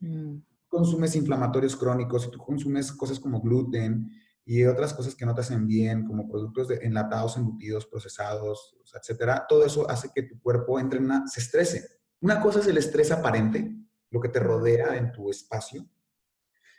Mm. 0.00 0.36
Consumes 0.68 1.16
inflamatorios 1.16 1.76
crónicos, 1.76 2.22
si 2.22 2.30
tú 2.30 2.38
consumes 2.38 2.92
cosas 2.92 3.18
como 3.18 3.40
gluten, 3.40 4.10
y 4.44 4.64
otras 4.64 4.92
cosas 4.92 5.14
que 5.14 5.24
no 5.24 5.34
te 5.34 5.40
hacen 5.40 5.66
bien, 5.66 6.06
como 6.06 6.28
productos 6.28 6.68
de, 6.68 6.76
enlatados, 6.82 7.36
embutidos, 7.36 7.86
procesados, 7.86 8.76
etcétera, 8.94 9.46
todo 9.48 9.64
eso 9.64 9.88
hace 9.90 10.10
que 10.14 10.24
tu 10.24 10.40
cuerpo 10.40 10.78
entre 10.78 10.98
en 10.98 11.06
una, 11.06 11.26
se 11.26 11.40
estrese. 11.40 11.88
Una 12.20 12.40
cosa 12.40 12.60
es 12.60 12.66
el 12.66 12.78
estrés 12.78 13.10
aparente, 13.10 13.74
lo 14.10 14.20
que 14.20 14.28
te 14.28 14.40
rodea 14.40 14.96
en 14.96 15.12
tu 15.12 15.30
espacio, 15.30 15.88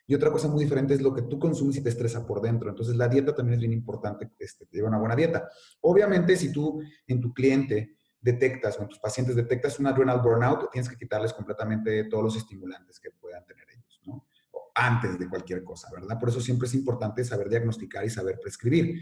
y 0.08 0.14
otra 0.14 0.32
cosa 0.32 0.48
muy 0.48 0.64
diferente 0.64 0.94
es 0.94 1.02
lo 1.02 1.14
que 1.14 1.24
tú 1.24 1.40
consumes 1.40 1.78
y 1.78 1.82
te 1.82 1.90
estresa 1.90 2.26
por 2.26 2.42
dentro. 2.42 2.70
Entonces, 2.70 2.96
la 2.96 3.08
dieta 3.08 3.34
también 3.34 3.56
es 3.56 3.60
bien 3.60 3.74
importante, 3.74 4.30
este, 4.38 4.66
te 4.66 4.78
lleva 4.78 4.90
una 4.90 5.00
buena 5.00 5.16
dieta. 5.16 5.50
Obviamente, 5.82 6.36
si 6.36 6.52
tú 6.52 6.82
en 7.08 7.22
tu 7.22 7.34
cliente 7.34 7.96
detectas 8.22 8.78
o 8.80 8.84
en 8.84 8.90
tus 8.90 9.00
pacientes 9.00 9.36
detectas 9.36 9.80
un 9.80 9.88
adrenal 9.88 10.22
burnout, 10.22 10.72
tienes 10.72 10.90
que 10.90 10.98
quitarles 10.98 11.34
completamente 11.34 12.04
todos 12.06 12.24
los 12.24 12.36
estimulantes 12.36 13.00
que 13.00 13.12
puedan 13.12 13.46
tener 13.46 13.66
ellos, 13.70 14.02
¿no? 14.06 14.28
Antes 14.76 15.18
de 15.18 15.30
cualquier 15.30 15.64
cosa, 15.64 15.90
¿verdad? 15.94 16.20
Por 16.20 16.30
eso 16.30 16.42
siempre 16.42 16.68
es 16.68 16.76
importante 16.76 17.24
saber 17.24 17.50
diagnosticar 17.50 18.06
y 18.06 18.10
saber 18.10 18.40
prescribir. 18.40 19.02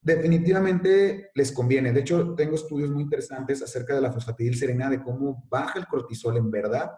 Definitivamente 0.00 1.30
les 1.34 1.50
conviene. 1.50 1.92
De 1.92 2.00
hecho, 2.00 2.34
tengo 2.34 2.54
estudios 2.54 2.90
muy 2.90 3.02
interesantes 3.02 3.62
acerca 3.62 3.94
de 3.94 4.02
la 4.02 4.12
fosfatidilcerina, 4.12 4.90
de 4.90 5.02
cómo 5.02 5.46
baja 5.48 5.78
el 5.78 5.86
cortisol 5.86 6.36
en 6.36 6.50
verdad 6.50 6.92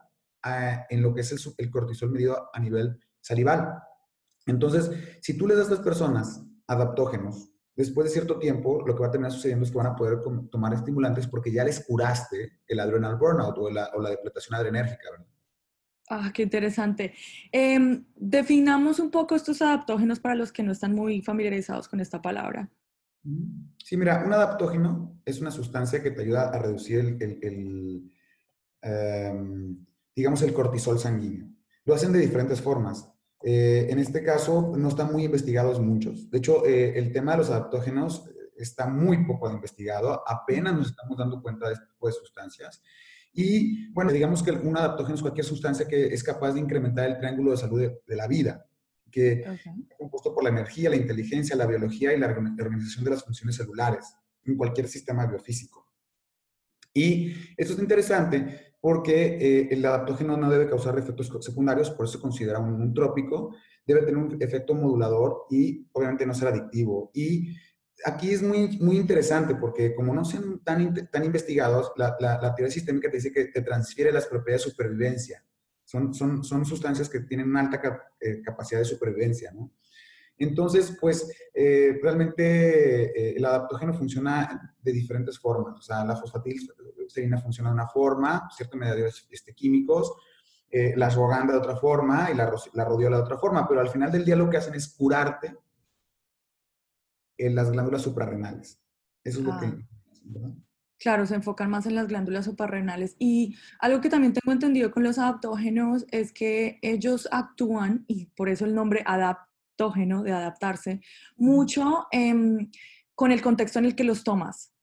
en 0.88 1.02
lo 1.02 1.14
que 1.14 1.22
es 1.22 1.54
el, 1.58 1.70
cortisol 1.70 2.10
medido 2.10 2.50
a 2.52 2.60
nivel 2.60 2.98
salival. 3.20 3.82
Entonces, 4.46 4.90
si 5.20 5.36
tú 5.36 5.46
le 5.46 5.54
das 5.54 5.68
a 5.68 5.72
estas 5.72 5.84
personas 5.84 6.42
adaptógenos, 6.66 7.50
después 7.76 8.06
de 8.06 8.12
cierto 8.12 8.38
tiempo, 8.38 8.82
lo 8.86 8.94
que 8.94 9.00
va 9.00 9.08
a 9.08 9.10
terminar 9.10 9.32
sucediendo 9.32 9.64
es 9.64 9.70
que 9.70 9.78
van 9.78 9.88
a 9.88 9.96
poder 9.96 10.20
tomar 10.50 10.74
estimulantes 10.74 11.26
porque 11.26 11.52
ya 11.52 11.64
les 11.64 11.84
curaste 11.84 12.60
el 12.66 12.80
adrenal 12.80 13.16
burnout 13.16 13.56
o 13.58 13.70
la, 13.70 13.90
o 13.94 14.00
la 14.00 14.10
depletación 14.10 14.54
adrenérgica, 14.54 15.10
¿verdad? 15.10 15.26
Ah, 16.10 16.30
qué 16.32 16.42
interesante. 16.42 17.12
Em, 17.52 18.04
definamos 18.16 18.98
un 18.98 19.10
poco 19.10 19.34
estos 19.34 19.60
adaptógenos 19.60 20.20
para 20.20 20.34
los 20.34 20.52
que 20.52 20.62
no 20.62 20.72
están 20.72 20.94
muy 20.94 21.20
familiarizados 21.20 21.88
con 21.88 22.00
esta 22.00 22.22
palabra. 22.22 22.70
Sí, 23.76 23.96
mira, 23.96 24.24
un 24.24 24.32
adaptógeno 24.32 25.20
es 25.24 25.40
una 25.40 25.50
sustancia 25.50 26.02
que 26.02 26.10
te 26.10 26.22
ayuda 26.22 26.48
a 26.48 26.58
reducir 26.58 27.16
el, 27.20 28.10
em, 28.80 29.86
digamos, 30.14 30.42
el 30.42 30.54
cortisol 30.54 30.98
sanguíneo. 30.98 31.48
Lo 31.84 31.94
hacen 31.94 32.12
de 32.12 32.20
diferentes 32.20 32.60
formas. 32.60 33.10
Eh, 33.42 33.86
en 33.90 33.98
este 33.98 34.22
caso, 34.22 34.72
no 34.76 34.88
están 34.88 35.12
muy 35.12 35.24
investigados 35.24 35.78
muchos. 35.80 36.30
De 36.30 36.38
hecho, 36.38 36.64
eh, 36.66 36.98
el 36.98 37.12
tema 37.12 37.32
de 37.32 37.38
los 37.38 37.50
adaptógenos 37.50 38.28
está 38.56 38.86
muy 38.86 39.24
poco 39.26 39.50
investigado. 39.50 40.22
Apenas 40.26 40.74
nos 40.74 40.88
estamos 40.88 41.16
dando 41.16 41.40
cuenta 41.42 41.68
de 41.68 41.74
este 41.74 41.86
tipo 41.86 42.06
de 42.06 42.12
sustancias. 42.12 42.82
Y 43.40 43.86
bueno, 43.92 44.10
digamos 44.10 44.42
que 44.42 44.50
un 44.50 44.76
adaptógeno 44.76 45.14
es 45.14 45.20
cualquier 45.20 45.46
sustancia 45.46 45.86
que 45.86 46.06
es 46.06 46.24
capaz 46.24 46.54
de 46.54 46.60
incrementar 46.60 47.06
el 47.08 47.18
triángulo 47.18 47.52
de 47.52 47.56
salud 47.56 47.80
de, 47.80 48.16
la 48.16 48.26
vida, 48.26 48.66
que 49.12 49.42
es 49.42 49.96
compuesto 49.96 50.34
por 50.34 50.42
la 50.42 50.50
energía, 50.50 50.90
la 50.90 50.96
inteligencia, 50.96 51.54
la 51.54 51.68
biología 51.68 52.12
y 52.12 52.18
la 52.18 52.26
organización 52.26 53.04
de 53.04 53.10
las 53.10 53.22
funciones 53.22 53.54
celulares 53.54 54.12
en 54.44 54.56
cualquier 54.56 54.88
sistema 54.88 55.24
biofísico. 55.24 55.86
Y 56.92 57.32
esto 57.56 57.74
es 57.74 57.78
interesante 57.78 58.72
porque 58.80 59.38
eh, 59.40 59.68
el 59.70 59.84
adaptógeno 59.86 60.36
no 60.36 60.50
debe 60.50 60.68
causar 60.68 60.98
efectos 60.98 61.30
secundarios, 61.40 61.90
por 61.92 62.06
eso 62.06 62.14
se 62.14 62.22
considera 62.22 62.58
un, 62.58 62.72
un 62.74 62.92
trópico, 62.92 63.54
debe 63.86 64.00
tener 64.00 64.16
un 64.16 64.36
efecto 64.42 64.74
modulador 64.74 65.46
y 65.48 65.86
obviamente 65.92 66.26
no 66.26 66.34
ser 66.34 66.48
adictivo. 66.48 67.12
Y 67.14 67.54
aquí 68.04 68.32
es 68.32 68.42
muy, 68.42 68.78
muy 68.78 68.96
interesante 68.96 69.54
porque 69.54 69.94
como 69.94 70.14
no 70.14 70.24
sean 70.24 70.60
tan, 70.60 71.08
tan 71.10 71.24
investigados, 71.24 71.92
la, 71.96 72.16
la, 72.20 72.54
teoría 72.54 72.72
sistémica 72.72 73.10
te 73.10 73.16
dice 73.16 73.32
que 73.32 73.46
te 73.46 73.62
transfiere 73.62 74.12
las 74.12 74.26
propiedades 74.26 74.64
de 74.64 74.70
supervivencia. 74.70 75.44
Son, 75.84 76.12
son, 76.12 76.44
son 76.44 76.64
sustancias 76.64 77.08
que 77.08 77.20
tienen 77.20 77.48
una 77.48 77.60
alta 77.60 77.80
eh, 78.20 78.42
capacidad 78.42 78.80
de 78.80 78.84
supervivencia, 78.84 79.52
¿no? 79.52 79.72
Entonces, 80.40 80.96
pues, 81.00 81.32
eh, 81.52 81.98
realmente 82.00 83.06
eh, 83.06 83.34
el 83.36 83.44
adaptógeno 83.44 83.92
funciona 83.92 84.76
de 84.80 84.92
diferentes 84.92 85.38
formas. 85.38 85.78
O 85.78 85.82
sea, 85.82 86.04
la 86.04 86.14
fosfatilcerina 86.14 87.40
funciona 87.40 87.70
de 87.70 87.74
una 87.74 87.88
forma, 87.88 88.48
ciertos 88.54 88.78
mediadores 88.78 89.26
este, 89.30 89.54
químicos, 89.54 90.14
la 90.70 91.06
ashwagandha 91.06 91.54
de 91.54 91.60
otra 91.60 91.76
forma 91.76 92.28
y 92.30 92.34
la, 92.34 92.52
la 92.74 92.84
rodiola 92.84 93.16
de 93.16 93.22
otra 93.22 93.38
forma, 93.38 93.66
pero 93.66 93.80
al 93.80 93.88
final 93.88 94.12
del 94.12 94.22
día 94.22 94.36
lo 94.36 94.50
que 94.50 94.58
hacen 94.58 94.74
es 94.74 94.88
curarte 94.88 95.56
en 97.38 97.54
las 97.54 97.70
glándulas 97.70 98.02
suprarrenales. 98.02 98.80
Eso 99.24 99.40
es 99.40 99.44
lo 99.44 99.58
que... 99.58 99.66
Ah. 99.66 100.54
Claro, 100.98 101.26
se 101.26 101.36
enfocan 101.36 101.70
más 101.70 101.86
en 101.86 101.94
las 101.94 102.08
glándulas 102.08 102.44
suprarrenales. 102.44 103.14
Y 103.20 103.56
algo 103.78 104.00
que 104.00 104.08
también 104.08 104.32
tengo 104.32 104.52
entendido 104.52 104.90
con 104.90 105.04
los 105.04 105.18
adaptógenos 105.18 106.04
es 106.10 106.32
que 106.32 106.80
ellos 106.82 107.28
actúan, 107.30 108.04
y 108.08 108.26
por 108.26 108.48
eso 108.48 108.64
el 108.64 108.74
nombre 108.74 109.02
adaptógeno, 109.06 110.24
de 110.24 110.32
adaptarse, 110.32 111.00
mucho 111.36 112.08
em, 112.10 112.68
con 113.14 113.30
el 113.30 113.40
contexto 113.40 113.78
en 113.78 113.84
el 113.84 113.94
que 113.94 114.02
los 114.02 114.24
tomas. 114.24 114.74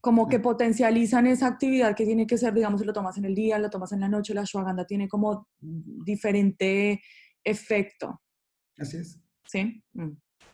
Como 0.00 0.28
que 0.28 0.38
potencializan 0.38 1.26
esa 1.26 1.48
actividad 1.48 1.96
que 1.96 2.06
tiene 2.06 2.26
que 2.26 2.38
ser, 2.38 2.54
digamos, 2.54 2.80
si 2.80 2.86
lo 2.86 2.92
tomas 2.92 3.18
en 3.18 3.24
el 3.24 3.34
día, 3.34 3.58
lo 3.58 3.68
tomas 3.68 3.90
en 3.90 4.00
la 4.00 4.08
noche, 4.08 4.32
la 4.32 4.42
ashwagandha 4.42 4.86
tiene 4.86 5.08
como 5.08 5.48
diferente 5.58 7.00
efecto. 7.42 8.22
Así 8.78 8.98
es. 8.98 9.20
¿Sí? 9.44 9.82
Mm. 9.92 10.12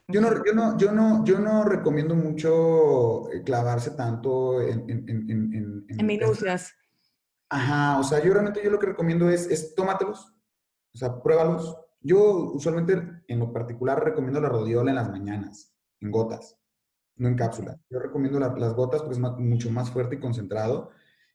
Yo 0.09 0.21
no, 0.21 0.45
yo, 0.45 0.53
no, 0.55 0.79
yo, 0.79 0.93
no, 0.93 1.25
yo 1.25 1.39
no 1.41 1.65
recomiendo 1.65 2.15
mucho 2.15 3.31
eh, 3.33 3.43
clavarse 3.43 3.91
tanto 3.93 4.61
en... 4.63 4.89
En, 4.89 5.09
en, 5.09 5.87
en 5.89 6.07
minucias. 6.07 6.75
Ajá, 7.49 7.99
o 7.99 8.05
sea, 8.05 8.23
yo 8.23 8.33
realmente 8.33 8.61
yo 8.63 8.71
lo 8.71 8.79
que 8.79 8.87
recomiendo 8.87 9.31
es, 9.31 9.47
es 9.51 9.75
tómatelos, 9.75 10.33
o 10.93 10.99
sea, 10.99 11.21
pruébalos. 11.23 11.77
Yo 12.01 12.53
usualmente, 12.53 13.01
en 13.29 13.39
lo 13.39 13.53
particular, 13.53 14.03
recomiendo 14.03 14.41
la 14.41 14.49
rodiola 14.49 14.91
en 14.91 14.97
las 14.97 15.11
mañanas, 15.11 15.77
en 16.01 16.11
gotas, 16.11 16.59
no 17.17 17.29
en 17.29 17.37
cápsula. 17.37 17.81
Yo 17.89 17.99
recomiendo 17.99 18.39
las 18.41 18.75
gotas 18.75 19.03
porque 19.03 19.15
es 19.15 19.21
mucho 19.21 19.71
más 19.71 19.91
fuerte 19.91 20.17
y 20.17 20.21
concentrado. 20.21 20.91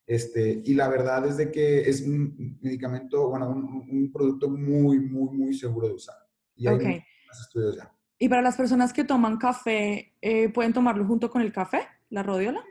Este, 0.05 0.61
y 0.65 0.73
la 0.73 0.89
verdad 0.89 1.25
es 1.25 1.37
de 1.37 1.51
que 1.51 1.89
es 1.89 2.01
un 2.01 2.57
medicamento, 2.61 3.29
bueno, 3.29 3.49
un, 3.49 4.11
producto 4.11 4.49
muy, 4.49 4.99
muy, 4.99 5.37
muy 5.37 5.53
seguro 5.53 5.87
de 5.87 5.93
usar. 5.93 6.17
Y 6.55 6.67
hay 6.67 6.75
okay. 6.75 7.03
estudios 7.31 7.77
ya. 7.77 7.93
Y 8.21 8.29
para 8.29 8.43
las 8.43 8.55
personas 8.55 8.93
que 8.93 9.03
toman 9.03 9.37
café, 9.37 10.13
eh, 10.21 10.47
¿pueden 10.49 10.73
tomarlo 10.73 11.07
junto 11.07 11.31
con 11.31 11.41
el 11.41 11.51
café, 11.51 11.87
la 12.11 12.21
rodiola? 12.21 12.63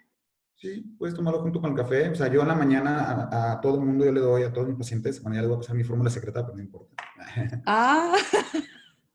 Sí, 0.54 0.94
puedes 0.96 1.16
tomarlo 1.16 1.40
junto 1.40 1.60
con 1.60 1.70
el 1.72 1.76
café. 1.76 2.08
O 2.08 2.14
sea, 2.14 2.28
yo 2.28 2.42
en 2.42 2.46
la 2.46 2.54
mañana 2.54 3.28
a, 3.32 3.60
todo 3.60 3.74
el 3.74 3.84
mundo, 3.84 4.04
yo 4.04 4.12
le 4.12 4.20
doy 4.20 4.44
a 4.44 4.52
todos 4.52 4.68
mis 4.68 4.76
pacientes, 4.76 5.20
bueno, 5.20 5.34
ya 5.34 5.40
les 5.40 5.48
voy 5.48 5.56
a 5.56 5.60
pasar 5.60 5.74
mi 5.74 5.82
fórmula 5.82 6.08
secreta, 6.08 6.46
pero 6.46 6.56
no 6.56 6.62
importa. 6.62 6.94
Ah. 7.66 8.14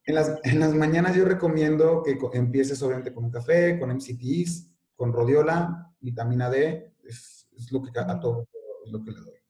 en, 0.03 0.15
las, 0.15 0.37
en 0.43 0.59
las 0.59 0.75
mañanas 0.75 1.15
yo 1.15 1.23
recomiendo 1.23 2.03
que 2.03 2.19
empieces 2.33 2.83
obviamente 2.83 3.13
con 3.13 3.23
un 3.23 3.31
café, 3.31 3.79
con 3.79 3.89
MCTs, 3.95 4.69
con 4.97 5.13
rodiola, 5.13 5.89
vitamina 6.01 6.49
D, 6.49 6.95
es, 7.05 7.47
es 7.55 7.71
lo 7.71 7.81
que 7.81 7.97
a 7.97 8.19
todo 8.19 8.45
es 8.85 8.91
lo 8.91 9.01
que 9.05 9.11
le 9.11 9.19
doy. 9.21 9.44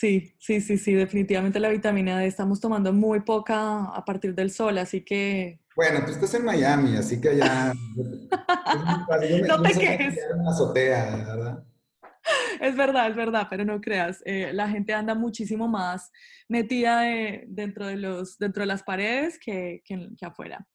Sí, 0.00 0.32
sí, 0.38 0.62
sí, 0.62 0.78
sí, 0.78 0.94
definitivamente 0.94 1.60
la 1.60 1.68
vitamina 1.68 2.18
D 2.18 2.26
estamos 2.26 2.58
tomando 2.58 2.90
muy 2.90 3.20
poca 3.20 3.84
a 3.84 4.02
partir 4.02 4.34
del 4.34 4.50
sol, 4.50 4.78
así 4.78 5.04
que... 5.04 5.60
Bueno, 5.76 6.02
tú 6.06 6.12
estás 6.12 6.32
en 6.32 6.46
Miami, 6.46 6.96
así 6.96 7.20
que 7.20 7.28
allá... 7.28 7.74
no 9.46 9.62
te 9.62 9.72
quejes. 9.78 10.18
azotea, 10.48 11.16
¿verdad? 11.16 11.64
Es 12.62 12.74
verdad, 12.74 13.10
es 13.10 13.16
verdad, 13.16 13.46
pero 13.50 13.66
no 13.66 13.78
creas, 13.78 14.22
eh, 14.24 14.54
la 14.54 14.70
gente 14.70 14.94
anda 14.94 15.14
muchísimo 15.14 15.68
más 15.68 16.10
metida 16.48 17.02
dentro, 17.46 17.86
de 17.86 17.96
los, 17.96 18.38
dentro 18.38 18.62
de 18.62 18.68
las 18.68 18.82
paredes 18.82 19.38
que, 19.38 19.82
que, 19.84 20.16
afuera. 20.24 20.66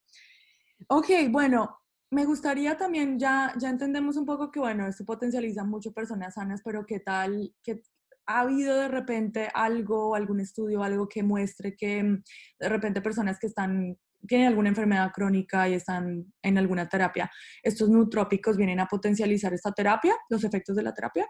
Ok, 0.88 1.08
bueno, 1.32 1.80
me 2.12 2.26
gustaría 2.26 2.78
también, 2.78 3.18
ya, 3.18 3.54
ya 3.58 3.72
entendemos 3.72 4.18
un 4.18 4.26
poco 4.28 4.52
que, 4.52 4.60
bueno, 4.60 4.86
esto 4.86 5.04
potencializa 5.04 5.64
mucho 5.64 5.92
personas 5.94 6.36
sanas, 6.36 6.62
pero 6.64 6.86
¿qué 6.86 7.00
tal, 7.00 7.52
qué, 7.64 7.82
¿Ha 8.28 8.42
habido 8.42 8.76
de 8.76 8.88
repente 8.88 9.50
algo, 9.54 10.16
algún 10.16 10.40
estudio, 10.40 10.84
algo 10.84 11.08
que 11.08 11.24
muestre 11.24 11.76
que 11.76 12.04
mm, 12.04 12.24
de 12.60 12.70
repente 12.70 13.02
personas 13.02 13.40
que 13.40 13.48
están, 13.48 13.98
tienen 14.28 14.48
alguna 14.48 14.70
enfermedad 14.70 15.12
crónica 15.14 15.70
y 15.70 15.74
están 15.74 16.34
en 16.42 16.58
alguna 16.58 16.90
terapia, 16.90 17.32
estos 17.62 17.90
nutrópicos 17.90 18.58
vienen 18.58 18.80
a 18.80 18.88
potencializar 18.88 19.54
esta 19.54 19.72
terapia, 19.72 20.16
los 20.30 20.44
efectos 20.44 20.76
de 20.76 20.84
la 20.84 20.94
terapia? 20.94 21.28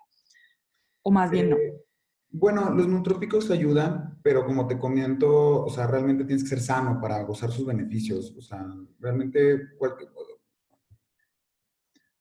¿O 1.03 1.11
más 1.11 1.29
bien 1.29 1.49
no? 1.49 1.57
Eh, 1.57 1.85
bueno, 2.37 2.69
los 2.73 2.87
nutrópicos 2.87 3.49
ayudan, 3.49 4.19
pero 4.21 4.45
como 4.45 4.67
te 4.67 4.77
comento, 4.77 5.63
o 5.63 5.69
sea, 5.69 5.87
realmente 5.87 6.25
tienes 6.25 6.43
que 6.43 6.49
ser 6.49 6.59
sano 6.59 6.99
para 6.99 7.23
gozar 7.23 7.49
sus 7.49 7.65
beneficios. 7.65 8.35
O 8.37 8.41
sea, 8.41 8.65
realmente 8.99 9.69
cualquier, 9.77 10.09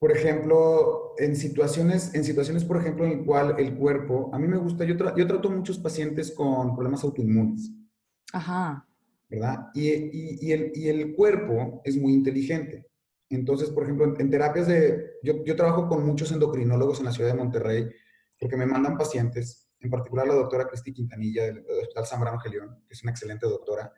por 0.05 0.15
ejemplo, 0.15 1.15
en 1.17 1.35
situaciones, 1.35 2.15
en 2.15 2.25
situaciones, 2.25 2.63
por 2.63 2.77
ejemplo, 2.77 3.07
en 3.07 3.13
el 3.13 3.25
cual 3.25 3.55
el 3.59 3.75
cuerpo, 3.75 4.29
a 4.35 4.39
mí 4.39 4.47
me 4.47 4.59
gusta, 4.59 4.85
yo, 4.85 4.97
yo 5.17 5.27
trato 5.27 5.49
muchos 5.49 5.79
pacientes 5.79 6.31
con 6.31 6.77
problemas 6.77 7.03
autoinmunes. 7.05 7.73
Ajá. 8.31 8.87
¿Verdad? 9.31 9.69
Y, 9.73 9.89
y, 9.89 10.39
y, 10.43 10.53
el, 10.53 10.73
y, 10.75 10.89
el, 10.89 11.17
cuerpo 11.17 11.81
es 11.85 11.97
muy 11.97 12.13
inteligente. 12.13 12.87
Entonces, 13.31 13.71
por 13.71 13.85
ejemplo, 13.85 14.15
en, 14.19 14.29
terapias 14.29 14.67
de, 14.67 15.13
yo, 15.23 15.43
yo, 15.43 15.57
trabajo 15.57 15.89
con 15.89 16.05
muchos 16.05 16.31
endocrinólogos 16.33 16.99
en 16.99 17.07
la 17.07 17.13
ciudad 17.13 17.31
de 17.31 17.39
Monterrey, 17.39 17.89
porque 18.39 18.59
me 18.59 18.67
mandan 18.67 18.99
pacientes, 18.99 19.71
en 19.81 19.89
particular 19.89 20.27
la 20.27 20.35
doctora 20.35 20.69
Cristi 20.69 20.93
Quintanilla 20.93 21.45
del 21.45 21.65
Hospital 21.81 22.07
Zambrano 22.07 22.39
Gelión, 22.41 22.83
que 22.87 22.93
es 22.93 23.03
una 23.03 23.13
excelente 23.13 23.47
doctora, 23.47 23.91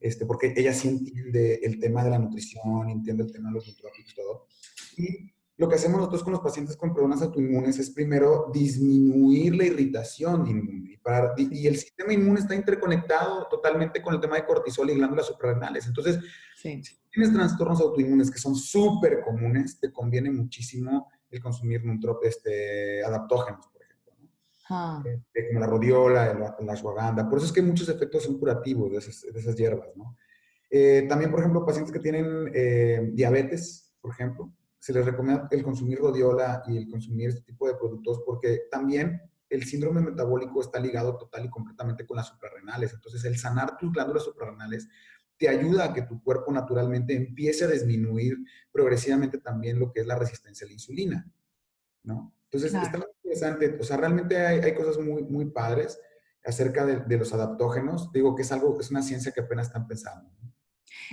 este, 0.00 0.26
porque 0.26 0.52
ella 0.56 0.74
sí 0.74 0.88
entiende 0.88 1.60
el 1.62 1.78
tema 1.78 2.02
de 2.02 2.10
la 2.10 2.18
nutrición, 2.18 2.90
entiende 2.90 3.22
el 3.22 3.30
tema 3.30 3.50
de 3.50 3.54
los 3.54 3.68
nutrópicos 3.68 4.12
y 4.12 4.16
todo. 4.16 4.48
Y 4.96 5.33
lo 5.56 5.68
que 5.68 5.76
hacemos 5.76 5.98
nosotros 5.98 6.24
con 6.24 6.32
los 6.32 6.42
pacientes 6.42 6.76
con 6.76 6.92
problemas 6.92 7.22
autoinmunes 7.22 7.78
es 7.78 7.90
primero 7.90 8.50
disminuir 8.52 9.54
la 9.54 9.64
irritación 9.64 10.46
inmune. 10.48 10.98
Y, 11.36 11.66
el 11.66 11.76
sistema 11.76 12.12
inmune 12.12 12.40
está 12.40 12.54
interconectado 12.54 13.46
totalmente 13.48 14.02
con 14.02 14.14
el 14.14 14.20
tema 14.20 14.36
de 14.36 14.46
cortisol 14.46 14.90
y 14.90 14.94
glándulas 14.94 15.26
suprarrenales. 15.26 15.86
Entonces, 15.86 16.18
si 16.56 16.80
tienes 17.10 17.32
trastornos 17.32 17.80
autoinmunes 17.80 18.30
que 18.30 18.38
son 18.38 18.56
súper 18.56 19.20
comunes, 19.20 19.78
te 19.78 19.92
conviene 19.92 20.30
muchísimo 20.30 21.08
el 21.30 21.40
consumir 21.40 21.82
este, 22.22 23.04
adaptógenos, 23.04 23.66
por 23.68 23.82
ejemplo. 23.82 24.12
Ah. 24.70 25.02
Este, 25.04 25.48
como 25.48 25.60
la 25.60 25.66
rodiola, 25.66 26.56
la, 26.58 26.72
ashwagandha. 26.72 27.28
Por 27.28 27.38
eso 27.38 27.46
es 27.46 27.52
que 27.52 27.62
muchos 27.62 27.88
efectos 27.88 28.24
son 28.24 28.38
curativos 28.38 28.90
de 28.90 28.98
esas, 28.98 29.56
hierbas. 29.56 29.90
¿no? 29.94 30.16
Eh, 30.68 31.06
también, 31.08 31.30
por 31.30 31.40
ejemplo, 31.40 31.64
pacientes 31.64 31.92
que 31.92 32.00
tienen 32.00 32.50
eh, 32.52 33.10
diabetes, 33.12 33.94
por 34.00 34.10
ejemplo, 34.10 34.52
se 34.84 34.92
les 34.92 35.06
recomienda 35.06 35.48
el 35.50 35.62
consumir 35.62 35.98
rodiola 35.98 36.62
y 36.66 36.76
el 36.76 36.90
consumir 36.90 37.30
este 37.30 37.40
tipo 37.40 37.66
de 37.66 37.74
productos 37.74 38.20
porque 38.26 38.64
también 38.70 39.18
el 39.48 39.64
síndrome 39.64 40.02
metabólico 40.02 40.60
está 40.60 40.78
ligado 40.78 41.16
total 41.16 41.46
y 41.46 41.48
completamente 41.48 42.04
con 42.04 42.18
las 42.18 42.28
suprarrenales. 42.28 42.92
Entonces, 42.92 43.24
el 43.24 43.38
sanar 43.38 43.78
tus 43.78 43.90
glándulas 43.90 44.24
suprarrenales 44.24 44.86
te 45.38 45.48
ayuda 45.48 45.86
a 45.86 45.94
que 45.94 46.02
tu 46.02 46.22
cuerpo 46.22 46.52
naturalmente 46.52 47.16
empiece 47.16 47.64
a 47.64 47.68
disminuir 47.68 48.36
progresivamente 48.70 49.38
también 49.38 49.78
lo 49.78 49.90
que 49.90 50.00
es 50.00 50.06
la 50.06 50.18
resistencia 50.18 50.66
a 50.66 50.68
la 50.68 50.74
insulina, 50.74 51.32
¿no? 52.02 52.34
Entonces, 52.50 52.74
está 52.74 52.98
muy 52.98 53.06
interesante. 53.22 53.78
O 53.80 53.84
sea, 53.84 53.96
realmente 53.96 54.36
hay, 54.36 54.74
cosas 54.74 54.98
muy, 54.98 55.22
muy 55.22 55.46
padres 55.46 55.98
acerca 56.44 56.84
de, 56.84 57.00
de, 57.00 57.16
los 57.16 57.32
adaptógenos. 57.32 58.12
Digo 58.12 58.34
que 58.34 58.42
es 58.42 58.52
algo, 58.52 58.78
es 58.78 58.90
una 58.90 59.00
ciencia 59.00 59.32
que 59.32 59.40
apenas 59.40 59.68
están 59.68 59.88
pensando. 59.88 60.30
¿no? 60.42 60.53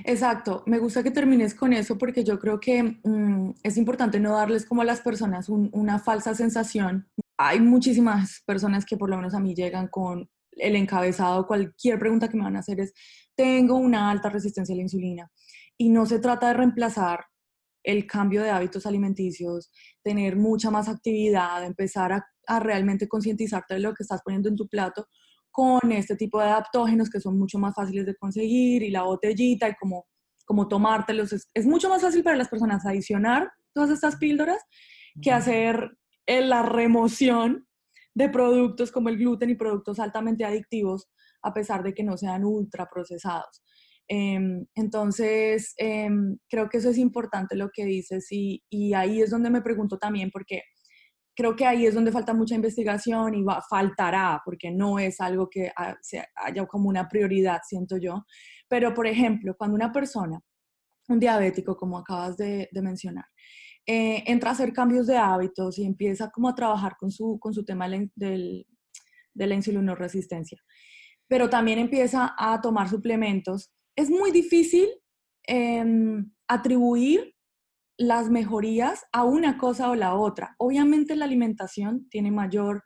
Exacto, 0.05 0.63
me 0.65 0.79
gusta 0.79 1.03
que 1.03 1.11
termines 1.11 1.53
con 1.53 1.73
eso 1.73 1.97
porque 1.97 2.23
yo 2.23 2.39
creo 2.39 2.59
que 2.59 2.99
mm, 3.03 3.51
es 3.63 3.77
importante 3.77 4.19
no 4.19 4.33
darles 4.35 4.65
como 4.65 4.81
a 4.81 4.85
las 4.85 5.01
personas 5.01 5.49
una 5.49 5.99
falsa 5.99 6.35
sensación. 6.35 7.09
Hay 7.37 7.59
muchísimas 7.59 8.43
personas 8.45 8.85
que 8.85 8.97
por 8.97 9.09
lo 9.09 9.17
menos 9.17 9.33
a 9.33 9.39
mí 9.39 9.55
llegan 9.55 9.87
con 9.87 10.29
el 10.51 10.75
encabezado, 10.75 11.47
cualquier 11.47 11.97
pregunta 11.99 12.27
que 12.27 12.37
me 12.37 12.43
van 12.43 12.55
a 12.55 12.59
hacer 12.59 12.79
es, 12.79 12.93
tengo 13.35 13.75
una 13.75 14.11
alta 14.11 14.29
resistencia 14.29 14.73
a 14.73 14.75
la 14.75 14.83
insulina 14.83 15.31
y 15.77 15.89
no 15.89 16.05
se 16.05 16.19
trata 16.19 16.47
de 16.47 16.53
reemplazar 16.53 17.25
el 17.83 18.05
cambio 18.05 18.43
de 18.43 18.51
hábitos 18.51 18.85
alimenticios, 18.85 19.71
tener 20.03 20.35
mucha 20.35 20.69
más 20.69 20.87
actividad, 20.87 21.63
empezar 21.65 22.13
a, 22.13 22.25
a 22.47 22.59
realmente 22.59 23.07
concientizarte 23.07 23.75
de 23.75 23.79
lo 23.79 23.93
que 23.93 24.03
estás 24.03 24.21
poniendo 24.23 24.49
en 24.49 24.55
tu 24.55 24.67
plato, 24.67 25.07
con 25.51 25.91
este 25.91 26.15
tipo 26.15 26.39
de 26.39 26.45
adaptógenos 26.45 27.09
que 27.09 27.19
son 27.19 27.37
mucho 27.37 27.59
más 27.59 27.75
fáciles 27.75 28.05
de 28.05 28.15
conseguir 28.15 28.83
y 28.83 28.89
la 28.89 29.03
botellita 29.03 29.69
y 29.69 29.75
como, 29.75 30.07
como 30.45 30.67
tomártelos. 30.67 31.33
Es, 31.53 31.65
mucho 31.65 31.89
más 31.89 32.01
fácil 32.01 32.23
para 32.23 32.37
las 32.37 32.49
personas 32.49 32.85
adicionar 32.85 33.51
todas 33.73 33.89
estas 33.89 34.15
píldoras 34.15 34.61
que 35.21 35.31
hacer 35.31 35.97
eh, 36.25 36.41
la 36.41 36.63
remoción 36.63 37.67
de 38.13 38.29
productos 38.29 38.91
como 38.91 39.09
el 39.09 39.17
gluten 39.17 39.49
y 39.49 39.55
productos 39.55 39.99
altamente 39.99 40.45
adictivos 40.45 41.09
a 41.43 41.53
pesar 41.53 41.83
de 41.83 41.93
que 41.93 42.03
no 42.03 42.17
sean 42.17 42.43
ultra 42.45 42.87
procesados. 42.89 43.61
Em, 44.07 44.65
entonces, 44.75 45.73
em, 45.77 46.37
creo 46.49 46.69
que 46.69 46.77
eso 46.77 46.89
es 46.89 46.97
importante 46.97 47.55
lo 47.55 47.69
que 47.73 47.85
dices 47.85 48.27
y, 48.31 48.61
y 48.69 48.93
ahí 48.93 49.21
es 49.21 49.29
donde 49.29 49.49
me 49.49 49.61
pregunto 49.61 49.97
también, 49.97 50.29
porque 50.31 50.63
creo 51.35 51.55
que 51.55 51.65
ahí 51.65 51.85
es 51.85 51.93
donde 51.93 52.11
falta 52.11 52.33
mucha 52.33 52.55
investigación 52.55 53.35
y 53.35 53.43
va, 53.43 53.61
faltará, 53.69 54.41
porque 54.43 54.71
no 54.71 54.99
es 54.99 55.19
algo 55.21 55.49
que 55.49 55.71
haya 56.35 56.65
como 56.67 56.89
una 56.89 57.07
prioridad, 57.07 57.61
siento 57.67 57.97
yo. 57.97 58.25
Pero, 58.67 58.93
por 58.93 59.07
ejemplo, 59.07 59.55
cuando 59.57 59.75
una 59.75 59.91
persona, 59.91 60.39
un 61.07 61.19
diabético, 61.19 61.75
como 61.75 61.97
acabas 61.97 62.37
de, 62.37 62.69
mencionar, 62.81 63.25
eh, 63.85 64.23
entra 64.27 64.51
a 64.51 64.53
hacer 64.53 64.73
cambios 64.73 65.07
de 65.07 65.17
hábitos 65.17 65.77
y 65.79 65.85
empieza 65.85 66.29
como 66.29 66.49
a 66.49 66.55
trabajar 66.55 66.95
con 66.97 67.11
su, 67.11 67.39
con 67.39 67.53
su 67.53 67.65
tema 67.65 67.89
del, 67.89 68.67
de 69.33 69.47
la 69.47 69.55
insulinoresistencia, 69.55 70.59
pero 71.27 71.49
también 71.49 71.79
empieza 71.79 72.35
a 72.37 72.61
tomar 72.61 72.89
suplementos, 72.89 73.71
es 73.95 74.09
muy 74.09 74.31
difícil 74.31 74.89
em, 75.43 76.31
atribuir 76.47 77.33
las 78.01 78.31
mejorías 78.31 79.05
a 79.11 79.23
una 79.25 79.59
cosa 79.59 79.91
o 79.91 79.95
la 79.95 80.15
otra. 80.15 80.55
Obviamente 80.57 81.15
la 81.15 81.25
alimentación 81.25 82.09
tiene 82.09 82.31
mayor, 82.31 82.83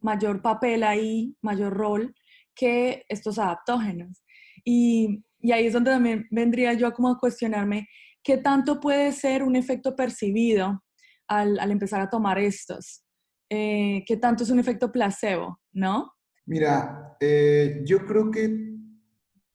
mayor 0.00 0.42
papel 0.42 0.82
ahí, 0.82 1.34
mayor 1.40 1.72
rol 1.72 2.14
que 2.54 3.04
estos 3.08 3.38
adaptógenos. 3.38 4.22
Y, 4.62 5.24
y 5.38 5.52
ahí 5.52 5.66
es 5.66 5.72
donde 5.72 5.90
también 5.90 6.26
vendría 6.30 6.74
yo 6.74 6.92
como 6.92 7.08
a 7.08 7.18
cuestionarme 7.18 7.88
qué 8.22 8.36
tanto 8.36 8.80
puede 8.80 9.12
ser 9.12 9.42
un 9.42 9.56
efecto 9.56 9.96
percibido 9.96 10.84
al, 11.26 11.58
al 11.58 11.70
empezar 11.70 12.02
a 12.02 12.10
tomar 12.10 12.38
estos. 12.38 13.02
Eh, 13.48 14.04
qué 14.06 14.18
tanto 14.18 14.44
es 14.44 14.50
un 14.50 14.58
efecto 14.58 14.92
placebo, 14.92 15.58
¿no? 15.72 16.12
Mira, 16.44 17.16
eh, 17.18 17.80
yo 17.86 18.04
creo 18.04 18.30
que 18.30 18.76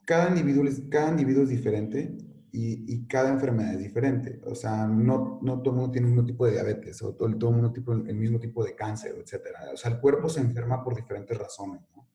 cada 0.04 0.30
individuo, 0.30 0.66
cada 0.90 1.12
individuo 1.12 1.44
es 1.44 1.50
diferente 1.50 2.18
y, 2.56 2.86
y, 2.88 3.06
cada 3.06 3.30
enfermedad 3.30 3.74
es 3.74 3.80
diferente. 3.80 4.40
O 4.46 4.56
sea, 4.56 4.88
no, 4.88 5.40
no 5.42 5.62
todo 5.62 5.72
el 5.72 5.76
mundo 5.76 5.92
tiene 5.92 6.08
el 6.08 6.14
mismo 6.14 6.26
tipo 6.26 6.46
de 6.46 6.54
diabetes 6.54 7.02
o 7.02 7.14
todo, 7.14 7.30
todo 7.38 7.50
el 7.50 7.56
mundo 7.58 7.74
tipo, 7.74 7.92
el 7.92 8.16
mismo 8.16 8.40
tipo 8.40 8.64
de 8.64 8.76
cáncer, 8.76 9.14
etc. 9.18 9.48
O 9.74 9.78
sea, 9.78 9.92
el 9.92 10.00
cuerpo 10.00 10.30
se 10.30 10.40
enferma 10.40 10.82
por 10.82 10.96
diferentes 10.96 11.38
razones, 11.38 11.82
¿no? 11.94 12.08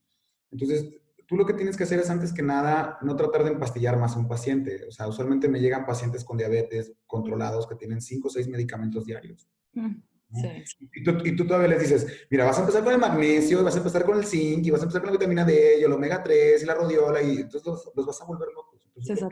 Entonces, 0.51 0.88
tú 1.26 1.36
lo 1.36 1.45
que 1.45 1.53
tienes 1.53 1.76
que 1.76 1.84
hacer 1.84 2.01
es 2.01 2.09
antes 2.09 2.32
que 2.32 2.43
nada 2.43 2.99
no 3.03 3.16
tratar 3.16 3.45
de 3.45 3.51
empastillar 3.51 3.99
más 3.99 4.16
a 4.16 4.18
un 4.18 4.28
paciente. 4.28 4.86
O 4.88 4.91
sea, 4.91 5.07
usualmente 5.09 5.47
me 5.49 5.61
llegan 5.61 5.84
pacientes 5.84 6.24
con 6.24 6.38
diabetes 6.38 6.93
controlados 7.07 7.66
que 7.66 7.74
tienen 7.74 8.01
5 8.01 8.28
o 8.28 8.30
6 8.30 8.49
medicamentos 8.49 9.05
diarios. 9.05 9.47
Mm, 9.74 9.97
sí. 10.41 10.64
Y, 10.95 11.05
tú, 11.05 11.18
y, 11.22 11.36
tú, 11.36 11.47
todavía 11.47 11.68
les 11.68 11.82
dices, 11.82 12.26
mira, 12.30 12.47
vas 12.47 12.57
a 12.57 12.62
empezar 12.62 12.82
con 12.82 12.95
el 12.95 12.99
magnesio, 12.99 13.62
vas 13.62 13.74
a 13.74 13.78
empezar 13.78 14.05
con 14.07 14.16
el 14.16 14.24
zinc, 14.24 14.66
y 14.66 14.70
vas 14.70 14.80
a 14.80 14.84
empezar 14.84 15.03
con 15.03 15.12
la 15.12 15.18
vitamina 15.18 15.45
D, 15.45 15.80
y 15.80 15.84
el 15.84 15.93
omega 15.93 16.22
3, 16.22 16.62
y 16.62 16.66
la 16.66 16.74
rodiola, 16.74 17.22
y 17.22 17.36
entonces 17.36 17.64
los, 17.66 17.93
los 17.95 18.07
vas 18.07 18.20
a 18.22 18.24
volver 18.24 18.49
locos. 18.55 18.80
Entonces, 18.86 19.22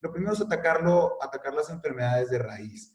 lo, 0.00 0.12
primero 0.12 0.32
es 0.32 0.40
atacarlo, 0.40 1.22
atacar 1.22 1.54
las 1.54 1.70
enfermedades 1.70 2.30
de 2.30 2.38
raíz. 2.38 2.94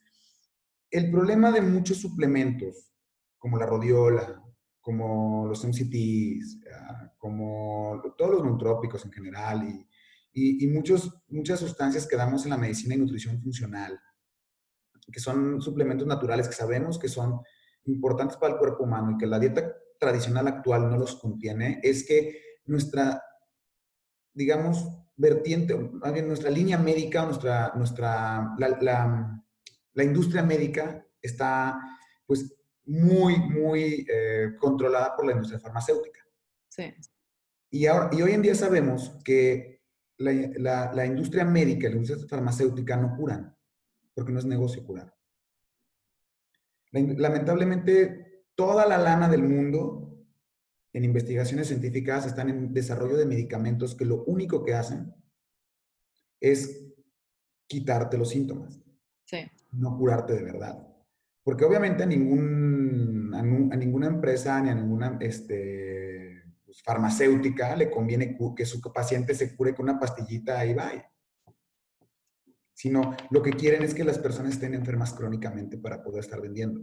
El 0.90 1.12
problema 1.12 1.52
de 1.52 1.62
muchos 1.62 1.98
suplementos, 1.98 2.94
como 3.38 3.58
la 3.58 3.66
rodiola, 3.66 4.42
como 4.80 5.48
los 5.48 5.64
MCTs, 5.66 6.60
ah, 6.72 7.14
como 7.18 8.02
todos 8.18 8.32
los 8.32 8.44
neutrópicos 8.44 9.06
en 9.06 9.12
general 9.12 9.64
y, 9.68 9.88
y, 10.34 10.68
muchos, 10.68 11.24
muchas 11.30 11.60
sustancias 11.60 12.08
que 12.08 12.18
damos 12.18 12.44
en 12.44 12.52
la 12.52 12.58
medicina 12.58 12.96
y 12.96 12.98
nutrición 12.98 13.42
funcional, 13.42 14.00
que 15.12 15.20
son 15.20 15.62
suplementos 15.62 16.08
naturales 16.08 16.48
que 16.48 16.56
sabemos 16.56 16.98
que 16.98 17.08
son 17.08 17.42
importantes 17.86 18.38
para 18.38 18.54
el 18.54 18.60
cuerpo 18.60 18.84
humano 18.84 19.12
y 19.12 19.18
que 19.18 19.28
la 19.28 19.40
dieta 19.40 19.74
tradicional 20.00 20.48
actual 20.48 20.90
no 20.90 20.98
los 20.98 21.16
contiene, 21.16 21.80
es 21.84 22.06
que 22.06 22.42
nuestra, 22.66 23.22
digamos, 24.34 24.86
vertiente, 25.16 25.78
nuestra 25.78 26.50
línea 26.50 26.78
médica, 26.78 27.26
nuestra, 27.26 27.74
nuestra, 27.76 28.56
la, 28.58 28.70
la, 28.82 29.44
la 29.94 30.04
industria 30.04 30.44
médica 30.44 31.06
está, 31.22 31.80
pues, 32.26 32.56
muy, 32.86 33.38
muy 33.38 34.06
eh, 34.10 34.56
controlada 34.60 35.16
por 35.16 35.26
la 35.26 35.34
industria 35.34 35.60
farmacéutica. 35.60 36.20
Sí. 36.68 36.94
Y, 37.70 37.86
ahora, 37.86 38.10
y 38.12 38.22
hoy 38.22 38.32
en 38.32 38.42
día 38.42 38.56
sabemos 38.56 39.18
que 39.24 39.82
la, 40.18 40.92
la, 40.94 41.06
industria 41.06 41.44
médica 41.46 41.88
y 41.88 41.92
la 41.92 41.98
industria 41.98 42.28
farmacéutica 42.28 42.98
no 42.98 43.16
curan, 43.16 43.56
porque 44.14 44.32
no 44.32 44.40
es 44.40 44.46
negocio 44.46 44.86
curar. 44.86 45.14
Lamentablemente, 46.92 48.46
toda 48.56 48.86
la 48.86 48.98
lana 48.98 49.28
del 49.28 49.44
mundo 49.44 50.03
en 50.94 51.04
investigaciones 51.04 51.68
científicas 51.68 52.26
están 52.26 52.50
en 52.50 52.74
desarrollo 52.74 53.18
de 53.18 53.26
medicamentos 53.26 53.96
que 53.96 54.06
lo 54.06 54.24
único 54.26 54.64
que 54.64 54.76
hacen 54.76 55.14
es 56.40 56.86
quitarte 57.68 58.18
los 58.18 58.30
síntomas, 58.30 58.80
sí. 59.26 59.40
no 59.72 59.98
curarte 59.98 60.34
de 60.34 60.44
verdad. 60.44 60.88
Porque 61.44 61.66
obviamente 61.66 62.04
a, 62.04 62.06
ningún, 62.06 63.34
a, 63.34 63.76
ninguna 63.76 64.08
empresa 64.08 64.62
ni 64.62 64.70
a 64.70 64.76
ninguna 64.76 65.18
este, 65.20 66.44
pues, 66.64 66.82
farmacéutica 66.84 67.76
le 67.76 67.90
conviene 67.90 68.38
que 68.56 68.66
su 68.66 68.80
paciente 68.82 69.34
se 69.34 69.56
cure 69.56 69.74
con 69.74 69.90
una 69.90 70.00
pastillita 70.00 70.66
y 70.66 70.74
vaya. 70.74 71.10
Sino 72.74 73.16
lo 73.30 73.42
que 73.42 73.52
quieren 73.52 73.84
es 73.84 73.94
que 73.94 74.04
las 74.04 74.20
personas 74.20 74.54
estén 74.54 74.74
enfermas 74.74 75.14
crónicamente 75.14 75.78
para 75.78 76.04
poder 76.04 76.22
estar 76.22 76.42
vendiendo. 76.42 76.82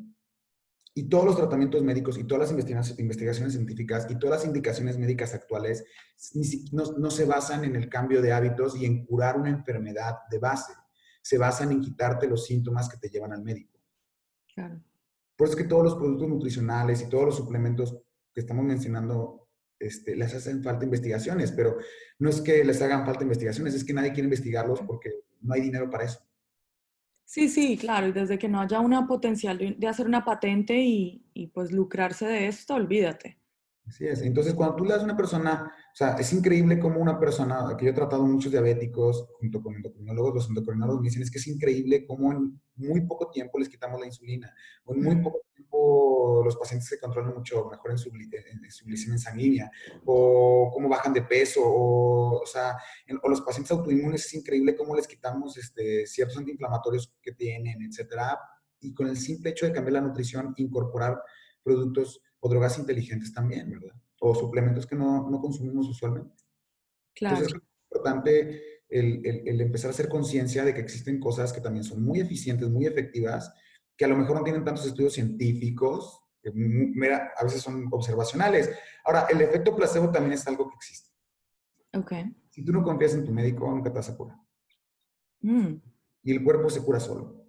Y 0.95 1.09
todos 1.09 1.24
los 1.24 1.36
tratamientos 1.36 1.82
médicos 1.82 2.18
y 2.18 2.24
todas 2.24 2.51
las 2.51 2.99
investigaciones 2.99 3.53
científicas 3.53 4.07
y 4.11 4.18
todas 4.18 4.38
las 4.41 4.47
indicaciones 4.47 4.99
médicas 4.99 5.34
actuales 5.34 5.84
no, 6.72 6.84
no, 6.99 7.11
se 7.11 7.24
basan 7.24 7.64
en 7.64 7.76
el 7.76 7.88
cambio 7.88 8.20
de 8.20 8.32
hábitos 8.32 8.76
y 8.76 8.86
en 8.86 9.07
curar 9.07 9.38
una 9.38 9.51
enfermedad 9.51 10.16
de 10.30 10.38
base. 10.38 10.72
Se 11.22 11.38
basan 11.38 11.70
en 11.72 11.80
quitarte 11.80 12.26
los 12.26 12.45
síntomas 12.45 12.88
que 12.88 12.99
te 12.99 13.09
llevan 13.09 13.32
al 13.32 13.43
médico. 13.43 13.78
Por 15.36 15.47
eso 15.47 15.57
es 15.57 15.62
que 15.62 15.68
todos 15.68 15.84
los 15.84 15.95
productos 15.95 16.28
nutricionales 16.28 17.01
y 17.03 17.09
todos 17.09 17.26
los 17.26 17.36
suplementos 17.36 17.97
que 18.34 18.41
estamos 18.41 18.64
mencionando 18.64 19.49
este, 19.78 20.14
les 20.14 20.34
hacen 20.34 20.62
falta 20.62 20.84
investigaciones, 20.84 21.53
pero 21.53 21.78
no 22.18 22.28
es 22.28 22.43
que 22.43 22.62
les 22.64 22.82
hagan 22.82 23.07
falta 23.07 23.22
investigaciones, 23.22 23.74
es 23.74 23.84
que 23.84 23.95
nadie 23.95 24.12
quiere 24.12 24.26
investigarlos 24.26 24.82
porque 24.82 25.11
no 25.41 25.55
hay 25.55 25.62
dinero 25.62 25.88
para 25.88 26.05
eso. 26.05 26.20
Sí, 27.31 27.49
sí, 27.49 27.76
claro, 27.78 28.09
y 28.09 28.12
desde 28.12 28.39
que 28.39 28.49
no 28.49 28.61
haya 28.61 28.81
una 28.81 29.07
potencial 29.07 29.57
de, 29.78 29.87
hacer 29.89 30.07
una 30.07 30.24
patente 30.24 30.76
y, 30.83 31.24
y, 31.33 31.47
pues 31.47 31.70
lucrarse 31.70 32.26
de 32.26 32.49
esto, 32.49 32.74
olvídate. 32.74 33.39
Así 33.91 34.07
es. 34.07 34.22
Entonces, 34.22 34.55
cuando 34.55 34.76
tú 34.76 34.84
le 34.84 34.93
das 34.93 35.03
a 35.03 35.05
una 35.05 35.16
persona 35.16 35.72
o 35.93 35.97
sea, 35.97 36.12
es 36.12 36.32
increíble 36.32 36.78
cómo 36.78 37.01
una 37.01 37.18
persona, 37.18 37.74
que 37.76 37.86
yo 37.86 37.91
he 37.91 37.95
tratado 37.95 38.24
muchos 38.24 38.53
diabéticos 38.53 39.26
junto 39.41 39.61
con 39.61 39.74
endocrinólogos, 39.74 40.34
los 40.34 40.49
endocrinólogos 40.49 41.01
me 41.01 41.09
dicen, 41.09 41.22
es 41.22 41.32
que 41.32 41.38
es 41.38 41.47
increíble 41.49 42.07
cómo 42.07 42.30
en 42.30 42.61
muy 42.76 43.01
poco 43.01 43.28
tiempo 43.28 43.59
les 43.59 43.68
quitamos 43.68 44.01
la 44.01 44.07
insulina, 44.07 44.55
o 44.84 44.95
en 44.95 45.03
muy 45.03 45.16
poco 45.16 45.41
tiempo 45.53 46.43
los 46.45 46.57
pacientes 46.57 46.88
se 46.88 47.01
controlan 47.01 47.34
mucho 47.34 47.68
mejor 47.68 47.91
en 47.91 47.99
su, 47.99 48.09
en 48.09 48.70
su 48.70 48.84
glicemia 48.84 49.18
sanguínea, 49.18 49.70
o 50.05 50.70
cómo 50.72 50.88
bajan 50.88 51.12
de 51.12 51.22
peso, 51.22 51.61
o, 51.64 52.41
o 52.41 52.47
sea, 52.47 52.76
o 53.22 53.28
los 53.28 53.41
pacientes 53.41 53.72
autoinmunes, 53.72 54.26
es 54.26 54.34
increíble 54.34 54.76
cómo 54.76 54.95
les 54.95 55.09
quitamos 55.09 55.59
este, 55.59 56.07
ciertos 56.07 56.38
antiinflamatorios 56.38 57.12
que 57.20 57.32
tienen, 57.32 57.82
etcétera, 57.82 58.38
y 58.78 58.95
con 58.95 59.09
el 59.09 59.16
simple 59.16 59.51
hecho 59.51 59.66
de 59.66 59.72
cambiar 59.72 59.95
la 59.95 60.03
nutrición, 60.03 60.55
incorporar 60.57 61.20
productos 61.64 62.22
o 62.41 62.49
drogas 62.49 62.78
inteligentes 62.78 63.32
también, 63.32 63.70
¿verdad? 63.70 63.95
o 64.20 64.34
suplementos 64.34 64.86
que 64.86 64.95
no, 64.95 65.28
no 65.28 65.41
consumimos 65.41 65.88
usualmente. 65.88 66.45
Claro. 67.14 67.36
Entonces 67.36 67.57
es 67.57 67.91
importante 67.91 68.62
el, 68.88 69.26
el, 69.26 69.61
empezar 69.61 69.88
a 69.88 69.95
hacer 69.95 70.09
conciencia 70.09 70.64
de 70.64 70.74
que 70.74 70.80
existen 70.80 71.18
cosas 71.18 71.53
que 71.53 71.61
también 71.61 71.84
son 71.84 72.03
muy 72.03 72.20
eficientes, 72.20 72.68
muy 72.68 72.86
efectivas, 72.86 73.53
que 73.97 74.05
a 74.05 74.09
lo 74.09 74.16
mejor 74.16 74.36
no 74.36 74.45
tienen 74.45 74.64
tantos 74.64 74.86
estudios 74.86 75.14
científicos, 75.14 76.20
que 76.43 76.51
a 76.51 77.45
veces 77.45 77.62
son 77.62 77.88
observacionales. 77.91 78.70
Ahora, 79.05 79.26
el 79.30 79.41
efecto 79.41 79.74
placebo 79.74 80.11
también 80.11 80.34
es 80.34 80.47
algo 80.47 80.68
que 80.68 80.76
existe. 80.76 81.11
Ok. 81.95 82.12
Si 82.51 82.64
tú 82.64 82.72
no 82.72 82.82
confías 82.82 83.14
en 83.14 83.24
tu 83.24 83.32
médico, 83.32 83.68
nunca 83.70 83.91
te 83.91 83.97
vas 83.97 84.11
a 84.11 84.16
curar. 84.16 84.36
Mm. 85.41 85.74
Y 86.22 86.32
el 86.32 86.45
cuerpo 86.45 86.68
se 86.68 86.82
cura 86.82 87.01
solo. 87.01 87.47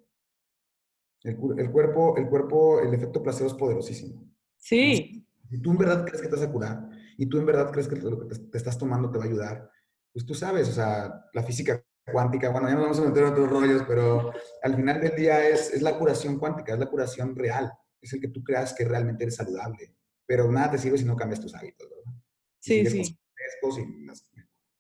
El, 1.24 1.38
el, 1.58 1.72
cuerpo, 1.72 2.18
el 2.18 2.28
cuerpo, 2.28 2.80
el 2.82 2.94
efecto 2.94 3.22
placebo 3.22 3.48
es 3.48 3.54
poderosísimo. 3.54 4.31
Sí. 4.62 5.26
Si 5.50 5.58
tú 5.58 5.72
en 5.72 5.78
verdad 5.78 6.06
crees 6.06 6.22
que 6.22 6.30
te 6.30 6.36
vas 6.36 6.46
a 6.46 6.52
curar 6.52 6.90
y 7.18 7.26
tú 7.26 7.40
en 7.40 7.46
verdad 7.46 7.72
crees 7.72 7.88
que 7.88 7.98
lo 7.98 8.28
que 8.28 8.36
te, 8.36 8.58
estás 8.58 8.78
tomando 8.78 9.12
te 9.12 9.18
va 9.18 9.26
a 9.26 9.28
ayudar, 9.28 9.70
pues 10.14 10.26
tú 10.26 10.34
sabes, 10.34 10.70
o 10.70 10.72
sea, 10.72 11.26
la 11.34 11.44
física 11.44 11.84
cuántica, 12.12 12.50
bueno, 12.50 12.70
ya 12.70 12.76
no 12.76 12.82
vamos 12.82 13.00
a 13.00 13.06
meter 13.06 13.24
en 13.24 13.30
otros 13.32 13.50
rollos, 13.50 13.84
pero 13.88 14.32
al 14.64 14.76
final 14.76 15.02
del 15.02 15.16
día 15.16 15.48
es, 15.50 15.74
es 15.74 15.82
la 15.82 15.98
curación 15.98 16.40
cuántica, 16.40 16.74
es 16.74 16.80
la 16.80 16.86
curación 16.90 17.36
real, 17.36 17.72
es 18.02 18.14
el 18.14 18.22
que 18.22 18.28
tú 18.28 18.44
creas 18.44 18.74
que 18.74 18.86
realmente 18.86 19.24
eres 19.24 19.36
saludable, 19.36 19.96
pero 20.26 20.50
nada 20.52 20.72
te 20.72 20.78
sirve 20.78 20.98
si 20.98 21.06
no 21.06 21.16
cambias 21.16 21.42
tus 21.42 21.56
hábitos, 21.56 21.90
¿verdad? 21.90 22.22
Sí, 22.60 22.86
sí. 22.86 23.02
y 23.02 23.20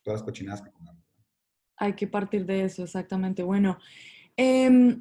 todas 0.04 0.20
las 0.20 0.24
cochinadas 0.24 0.62
que 0.62 0.72
pongamos. 0.72 1.04
Hay 1.78 1.96
que 1.96 2.08
partir 2.08 2.46
de 2.46 2.66
eso, 2.66 2.84
exactamente. 2.84 3.44
Bueno, 3.44 3.80
eh, 4.38 5.00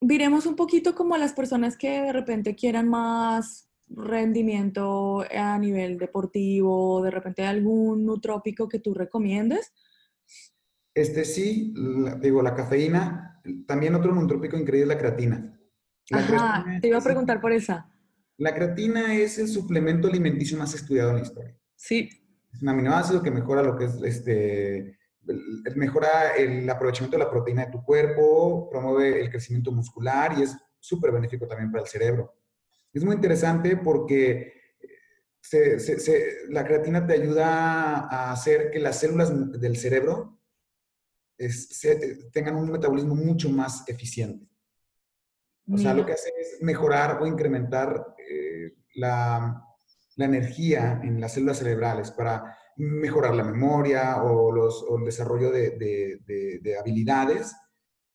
viremos 0.00 0.46
un 0.46 0.56
poquito 0.56 0.94
como 0.94 1.14
a 1.14 1.18
las 1.18 1.32
personas 1.32 1.76
que 1.76 2.02
de 2.02 2.12
repente 2.12 2.54
quieran 2.54 2.88
más 2.88 3.65
rendimiento 3.88 5.24
a 5.30 5.58
nivel 5.58 5.98
deportivo, 5.98 7.02
de 7.02 7.10
repente 7.10 7.44
algún 7.44 8.04
nutrópico 8.04 8.68
que 8.68 8.80
tú 8.80 8.94
recomiendes? 8.94 9.72
Este 10.94 11.24
sí, 11.24 11.74
digo, 12.20 12.42
la 12.42 12.54
cafeína, 12.54 13.42
también 13.66 13.94
otro 13.94 14.14
nutrópico 14.14 14.56
increíble 14.56 14.92
es 14.92 14.96
la 14.96 14.98
creatina. 14.98 15.60
Ajá, 16.10 16.64
te 16.80 16.88
iba 16.88 16.98
a 16.98 17.02
preguntar 17.02 17.40
por 17.40 17.52
esa. 17.52 17.88
La 18.38 18.54
creatina 18.54 19.14
es 19.14 19.38
el 19.38 19.48
suplemento 19.48 20.08
alimenticio 20.08 20.58
más 20.58 20.74
estudiado 20.74 21.10
en 21.10 21.16
la 21.16 21.22
historia. 21.22 21.56
Sí. 21.74 22.08
Es 22.52 22.62
un 22.62 22.68
aminoácido 22.68 23.22
que 23.22 23.30
mejora 23.30 23.62
lo 23.62 23.76
que 23.76 23.84
es 23.84 24.02
este, 24.02 24.98
mejora 25.74 26.36
el 26.36 26.68
aprovechamiento 26.68 27.18
de 27.18 27.24
la 27.24 27.30
proteína 27.30 27.66
de 27.66 27.72
tu 27.72 27.82
cuerpo, 27.82 28.68
promueve 28.70 29.20
el 29.20 29.30
crecimiento 29.30 29.72
muscular 29.72 30.38
y 30.38 30.42
es 30.42 30.56
súper 30.78 31.12
benéfico 31.12 31.46
también 31.46 31.70
para 31.70 31.82
el 31.82 31.88
cerebro. 31.88 32.34
Es 32.96 33.04
muy 33.04 33.16
interesante 33.16 33.76
porque 33.76 34.54
la 36.48 36.64
creatina 36.64 37.06
te 37.06 37.12
ayuda 37.12 38.08
a 38.08 38.32
hacer 38.32 38.70
que 38.70 38.78
las 38.78 38.98
células 38.98 39.30
del 39.60 39.76
cerebro 39.76 40.40
tengan 42.32 42.56
un 42.56 42.70
metabolismo 42.70 43.14
mucho 43.14 43.50
más 43.50 43.86
eficiente. 43.86 44.48
O 45.70 45.76
sea, 45.76 45.92
lo 45.92 46.06
que 46.06 46.14
hace 46.14 46.30
es 46.40 46.62
mejorar 46.62 47.20
o 47.20 47.26
incrementar 47.26 48.14
eh, 48.16 48.76
la, 48.94 49.62
la, 50.14 50.24
energía 50.24 50.98
en 51.02 51.20
las 51.20 51.34
células 51.34 51.58
cerebrales 51.58 52.10
para 52.12 52.56
mejorar 52.76 53.34
la 53.34 53.44
memoria 53.44 54.22
o, 54.22 54.50
los, 54.50 54.82
o 54.88 54.96
el 54.96 55.04
desarrollo 55.04 55.50
de, 55.50 55.72
de, 55.72 56.60
de, 56.62 56.78
habilidades. 56.78 57.54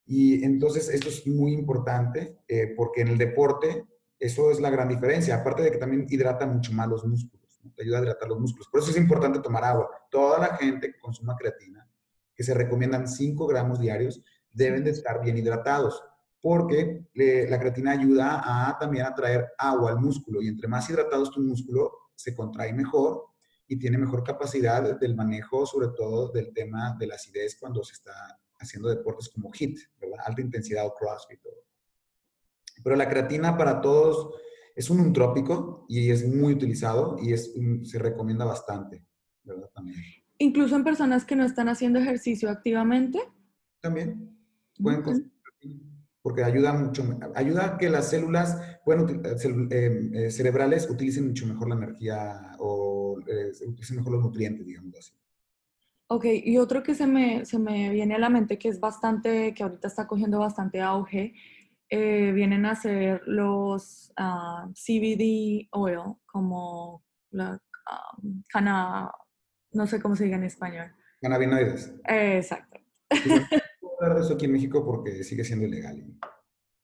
Y 0.08 0.44
entonces 0.44 0.90
esto 0.90 1.10
es 1.10 1.28
muy 1.28 1.54
importante 1.54 2.40
eh, 2.48 2.74
porque 2.76 3.02
en 3.02 3.10
el 3.10 3.20
deporte 3.20 3.86
eso 4.22 4.52
es 4.52 4.62
la 4.62 4.70
gran 4.70 4.88
diferencia. 4.88 5.36
Aparte 5.36 5.64
de 5.64 5.72
que 5.72 5.80
también 5.80 6.06
hidrata 6.08 6.46
mucho 6.46 6.72
más 6.74 6.88
los 6.88 7.04
músculos, 7.04 7.60
te 7.76 7.82
ayuda 7.82 7.98
a 7.98 8.02
hidratar 8.04 8.30
los 8.30 8.40
músculos. 8.40 8.68
Por 8.70 8.82
eso 8.82 8.92
es 8.92 8.98
importante 8.98 9.40
tomar 9.40 9.64
agua. 9.64 9.90
Toda 10.12 10.38
la 10.38 10.56
gente 10.58 10.94
que 10.94 11.00
consuma 11.00 11.36
creatina, 11.36 11.90
que 12.36 12.44
se 12.44 12.54
recomiendan 12.54 13.08
5 13.08 13.48
gramos 13.48 13.80
diarios, 13.80 14.24
deben 14.54 14.84
de 14.84 14.92
estar 14.92 15.22
bien 15.22 15.38
hidratados 15.38 16.04
porque 16.40 17.08
la 17.14 17.60
creatina 17.60 17.92
ayuda 17.92 18.42
a 18.44 18.78
también 18.78 19.06
a 19.06 19.16
traer 19.16 19.50
agua 19.58 19.92
al 19.92 20.00
músculo 20.00 20.42
y 20.42 20.48
entre 20.48 20.68
más 20.68 20.88
hidratado 20.90 21.24
es 21.24 21.32
tu 21.32 21.42
músculo, 21.42 21.92
se 22.16 22.36
contrae 22.36 22.74
mejor 22.74 23.26
y 23.68 23.78
tiene 23.78 23.98
mejor 23.98 24.24
capacidad 24.24 25.00
del 25.00 25.16
manejo, 25.16 25.66
sobre 25.66 25.90
todo 25.90 26.30
del 26.32 26.54
tema 26.54 26.96
de 27.00 27.08
la 27.08 27.16
acidez 27.16 27.58
cuando 27.60 27.84
se 27.84 27.94
está 27.94 28.40
haciendo 28.60 28.90
deportes 28.90 29.30
como 29.30 29.52
HIT, 29.52 29.80
¿verdad? 30.00 30.20
Alta 30.26 30.42
intensidad 30.42 30.86
o 30.86 30.94
CrossFit. 30.94 31.40
Pero 32.84 32.96
la 32.96 33.10
creatina 33.10 33.58
para 33.58 33.82
todos 33.82 34.36
es 34.76 34.90
un 34.90 35.00
untrópico 35.00 35.86
y 35.88 36.10
es 36.10 36.28
muy 36.28 36.54
utilizado 36.54 37.18
y 37.22 37.34
es, 37.34 37.54
se 37.84 38.00
recomienda 38.00 38.46
bastante, 38.46 39.06
¿verdad? 39.44 39.70
También. 39.74 40.00
Incluso 40.38 40.76
en 40.76 40.84
personas 40.84 41.26
que 41.26 41.36
no 41.36 41.46
están 41.46 41.70
haciendo 41.70 42.00
ejercicio 42.00 42.50
activamente. 42.50 43.20
También. 43.80 44.36
Pueden 44.82 45.32
porque 46.22 46.44
ayuda 46.44 46.74
mucho, 46.74 47.04
ayuda 47.36 47.66
a 47.66 47.78
que 47.78 47.90
las 47.90 48.10
células 48.10 48.58
bueno, 48.86 49.08
eh, 49.10 50.10
eh, 50.14 50.32
cerebrales 50.32 50.90
utilicen 50.90 51.28
mucho 51.28 51.48
mejor 51.48 51.70
la 51.70 51.76
energía 51.76 52.56
o 52.60 53.20
eh, 53.28 53.52
utilicen 53.68 53.98
mejor 53.98 54.14
los 54.14 54.24
nutrientes, 54.24 54.66
digamos 54.66 54.96
así. 54.98 55.14
Ok, 56.08 56.26
y 56.44 56.58
otro 56.58 56.84
que 56.84 56.94
se 56.94 57.08
me, 57.08 57.46
se 57.46 57.58
me 57.58 57.90
viene 57.90 58.16
a 58.16 58.20
la 58.20 58.30
mente 58.30 58.60
que 58.60 58.68
es 58.68 58.80
bastante, 58.80 59.54
que 59.54 59.64
ahorita 59.64 59.88
está 59.88 60.08
cogiendo 60.08 60.40
bastante 60.40 60.82
auge, 60.82 61.34
vienen 61.98 62.66
a 62.66 62.76
ser 62.76 63.22
los 63.26 64.14
ah, 64.18 64.68
CBD 64.74 65.68
oil, 65.72 66.16
como 66.26 67.04
la 67.32 67.60
um, 68.22 68.44
cana, 68.48 69.12
no 69.74 69.88
sé 69.88 70.02
cómo 70.02 70.16
se 70.16 70.26
diga 70.26 70.38
en 70.38 70.44
español. 70.44 70.94
Cannabinoides. 71.22 71.94
exacto 72.06 72.80
hablar 74.02 74.18
de 74.18 74.26
eso 74.26 74.34
aquí 74.34 74.46
en 74.46 74.54
México 74.54 74.84
porque 74.84 75.24
sigue 75.24 75.44
siendo 75.44 75.66
ilegal. 75.66 76.04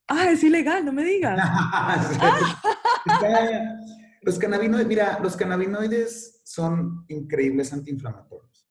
Ah, 0.07 0.31
es 0.31 0.43
ilegal, 0.43 0.85
no 0.85 0.93
me 0.93 1.03
digas. 1.03 1.37
los 4.21 4.39
cannabinoides, 4.39 4.87
mira, 4.87 5.19
los 5.21 5.35
cannabinoides 5.35 6.41
son 6.43 7.05
increíbles 7.07 7.73
antiinflamatorios. 7.73 8.69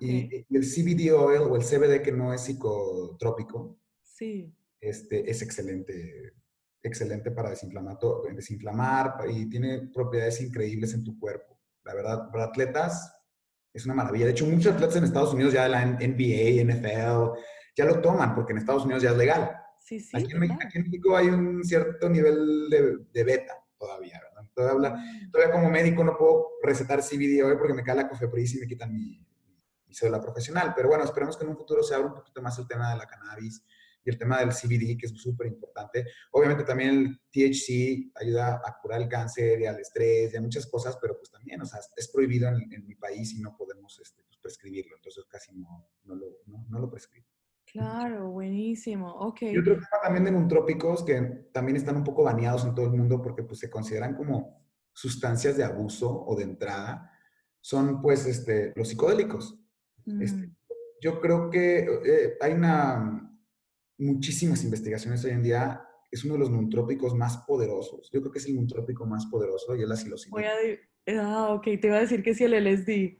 Y, 0.00 0.44
el 0.50 0.62
CBD 0.62 1.12
oil 1.12 1.42
o 1.42 1.56
el 1.56 1.62
CBD 1.62 2.02
que 2.02 2.12
no 2.12 2.34
es 2.34 2.42
psicotrópico, 2.42 3.78
sí. 4.02 4.52
Este, 4.88 5.28
es 5.28 5.42
excelente, 5.42 6.34
excelente 6.82 7.30
para 7.32 7.50
desinflamar 7.50 9.16
y 9.28 9.48
tiene 9.48 9.90
propiedades 9.92 10.40
increíbles 10.40 10.94
en 10.94 11.02
tu 11.02 11.18
cuerpo. 11.18 11.58
La 11.84 11.94
verdad, 11.94 12.30
para 12.30 12.44
atletas 12.44 13.12
es 13.72 13.84
una 13.84 13.94
maravilla. 13.94 14.26
De 14.26 14.30
hecho, 14.30 14.46
muchos 14.46 14.74
atletas 14.74 14.96
en 14.96 15.04
Estados 15.04 15.34
Unidos 15.34 15.52
ya 15.52 15.64
de 15.64 15.68
la 15.70 15.84
NBA, 15.84 16.62
NFL, 16.64 17.38
ya 17.76 17.84
lo 17.84 18.00
toman, 18.00 18.34
porque 18.34 18.52
en 18.52 18.58
Estados 18.58 18.84
Unidos 18.84 19.02
ya 19.02 19.10
es 19.10 19.16
legal. 19.16 19.56
Sí, 19.80 20.00
sí, 20.00 20.16
aquí, 20.16 20.32
en, 20.32 20.40
México 20.40 21.16
hay 21.16 21.28
un 21.28 21.62
cierto 21.64 22.08
nivel 22.08 22.68
de, 23.12 23.24
beta 23.24 23.54
todavía, 23.78 24.20
¿verdad? 24.20 24.50
Todavía, 24.54 24.90
mm. 24.90 25.30
todavía, 25.30 25.52
como 25.52 25.70
médico 25.70 26.02
no 26.02 26.16
puedo 26.16 26.52
recetar 26.62 27.02
CBD 27.02 27.42
hoy 27.44 27.56
porque 27.56 27.74
me 27.74 27.84
cae 27.84 27.96
la 27.96 28.08
cofepris 28.08 28.54
y 28.54 28.60
me 28.60 28.66
quitan 28.66 28.92
mi, 28.92 29.24
mi 29.86 29.94
cédula 29.94 30.20
profesional. 30.20 30.72
Pero 30.74 30.88
bueno, 30.88 31.04
esperemos 31.04 31.36
que 31.36 31.44
en 31.44 31.50
un 31.50 31.56
futuro 31.56 31.82
se 31.82 31.94
abra 31.94 32.08
un 32.08 32.14
poquito 32.14 32.40
más 32.42 32.58
el 32.58 32.66
tema 32.66 32.90
de 32.90 32.98
la 32.98 33.06
cannabis 33.06 33.62
y 34.06 34.10
el 34.10 34.18
tema 34.18 34.38
del 34.38 34.50
CBD, 34.50 34.96
que 34.96 35.06
es 35.06 35.12
súper 35.16 35.48
importante. 35.48 36.06
Obviamente 36.30 36.64
también 36.64 36.90
el 36.90 37.20
THC 37.30 38.12
ayuda 38.14 38.62
a 38.64 38.78
curar 38.80 39.02
el 39.02 39.08
cáncer 39.08 39.60
y 39.60 39.66
al 39.66 39.80
estrés 39.80 40.32
y 40.32 40.36
a 40.36 40.40
muchas 40.40 40.66
cosas, 40.66 40.96
pero 41.02 41.18
pues 41.18 41.30
también, 41.30 41.60
o 41.60 41.66
sea, 41.66 41.80
es 41.96 42.08
prohibido 42.08 42.48
en, 42.48 42.86
mi 42.86 42.94
país 42.94 43.34
y 43.34 43.40
no 43.40 43.56
podemos 43.56 43.98
este, 44.00 44.22
pues, 44.22 44.38
prescribirlo, 44.38 44.96
entonces 44.96 45.24
casi 45.28 45.52
no, 45.54 45.88
no, 46.04 46.14
lo, 46.14 46.38
no 46.46 46.78
lo 46.78 46.88
prescribo. 46.88 47.26
Claro, 47.66 48.30
buenísimo, 48.30 49.12
ok. 49.12 49.42
Y 49.42 49.58
otro 49.58 49.74
tema 49.74 50.00
también 50.02 50.24
de 50.24 50.30
nutrópicos 50.30 51.04
que 51.04 51.20
también 51.52 51.76
están 51.76 51.96
un 51.96 52.04
poco 52.04 52.22
baneados 52.22 52.64
en 52.64 52.74
todo 52.74 52.86
el 52.86 52.92
mundo 52.92 53.20
porque 53.20 53.42
pues 53.42 53.58
se 53.58 53.68
consideran 53.68 54.14
como 54.14 54.64
sustancias 54.92 55.56
de 55.56 55.64
abuso 55.64 56.24
o 56.26 56.36
de 56.36 56.44
entrada, 56.44 57.12
son 57.60 58.00
pues 58.00 58.24
este, 58.26 58.72
los 58.76 58.88
psicodélicos. 58.88 59.58
Este, 60.20 60.46
mm. 60.46 60.56
yo 61.02 61.20
creo 61.20 61.50
que 61.50 61.80
eh, 61.80 62.38
hay 62.40 62.52
una, 62.52 63.35
muchísimas 63.98 64.62
investigaciones 64.64 65.24
hoy 65.24 65.32
en 65.32 65.42
día, 65.42 65.82
es 66.10 66.24
uno 66.24 66.34
de 66.34 66.40
los 66.40 66.50
nutrópicos 66.50 67.14
más 67.14 67.38
poderosos. 67.38 68.10
Yo 68.12 68.20
creo 68.20 68.32
que 68.32 68.38
es 68.38 68.46
el 68.46 68.56
nutrópico 68.56 69.06
más 69.06 69.26
poderoso 69.26 69.76
y 69.76 69.82
es 69.82 69.88
la 69.88 69.96
psilocibina. 69.96 70.50
Ah, 71.08 71.54
ok, 71.54 71.64
te 71.80 71.86
iba 71.86 71.96
a 71.96 72.00
decir 72.00 72.22
que 72.22 72.34
sí 72.34 72.44
el 72.44 72.52
LSD. 72.52 73.18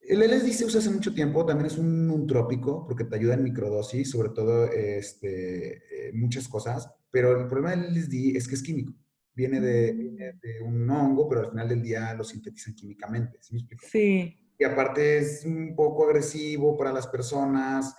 El 0.00 0.20
LSD 0.20 0.50
se 0.50 0.64
usa 0.64 0.80
hace 0.80 0.90
mucho 0.90 1.14
tiempo, 1.14 1.46
también 1.46 1.66
es 1.66 1.78
un, 1.78 2.10
un 2.10 2.26
trópico 2.26 2.84
porque 2.84 3.04
te 3.04 3.14
ayuda 3.14 3.34
en 3.34 3.44
microdosis, 3.44 4.10
sobre 4.10 4.30
todo 4.30 4.66
este, 4.66 6.08
eh, 6.08 6.12
muchas 6.12 6.48
cosas, 6.48 6.90
pero 7.10 7.40
el 7.40 7.46
problema 7.46 7.70
del 7.70 7.94
LSD 7.94 8.36
es 8.36 8.48
que 8.48 8.56
es 8.56 8.62
químico. 8.62 8.94
Viene 9.34 9.60
de, 9.60 9.94
mm. 9.94 10.16
de, 10.40 10.60
un 10.62 10.90
hongo, 10.90 11.28
pero 11.28 11.42
al 11.42 11.50
final 11.50 11.68
del 11.68 11.82
día 11.82 12.14
lo 12.14 12.24
sintetizan 12.24 12.74
químicamente, 12.74 13.38
¿sí 13.40 13.54
me 13.54 13.60
explico? 13.60 13.86
Sí. 13.88 14.38
Y 14.58 14.64
aparte 14.64 15.18
es 15.18 15.44
un 15.44 15.74
poco 15.76 16.06
agresivo 16.06 16.76
para 16.76 16.92
las 16.92 17.06
personas, 17.06 17.94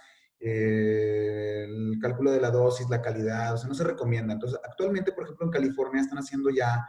eh, 0.45 1.63
el 1.63 1.99
cálculo 2.01 2.31
de 2.31 2.41
la 2.41 2.51
dosis, 2.51 2.89
la 2.89 3.01
calidad, 3.01 3.53
o 3.53 3.57
sea, 3.57 3.69
no 3.69 3.73
se 3.75 3.83
recomienda. 3.85 4.33
Entonces, 4.33 4.59
actualmente, 4.63 5.13
por 5.13 5.23
ejemplo, 5.23 5.45
en 5.45 5.51
California 5.51 6.01
están 6.01 6.17
haciendo 6.17 6.49
ya 6.49 6.85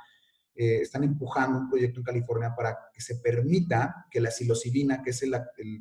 eh, 0.57 0.83
están 0.83 1.03
empujando 1.03 1.59
un 1.59 1.69
proyecto 1.69 2.01
en 2.01 2.05
California 2.05 2.55
para 2.57 2.79
que 2.93 3.01
se 3.01 3.17
permita 3.17 4.07
que 4.11 4.21
la 4.21 4.31
psilocibina, 4.31 5.03
que 5.03 5.11
es 5.11 5.23
el, 5.23 5.35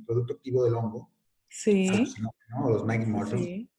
producto 0.06 0.34
activo 0.34 0.64
del 0.64 0.74
hongo, 0.76 1.12
sí. 1.48 1.88
los 2.68 2.86
Maggie 2.86 3.08
sí. 3.30 3.70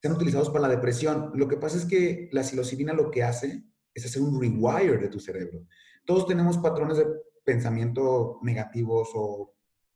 sean 0.00 0.14
utilizados 0.14 0.50
para 0.50 0.68
la 0.68 0.74
depresión. 0.74 1.32
Lo 1.34 1.48
que 1.48 1.56
pasa 1.56 1.76
es 1.76 1.84
que 1.84 2.28
la 2.32 2.44
psilocibina 2.44 2.92
lo 2.92 3.10
que 3.10 3.24
hace 3.24 3.64
es 3.92 4.04
hacer 4.04 4.22
un 4.22 4.40
rewire 4.40 4.98
de 4.98 5.08
tu 5.08 5.18
cerebro. 5.18 5.66
Todos 6.04 6.26
tenemos 6.26 6.58
patrones 6.58 6.98
de 6.98 7.06
pensamiento 7.44 8.38
negativos 8.42 9.08
o 9.14 9.53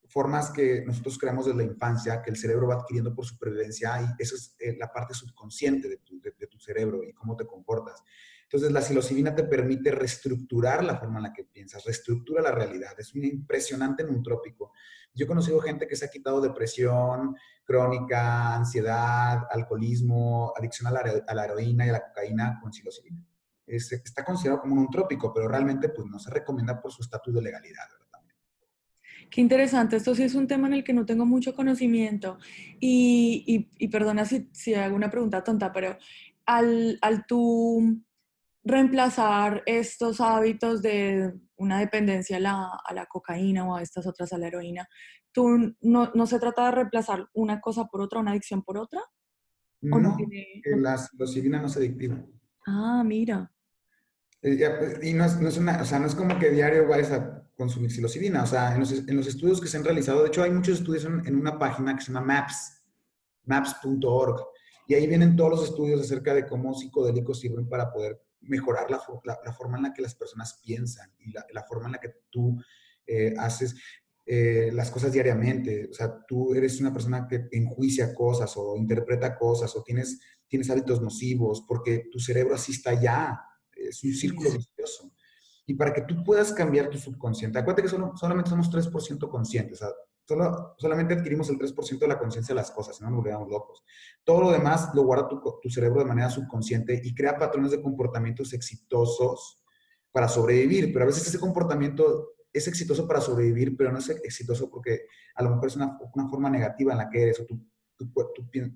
formas 0.08 0.50
que 0.50 0.82
nosotros 0.86 1.18
creamos 1.18 1.46
desde 1.46 1.58
la 1.58 1.64
infancia, 1.64 2.22
que 2.22 2.30
el 2.30 2.36
cerebro 2.36 2.68
va 2.68 2.76
adquiriendo 2.76 3.14
por 3.14 3.26
supervivencia 3.26 4.00
y 4.02 4.22
eso 4.22 4.36
es 4.36 4.56
eh, 4.58 4.74
la 4.78 4.90
parte 4.90 5.14
subconsciente 5.14 5.88
de 5.88 5.98
tu, 5.98 6.58
cerebro 6.58 7.04
y 7.04 7.12
cómo 7.12 7.36
te 7.36 7.46
comportas. 7.46 8.02
Entonces, 8.42 8.72
la 8.72 8.80
psilocibina 8.80 9.34
te 9.34 9.44
permite 9.44 9.90
reestructurar 9.90 10.82
la 10.82 10.96
forma 10.96 11.18
en 11.18 11.24
la 11.24 11.32
que 11.32 11.44
piensas, 11.44 11.84
reestructura 11.84 12.42
la 12.42 12.50
realidad. 12.50 12.98
Es 12.98 13.14
un 13.14 13.24
impresionante 13.24 14.04
trópico. 14.22 14.72
Yo 15.14 15.24
he 15.24 15.28
conocido 15.28 15.60
gente 15.60 15.86
que 15.86 15.96
se 15.96 16.06
ha 16.06 16.10
quitado 16.10 16.40
depresión 16.40 17.36
crónica, 17.64 18.54
ansiedad, 18.54 19.46
alcoholismo, 19.50 20.54
adicción 20.56 20.86
a 20.86 20.92
la, 21.34 21.44
heroína 21.44 21.84
y 21.84 21.90
a 21.90 21.92
la 21.92 22.06
cocaína 22.06 22.58
con 22.62 22.72
psilocibina. 22.72 23.22
está 23.66 24.24
considerado 24.24 24.62
como 24.62 24.80
un 24.80 24.88
trópico, 24.88 25.32
pero 25.34 25.46
realmente 25.48 25.90
pues, 25.90 26.08
no 26.08 26.18
se 26.18 26.30
recomienda 26.30 26.80
por 26.80 26.90
su 26.90 27.02
estatus 27.02 27.34
de 27.34 27.42
legalidad. 27.42 27.86
Qué 29.30 29.40
interesante, 29.40 29.96
esto 29.96 30.14
sí 30.14 30.22
es 30.22 30.34
un 30.34 30.46
tema 30.46 30.68
en 30.68 30.74
el 30.74 30.84
que 30.84 30.92
no 30.92 31.04
tengo 31.04 31.26
mucho 31.26 31.54
conocimiento 31.54 32.38
y, 32.80 33.68
y, 33.78 33.88
perdona 33.88 34.24
si, 34.24 34.48
si, 34.52 34.74
hago 34.74 34.96
una 34.96 35.10
pregunta 35.10 35.44
tonta, 35.44 35.72
pero 35.72 35.96
al, 36.46 36.98
al 37.02 37.26
tú 37.26 38.02
reemplazar 38.64 39.62
estos 39.66 40.20
hábitos 40.20 40.82
de 40.82 41.34
una 41.56 41.78
dependencia 41.78 42.36
a 42.36 42.40
la, 42.40 42.70
a 42.84 42.94
la, 42.94 43.06
cocaína 43.06 43.66
o 43.66 43.76
a 43.76 43.82
estas 43.82 44.06
otras 44.06 44.32
a 44.32 44.38
la 44.38 44.46
heroína. 44.46 44.88
¿Tú 45.32 45.74
no, 45.80 46.10
no, 46.14 46.26
se 46.26 46.38
trata 46.38 46.66
de 46.66 46.72
reemplazar 46.72 47.28
una 47.34 47.60
cosa 47.60 47.84
por 47.86 48.00
otra, 48.00 48.20
una 48.20 48.32
adicción 48.32 48.62
por 48.62 48.78
otra? 48.78 49.00
No, 49.80 49.98
no 49.98 50.16
tiene... 50.16 50.46
la 50.76 50.96
psilocibina 50.98 51.60
no 51.60 51.66
es 51.66 51.76
adictiva. 51.76 52.16
Ah, 52.66 53.02
mira. 53.04 53.50
Eh, 54.42 54.70
pues, 54.78 54.98
y 55.02 55.14
no 55.14 55.24
es, 55.24 55.40
no 55.40 55.48
es, 55.48 55.56
una, 55.56 55.82
o 55.82 55.84
sea, 55.84 55.98
no 55.98 56.06
es 56.06 56.14
como 56.14 56.38
que 56.38 56.50
diario 56.50 56.86
vayas 56.86 57.12
a 57.12 57.44
consumir 57.56 57.90
psilocibina. 57.90 58.42
O 58.44 58.46
sea, 58.46 58.74
en 58.74 58.80
los, 58.80 58.92
en 58.92 59.16
los 59.16 59.26
estudios 59.26 59.60
que 59.60 59.68
se 59.68 59.76
han 59.76 59.84
realizado, 59.84 60.22
de 60.22 60.28
hecho 60.28 60.42
hay 60.42 60.50
muchos 60.50 60.78
estudios 60.78 61.04
en, 61.04 61.26
en 61.26 61.36
una 61.36 61.58
página 61.58 61.96
que 61.96 62.02
se 62.02 62.12
llama 62.12 62.26
MAPS, 62.26 62.82
maps.org, 63.44 64.44
y 64.86 64.94
ahí 64.94 65.06
vienen 65.06 65.36
todos 65.36 65.50
los 65.50 65.64
estudios 65.64 66.00
acerca 66.00 66.34
de 66.34 66.46
cómo 66.46 66.72
psicodélicos 66.74 67.40
sirven 67.40 67.68
para 67.68 67.92
poder 67.92 68.22
mejorar 68.40 68.90
la, 68.90 69.00
la, 69.44 69.52
forma 69.52 69.76
en 69.76 69.82
la 69.82 69.92
que 69.92 70.00
las 70.02 70.14
personas 70.14 70.60
piensan 70.64 71.10
y 71.18 71.32
la, 71.32 71.64
forma 71.68 71.86
en 71.86 71.92
la 71.92 71.98
que 71.98 72.14
tú 72.30 72.56
eh, 73.06 73.34
haces. 73.36 73.74
eh, 74.24 74.70
las 74.72 74.90
cosas 74.90 75.12
diariamente. 75.12 75.88
O 75.90 75.94
sea, 75.94 76.24
tú 76.26 76.54
eres 76.54 76.80
una 76.80 76.92
persona 76.92 77.26
que 77.26 77.48
enjuicia 77.50 78.14
cosas 78.14 78.52
o 78.56 78.76
interpreta 78.76 79.36
cosas 79.36 79.74
o 79.74 79.82
tienes, 79.82 80.20
tienes 80.46 80.70
hábitos 80.70 81.00
nocivos 81.00 81.64
porque 81.66 82.08
tu 82.12 82.18
cerebro 82.18 82.54
así 82.54 82.72
está 82.72 82.94
ya. 82.94 83.40
Es 83.88 84.02
un 84.04 84.12
círculo 84.12 84.50
vicioso. 84.50 85.12
Y 85.66 85.74
para 85.74 85.92
que 85.92 86.02
tú 86.02 86.24
puedas 86.24 86.52
cambiar 86.52 86.88
tu 86.88 86.98
subconsciente, 86.98 87.58
acuérdate 87.58 87.82
que 87.82 87.88
solo, 87.88 88.12
solamente 88.16 88.50
somos 88.50 88.70
3% 88.70 89.28
conscientes. 89.28 89.82
O 89.82 89.86
sea, 89.86 89.94
solo, 90.26 90.74
solamente 90.78 91.14
adquirimos 91.14 91.50
el 91.50 91.58
3% 91.58 91.98
de 91.98 92.08
la 92.08 92.18
conciencia 92.18 92.54
de 92.54 92.60
las 92.60 92.70
cosas, 92.70 93.00
no 93.00 93.10
nos 93.10 93.18
volvemos 93.18 93.48
locos. 93.48 93.84
Todo 94.24 94.40
lo 94.40 94.50
demás 94.50 94.90
lo 94.94 95.02
guarda 95.04 95.28
tu, 95.28 95.42
tu 95.60 95.68
cerebro 95.68 96.00
de 96.00 96.06
manera 96.06 96.30
subconsciente 96.30 97.00
y 97.04 97.14
crea 97.14 97.36
patrones 97.36 97.70
de 97.70 97.82
comportamientos 97.82 98.52
exitosos 98.54 99.62
para 100.10 100.28
sobrevivir. 100.28 100.92
Pero 100.92 101.04
a 101.04 101.08
veces 101.08 101.26
ese 101.26 101.38
comportamiento 101.38 102.34
es 102.52 102.66
exitoso 102.66 103.06
para 103.06 103.20
sobrevivir, 103.20 103.76
pero 103.76 103.92
no 103.92 103.98
es 103.98 104.08
exitoso 104.08 104.70
porque 104.70 105.06
a 105.34 105.42
lo 105.42 105.50
mejor 105.50 105.66
es 105.66 105.76
una, 105.76 105.98
una 106.14 106.28
forma 106.28 106.50
negativa 106.50 106.92
en 106.92 106.98
la 106.98 107.10
que 107.10 107.22
eres 107.22 107.40
o 107.40 107.44
tu, 107.46 107.60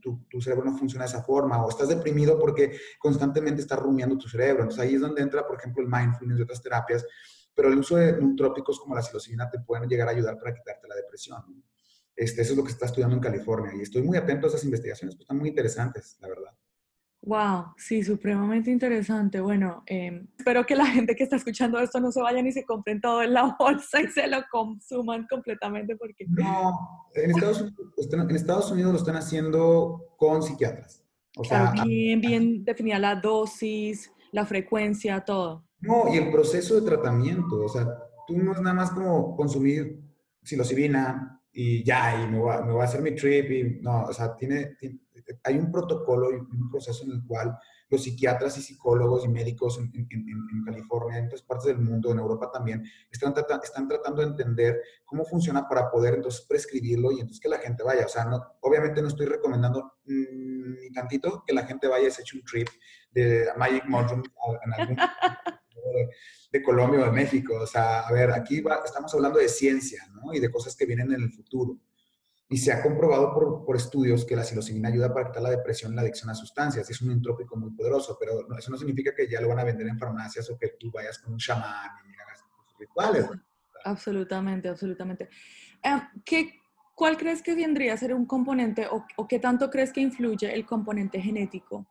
tu, 0.00 0.26
tu, 0.28 0.40
cerebro 0.40 0.64
no 0.64 0.76
funciona 0.76 1.04
de 1.04 1.10
esa 1.10 1.22
forma 1.22 1.64
o 1.64 1.68
estás 1.68 1.88
deprimido 1.88 2.38
porque 2.38 2.76
constantemente 2.98 3.62
estás 3.62 3.78
rumiando 3.78 4.18
tu 4.18 4.28
cerebro. 4.28 4.62
Entonces 4.62 4.84
ahí 4.84 4.94
es 4.96 5.00
donde 5.00 5.22
entra, 5.22 5.46
por 5.46 5.58
ejemplo, 5.58 5.82
el 5.82 5.88
mindfulness 5.88 6.38
y 6.38 6.42
otras 6.42 6.62
terapias, 6.62 7.06
pero 7.54 7.68
el 7.68 7.78
uso 7.78 7.96
de 7.96 8.12
neutrópicos 8.12 8.80
como 8.80 8.94
la 8.94 9.02
psilocibina 9.02 9.48
te 9.48 9.60
pueden 9.60 9.88
llegar 9.88 10.08
a 10.08 10.10
ayudar 10.10 10.38
para 10.38 10.52
quitarte 10.52 10.88
la 10.88 10.96
depresión. 10.96 11.64
Este, 12.14 12.42
eso 12.42 12.52
es 12.52 12.56
lo 12.56 12.64
que 12.64 12.70
se 12.70 12.74
está 12.74 12.86
estudiando 12.86 13.16
en 13.16 13.22
California 13.22 13.72
y 13.74 13.82
estoy 13.82 14.02
muy 14.02 14.16
atento 14.16 14.46
a 14.46 14.50
esas 14.50 14.64
investigaciones, 14.64 15.14
pues 15.14 15.24
están 15.24 15.38
muy 15.38 15.48
interesantes, 15.48 16.16
la 16.20 16.28
verdad. 16.28 16.52
Wow, 17.24 17.74
sí, 17.76 18.02
supremamente 18.02 18.70
interesante. 18.70 19.40
Bueno, 19.40 19.84
em, 19.86 20.26
espero 20.36 20.66
que 20.66 20.74
la 20.74 20.86
gente 20.86 21.14
que 21.14 21.22
está 21.22 21.36
escuchando 21.36 21.78
esto 21.78 22.00
no 22.00 22.10
se 22.10 22.20
vaya 22.20 22.42
ni 22.42 22.50
se 22.50 22.64
compren 22.64 23.00
todo 23.00 23.22
en 23.22 23.32
la 23.32 23.56
bolsa 23.58 24.00
y 24.00 24.08
se 24.08 24.26
lo 24.26 24.38
consuman 24.50 25.26
completamente 25.30 25.96
porque... 25.96 26.26
No, 26.28 27.06
en 27.14 27.30
Estados 27.30 27.60
Unidos, 27.60 28.08
en 28.12 28.36
Estados 28.36 28.70
Unidos 28.72 28.92
lo 28.92 28.98
están 28.98 29.16
haciendo 29.16 30.14
con 30.16 30.42
psiquiatras. 30.42 31.04
O 31.36 31.44
sea, 31.44 31.72
bien, 31.84 32.20
bien 32.20 32.64
definida 32.64 32.98
la 32.98 33.14
dosis, 33.14 34.12
la 34.32 34.44
frecuencia, 34.44 35.20
todo. 35.20 35.64
No, 35.80 36.12
y 36.12 36.18
el 36.18 36.30
proceso 36.30 36.74
de 36.74 36.82
tratamiento. 36.82 37.64
O 37.64 37.68
sea, 37.68 37.86
tú 38.26 38.36
no 38.36 38.52
es 38.52 38.60
nada 38.60 38.74
más 38.74 38.90
como 38.90 39.36
consumir 39.36 40.00
psilocibina 40.42 41.41
y 41.52 41.84
ya, 41.84 42.22
y 42.22 42.26
me 42.28 42.38
voy, 42.38 42.54
a, 42.54 42.62
me 42.62 42.72
voy 42.72 42.80
a 42.80 42.84
hacer 42.84 43.02
mi 43.02 43.14
trip 43.14 43.50
y 43.50 43.80
no, 43.82 44.04
o 44.04 44.12
sea, 44.12 44.34
tiene 44.34 44.76
hay 45.44 45.58
un 45.58 45.70
protocolo 45.70 46.30
y 46.30 46.34
un 46.34 46.70
proceso 46.70 47.04
en 47.04 47.12
el 47.12 47.24
cual 47.26 47.56
los 47.88 48.04
psiquiatras 48.04 48.56
y 48.56 48.62
psicólogos 48.62 49.24
y 49.24 49.28
médicos 49.28 49.78
en, 49.78 50.64
California, 50.64 51.18
en 51.18 51.26
otras 51.26 51.42
partes 51.42 51.66
del 51.66 51.78
mundo, 51.78 52.10
en 52.10 52.18
Europa 52.18 52.50
también, 52.50 52.82
están, 53.10 53.34
están 53.62 53.86
tratando 53.86 54.22
de 54.22 54.28
entender 54.28 54.80
cómo 55.04 55.24
funciona 55.24 55.68
para 55.68 55.90
poder 55.90 56.14
entonces 56.14 56.46
prescribirlo 56.48 57.12
y 57.12 57.16
entonces 57.16 57.40
que 57.40 57.50
la 57.50 57.58
gente 57.58 57.82
vaya. 57.82 58.06
O 58.06 58.08
sea, 58.08 58.24
no, 58.24 58.42
obviamente 58.60 59.02
no 59.02 59.08
estoy 59.08 59.26
recomendando 59.26 59.98
mm, 60.06 60.80
ni 60.80 60.90
tantito 60.90 61.44
que 61.46 61.52
la 61.52 61.66
gente 61.66 61.86
vaya 61.86 62.08
y 62.08 62.10
se 62.10 62.22
eche 62.22 62.38
un 62.38 62.44
trip 62.44 62.68
de 63.12 63.48
Magic 63.56 63.84
Mushroom 63.86 64.22
en 64.64 64.72
algún 64.72 64.96
de, 64.96 66.10
de, 66.52 66.62
Colombia 66.62 67.00
o 67.00 67.04
de 67.04 67.12
México. 67.12 67.54
O 67.60 67.66
sea, 67.66 68.00
a 68.00 68.12
ver, 68.12 68.30
aquí 68.32 68.62
estamos 68.84 69.12
hablando 69.14 69.38
de 69.38 69.48
ciencia, 69.48 70.06
¿no? 70.12 70.32
Y 70.34 70.40
de 70.40 70.50
cosas 70.50 70.76
que 70.76 70.86
vienen 70.86 71.12
en 71.12 71.22
el 71.22 71.32
futuro. 71.32 71.78
Y 72.48 72.58
se 72.58 72.70
ha 72.70 72.82
comprobado 72.82 73.32
por, 73.32 73.64
por, 73.64 73.76
estudios 73.76 74.26
que 74.26 74.36
la 74.36 74.44
psilocibina 74.44 74.88
ayuda 74.88 75.12
para 75.12 75.28
quitar 75.28 75.42
la 75.42 75.50
depresión 75.50 75.92
y 75.92 75.96
la 75.96 76.02
adicción 76.02 76.28
a 76.28 76.34
sustancias. 76.34 76.88
Es 76.90 77.00
un 77.00 77.10
entrópico 77.10 77.56
muy 77.56 77.70
poderoso, 77.70 78.16
pero 78.20 78.46
eso 78.58 78.70
no 78.70 78.76
significa 78.76 79.14
que 79.14 79.26
ya 79.26 79.40
lo 79.40 79.48
van 79.48 79.60
a 79.60 79.64
vender 79.64 79.86
en 79.86 79.98
farmacias 79.98 80.50
o 80.50 80.58
que 80.58 80.74
tú 80.78 80.90
vayas 80.90 81.18
con 81.18 81.32
un 81.32 81.38
chamán 81.38 81.90
y 82.06 82.20
hagas 82.20 82.44
rituales. 82.78 83.26
Absolutamente, 83.84 84.68
absolutamente. 84.68 85.30
Eh, 85.82 86.02
¿qué, 86.24 86.60
¿Cuál 86.94 87.16
crees 87.16 87.42
que 87.42 87.54
vendría 87.54 87.94
a 87.94 87.96
ser 87.96 88.12
un 88.12 88.26
componente 88.26 88.86
o, 88.86 89.04
o, 89.16 89.26
qué 89.26 89.38
tanto 89.38 89.70
crees 89.70 89.92
que 89.92 90.02
influye 90.02 90.54
el 90.54 90.66
componente 90.66 91.20
genético 91.20 91.86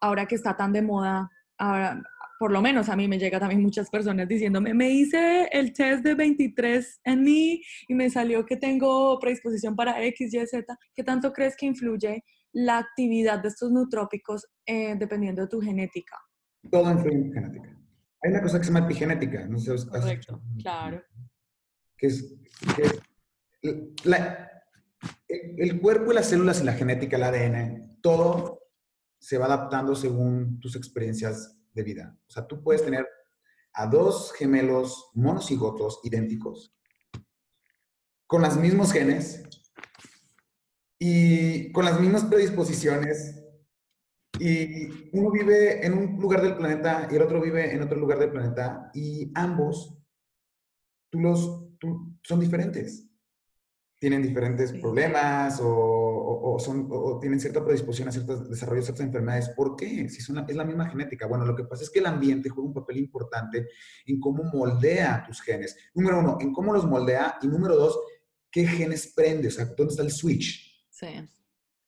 ahora 0.00 0.26
que 0.26 0.34
está 0.34 0.56
tan 0.56 0.72
de 0.72 0.82
moda 0.82 1.30
ahora, 1.58 2.02
por 2.38 2.50
lo 2.50 2.60
menos 2.60 2.88
a 2.88 2.96
mí 2.96 3.08
me 3.08 3.18
llega 3.18 3.38
también 3.38 3.62
muchas 3.62 3.88
personas 3.90 4.28
diciéndome, 4.28 4.74
me 4.74 4.90
hice 4.90 5.48
el 5.52 5.72
test 5.72 6.04
de 6.04 6.14
23 6.14 7.00
en 7.04 7.22
mí 7.22 7.62
y 7.88 7.94
me 7.94 8.10
salió 8.10 8.44
que 8.44 8.56
tengo 8.56 9.18
predisposición 9.18 9.76
para 9.76 10.02
X, 10.04 10.34
Y, 10.34 10.46
Z. 10.46 10.78
¿Qué 10.94 11.04
tanto 11.04 11.32
crees 11.32 11.56
que 11.56 11.66
influye 11.66 12.24
la 12.52 12.78
actividad 12.78 13.40
de 13.40 13.48
estos 13.48 13.70
neutrópicos 13.70 14.46
eh, 14.66 14.94
dependiendo 14.98 15.42
de 15.42 15.48
tu 15.48 15.60
genética? 15.60 16.16
Todo 16.70 16.90
influye 16.90 17.16
en 17.16 17.32
genética. 17.32 17.78
Hay 18.22 18.30
una 18.30 18.42
cosa 18.42 18.58
que 18.58 18.64
se 18.64 18.72
llama 18.72 18.86
epigenética. 18.86 19.46
No 19.46 19.58
sé, 19.58 19.74
Correcto, 19.88 20.42
claro. 20.60 21.02
Que 21.96 22.08
es, 22.08 22.40
el 25.56 25.80
cuerpo 25.80 26.12
y 26.12 26.14
las 26.14 26.28
células 26.28 26.60
y 26.60 26.64
la 26.64 26.72
genética, 26.72 27.16
el 27.16 27.22
ADN, 27.22 28.00
todo 28.00 28.63
se 29.24 29.38
va 29.38 29.46
adaptando 29.46 29.96
según 29.96 30.60
tus 30.60 30.76
experiencias 30.76 31.56
de 31.72 31.82
vida. 31.82 32.14
O 32.28 32.30
sea, 32.30 32.46
tú 32.46 32.62
puedes 32.62 32.84
tener 32.84 33.08
a 33.72 33.86
dos 33.86 34.34
gemelos 34.34 35.12
monocigotos 35.14 36.00
idénticos, 36.04 36.76
con 38.26 38.42
los 38.42 38.58
mismos 38.58 38.92
genes 38.92 39.42
y 40.98 41.72
con 41.72 41.86
las 41.86 41.98
mismas 41.98 42.26
predisposiciones, 42.26 43.42
y 44.38 45.08
uno 45.16 45.30
vive 45.30 45.86
en 45.86 45.94
un 45.94 46.20
lugar 46.20 46.42
del 46.42 46.56
planeta 46.56 47.08
y 47.10 47.14
el 47.14 47.22
otro 47.22 47.40
vive 47.40 47.74
en 47.74 47.82
otro 47.82 47.98
lugar 47.98 48.18
del 48.18 48.30
planeta, 48.30 48.90
y 48.92 49.32
ambos, 49.34 49.96
tú 51.08 51.20
los, 51.20 51.78
tú, 51.78 52.14
son 52.22 52.40
diferentes. 52.40 53.08
Tienen 53.98 54.22
diferentes 54.22 54.70
problemas 54.74 55.60
o, 55.62 56.03
son, 56.58 56.88
o, 56.90 57.18
tienen 57.18 57.40
cierta 57.40 57.64
predisposición 57.64 58.08
a 58.08 58.12
ciertos 58.12 58.48
desarrollos, 58.48 58.84
ciertas 58.84 59.06
enfermedades. 59.06 59.50
¿Por 59.50 59.76
qué? 59.76 60.08
Si 60.08 60.18
es, 60.18 60.28
es, 60.28 60.56
la 60.56 60.64
misma 60.64 60.88
genética. 60.88 61.26
Bueno, 61.26 61.44
lo 61.44 61.54
que 61.54 61.64
pasa 61.64 61.82
es 61.82 61.90
que 61.90 62.00
el 62.00 62.06
ambiente 62.06 62.48
juega 62.48 62.68
un 62.68 62.74
papel 62.74 62.98
importante 62.98 63.68
en 64.06 64.20
cómo 64.20 64.44
moldea 64.44 65.24
tus 65.26 65.40
genes. 65.40 65.76
Número 65.94 66.18
uno, 66.20 66.38
en 66.40 66.52
cómo 66.52 66.72
los 66.72 66.86
moldea. 66.86 67.38
Y 67.42 67.48
número 67.48 67.76
dos, 67.76 67.98
qué 68.50 68.66
genes 68.66 69.12
prende, 69.14 69.48
o 69.48 69.50
sea, 69.50 69.64
dónde 69.64 69.92
está 69.92 70.02
el 70.02 70.10
switch. 70.10 70.86
Sí. 70.90 71.08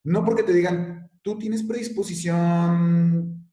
No 0.04 0.24
porque 0.24 0.42
te 0.42 0.52
digan, 0.52 1.10
tú 1.22 1.38
tienes 1.38 1.62
predisposición 1.62 3.50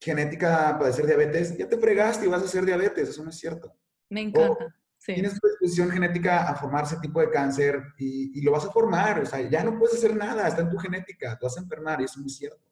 genética 0.00 0.68
a 0.68 0.78
padecer 0.78 1.06
diabetes, 1.06 1.56
ya 1.56 1.68
te 1.68 1.76
fregaste 1.76 2.26
y 2.26 2.28
vas 2.28 2.42
a 2.42 2.46
hacer 2.46 2.64
diabetes. 2.64 3.08
Eso 3.08 3.22
no 3.22 3.30
es 3.30 3.36
cierto. 3.36 3.74
Me 4.08 4.22
encanta. 4.22 4.74
Tienes 5.14 5.40
predisposición 5.40 5.90
genética 5.90 6.48
a 6.48 6.54
formar 6.54 6.84
ese 6.84 6.98
tipo 6.98 7.20
de 7.20 7.30
cáncer 7.30 7.82
y, 7.96 8.40
lo 8.42 8.52
vas 8.52 8.66
a 8.66 8.70
formar. 8.70 9.20
O 9.20 9.26
sea, 9.26 9.48
ya 9.48 9.64
no 9.64 9.78
puedes 9.78 9.96
hacer 9.96 10.14
nada, 10.14 10.46
está 10.46 10.62
en 10.62 10.70
tu 10.70 10.76
genética, 10.76 11.38
tú 11.38 11.46
vas 11.46 11.56
a 11.56 11.62
enfermar 11.62 12.00
y 12.00 12.04
eso 12.04 12.20
no 12.20 12.26
es 12.26 12.36
cierto. 12.36 12.68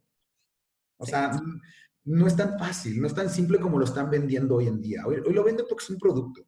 O 0.99 1.07
sea, 1.07 1.33
no 2.05 2.27
es 2.27 2.37
tan 2.37 2.59
fácil, 2.59 3.01
no 3.01 3.07
es 3.07 3.15
tan 3.15 3.31
simple 3.31 3.59
como 3.59 3.79
lo 3.79 3.85
están 3.85 4.11
vendiendo 4.11 4.57
hoy 4.57 4.69
en 4.69 4.81
día. 4.81 5.07
Hoy, 5.07 5.23
lo 5.33 5.45
venden 5.45 5.67
porque 5.69 5.85
es 5.85 5.91
un 5.91 5.99
producto. 5.99 6.47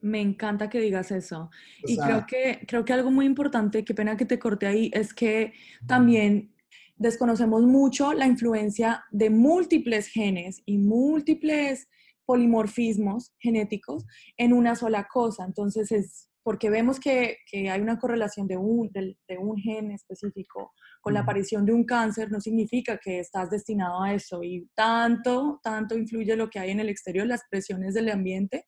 Me 0.00 0.20
encanta 0.20 0.68
que 0.68 0.80
digas 0.80 1.10
eso. 1.10 1.50
y 1.84 1.98
creo, 1.98 2.26
que, 2.26 2.64
creo 2.66 2.84
que 2.84 2.92
algo 2.92 3.10
muy 3.10 3.26
importante, 3.26 3.84
qué 3.84 3.94
pena 3.94 4.16
que 4.16 4.24
te 4.24 4.38
corte 4.38 4.66
ahí, 4.66 4.90
es 4.94 5.12
que 5.14 5.52
también 5.86 6.54
desconocemos 6.96 7.62
mucho 7.62 8.12
la 8.12 8.26
influencia 8.26 9.04
de 9.10 9.30
múltiples 9.30 10.08
genes 10.08 10.62
y 10.66 10.78
múltiples 10.78 11.88
polimorfismos 12.30 13.32
genéticos 13.40 14.06
en 14.36 14.52
una 14.52 14.76
sola 14.76 15.08
cosa. 15.12 15.44
Entonces, 15.44 15.90
es 15.90 16.28
porque 16.44 16.70
vemos 16.70 17.00
que, 17.00 17.38
hay 17.52 17.80
una 17.80 17.98
correlación 17.98 18.46
de 18.46 18.56
un, 18.56 18.88
de, 18.92 19.38
un 19.38 19.56
gen 19.56 19.90
específico 19.90 20.72
con 21.00 21.12
la 21.12 21.20
aparición 21.20 21.66
de 21.66 21.72
un 21.72 21.84
cáncer, 21.84 22.30
no 22.30 22.40
significa 22.40 22.98
que 22.98 23.18
estás 23.18 23.50
destinado 23.50 24.00
a 24.00 24.14
eso. 24.14 24.44
Y 24.44 24.68
tanto, 24.76 25.58
tanto 25.64 25.98
influye 25.98 26.36
lo 26.36 26.48
que 26.48 26.60
hay 26.60 26.70
en 26.70 26.78
el 26.78 26.88
exterior, 26.88 27.26
las 27.26 27.42
presiones 27.50 27.94
del 27.94 28.08
ambiente 28.10 28.64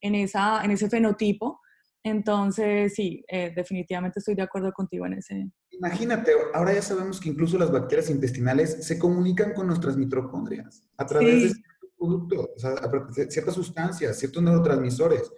en, 0.00 0.16
esa, 0.16 0.64
en 0.64 0.72
ese 0.72 0.90
fenotipo. 0.90 1.60
Entonces, 2.02 2.94
sí, 2.94 3.24
eh, 3.28 3.52
definitivamente 3.54 4.18
estoy 4.18 4.34
de 4.34 4.42
acuerdo 4.42 4.72
contigo 4.72 5.06
en 5.06 5.12
ese. 5.14 5.50
Imagínate, 5.70 6.32
ahora 6.52 6.74
ya 6.74 6.82
sabemos 6.82 7.20
que 7.20 7.28
incluso 7.28 7.58
las 7.58 7.70
bacterias 7.70 8.10
intestinales 8.10 8.84
se 8.84 8.98
comunican 8.98 9.54
con 9.54 9.68
nuestras 9.68 9.96
mitocondrias 9.96 10.82
a 10.96 11.06
través 11.06 11.54
de 11.54 11.62
producto, 12.04 12.52
o 12.54 12.58
sea, 12.58 12.74
ciertas 13.28 13.54
sustancias, 13.54 14.18
ciertos 14.18 14.42
neurotransmisores. 14.42 15.30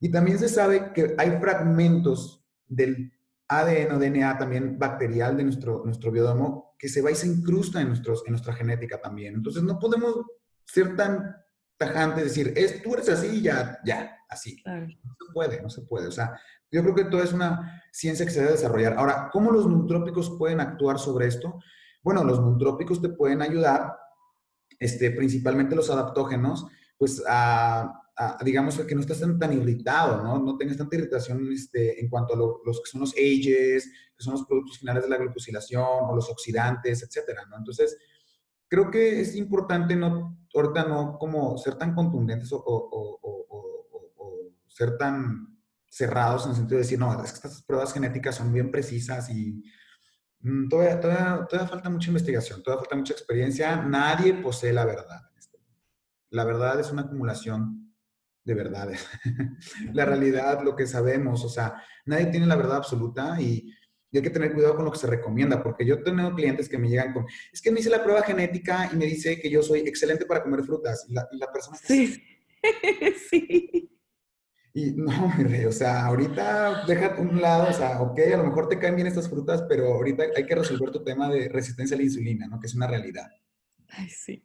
Y 0.00 0.10
también 0.10 0.38
se 0.38 0.48
sabe 0.48 0.92
que 0.92 1.14
hay 1.16 1.38
fragmentos 1.40 2.44
del 2.66 3.12
ADN 3.48 3.92
o 3.92 3.98
DNA 3.98 4.38
también 4.38 4.78
bacterial 4.78 5.36
de 5.36 5.44
nuestro, 5.44 5.82
nuestro 5.84 6.10
biodomo 6.10 6.74
que 6.78 6.88
se 6.88 7.02
va 7.02 7.10
y 7.10 7.14
se 7.14 7.28
incrusta 7.28 7.80
en, 7.80 7.88
nuestros, 7.88 8.24
en 8.26 8.32
nuestra 8.32 8.54
genética 8.54 9.00
también. 9.00 9.34
Entonces 9.34 9.62
no 9.62 9.78
podemos 9.78 10.22
ser 10.64 10.96
tan 10.96 11.36
tajantes, 11.76 12.24
decir, 12.24 12.52
es, 12.56 12.82
tú 12.82 12.94
eres 12.94 13.08
así, 13.08 13.42
ya, 13.42 13.78
ya, 13.84 14.16
así. 14.28 14.62
No 14.64 14.86
se 14.86 15.32
puede, 15.32 15.62
no 15.62 15.70
se 15.70 15.82
puede. 15.82 16.08
O 16.08 16.12
sea, 16.12 16.38
yo 16.70 16.82
creo 16.82 16.94
que 16.94 17.04
todo 17.04 17.22
es 17.22 17.32
una 17.32 17.82
ciencia 17.92 18.24
que 18.24 18.32
se 18.32 18.40
debe 18.40 18.52
desarrollar. 18.52 18.94
Ahora, 18.94 19.28
¿cómo 19.32 19.52
los 19.52 19.66
neutrópicos 19.66 20.36
pueden 20.38 20.60
actuar 20.60 20.98
sobre 20.98 21.26
esto? 21.26 21.60
Bueno, 22.02 22.24
los 22.24 22.40
neutrópicos 22.40 23.00
te 23.00 23.10
pueden 23.10 23.42
ayudar 23.42 23.94
este, 24.78 25.10
principalmente 25.10 25.76
los 25.76 25.90
adaptógenos, 25.90 26.66
pues 26.98 27.22
a 27.28 28.02
digamos, 28.44 28.78
que 28.78 28.94
no 28.94 29.00
estés 29.00 29.20
tan, 29.38 29.52
irritado, 29.52 30.22
¿no? 30.22 30.38
No 30.38 30.56
tengas 30.56 30.76
tanta 30.76 30.96
irritación 30.96 31.50
este, 31.52 32.00
en 32.00 32.08
cuanto 32.08 32.34
a 32.34 32.36
los 32.36 32.80
que 32.80 32.90
son 32.90 33.00
los 33.00 33.14
ages, 33.14 33.90
que 34.16 34.22
son 34.22 34.34
los 34.34 34.44
productos 34.44 34.78
finales 34.78 35.02
de 35.02 35.08
la 35.08 35.16
glucosilación 35.16 35.82
o 35.84 36.14
los 36.14 36.28
oxidantes, 36.28 37.02
etcétera, 37.02 37.46
¿no? 37.50 37.56
Entonces, 37.56 37.96
creo 38.68 38.90
que 38.90 39.20
es 39.20 39.34
importante 39.34 39.96
no, 39.96 40.46
ahorita 40.54 40.84
no 40.84 41.18
como 41.18 41.56
ser 41.58 41.76
tan 41.76 41.94
contundentes 41.94 42.50
o, 42.52 43.18
ser 44.68 44.96
tan 44.96 45.58
cerrados 45.86 46.44
en 46.44 46.50
el 46.50 46.56
sentido 46.56 46.78
de 46.78 46.84
decir, 46.84 46.98
no, 46.98 47.12
es 47.22 47.32
que 47.32 47.36
estas 47.36 47.62
pruebas 47.62 47.92
genéticas 47.92 48.36
son 48.36 48.50
bien 48.52 48.70
precisas 48.70 49.28
y 49.28 49.62
todavía, 50.68 51.00
todavía, 51.00 51.46
todavía, 51.48 51.68
falta 51.68 51.90
mucha 51.90 52.08
investigación, 52.08 52.62
todavía 52.62 52.82
falta 52.82 52.96
mucha 52.96 53.12
experiencia. 53.12 53.76
Nadie 53.76 54.34
posee 54.34 54.72
la 54.72 54.84
verdad. 54.84 55.20
Este 55.38 55.58
la 56.30 56.44
verdad 56.44 56.80
es 56.80 56.90
una 56.90 57.02
acumulación 57.02 57.94
de 58.44 58.54
verdades. 58.54 59.06
la 59.92 60.04
realidad, 60.04 60.62
lo 60.62 60.74
que 60.74 60.86
sabemos, 60.86 61.44
o 61.44 61.48
sea, 61.48 61.82
nadie 62.06 62.26
tiene 62.26 62.46
la 62.46 62.56
verdad 62.56 62.78
absoluta 62.78 63.40
y 63.40 63.72
y 64.12 64.18
hay 64.18 64.22
que 64.22 64.30
tener 64.30 64.52
cuidado 64.52 64.76
con 64.76 64.84
lo 64.84 64.92
que 64.92 64.98
se 64.98 65.06
recomienda, 65.06 65.62
porque 65.62 65.86
yo 65.86 66.02
tengo 66.02 66.34
clientes 66.34 66.68
que 66.68 66.76
me 66.76 66.88
llegan 66.88 67.14
con, 67.14 67.24
es 67.50 67.62
que 67.62 67.70
me 67.70 67.80
hice 67.80 67.88
la 67.88 68.04
prueba 68.04 68.22
genética 68.22 68.90
y 68.92 68.96
me 68.96 69.06
dice 69.06 69.40
que 69.40 69.50
yo 69.50 69.62
soy 69.62 69.80
excelente 69.80 70.26
para 70.26 70.42
comer 70.42 70.62
frutas. 70.62 71.06
Y 71.08 71.14
la, 71.14 71.50
persona... 71.50 71.78
Sí, 71.82 72.22
sí. 73.30 73.91
Y 74.74 74.92
no, 74.96 75.12
mi 75.36 75.44
rey, 75.44 75.64
o 75.64 75.72
sea, 75.72 76.06
ahorita 76.06 76.84
déjate 76.86 77.20
un 77.20 77.40
lado, 77.40 77.70
o 77.70 77.72
sea, 77.72 78.00
ok, 78.00 78.18
a 78.32 78.36
lo 78.38 78.44
mejor 78.44 78.68
te 78.68 78.78
caen 78.78 78.96
bien 78.96 79.06
estas 79.06 79.28
frutas, 79.28 79.64
pero 79.68 79.94
ahorita 79.94 80.24
hay 80.36 80.46
que 80.46 80.54
resolver 80.54 80.90
tu 80.90 81.02
tema 81.04 81.28
de 81.28 81.48
resistencia 81.48 81.94
a 81.94 81.98
la 81.98 82.04
insulina, 82.04 82.46
¿no? 82.46 82.58
Que 82.58 82.66
es 82.66 82.74
una 82.74 82.86
realidad. 82.86 83.28
Ay, 83.88 84.08
sí. 84.08 84.42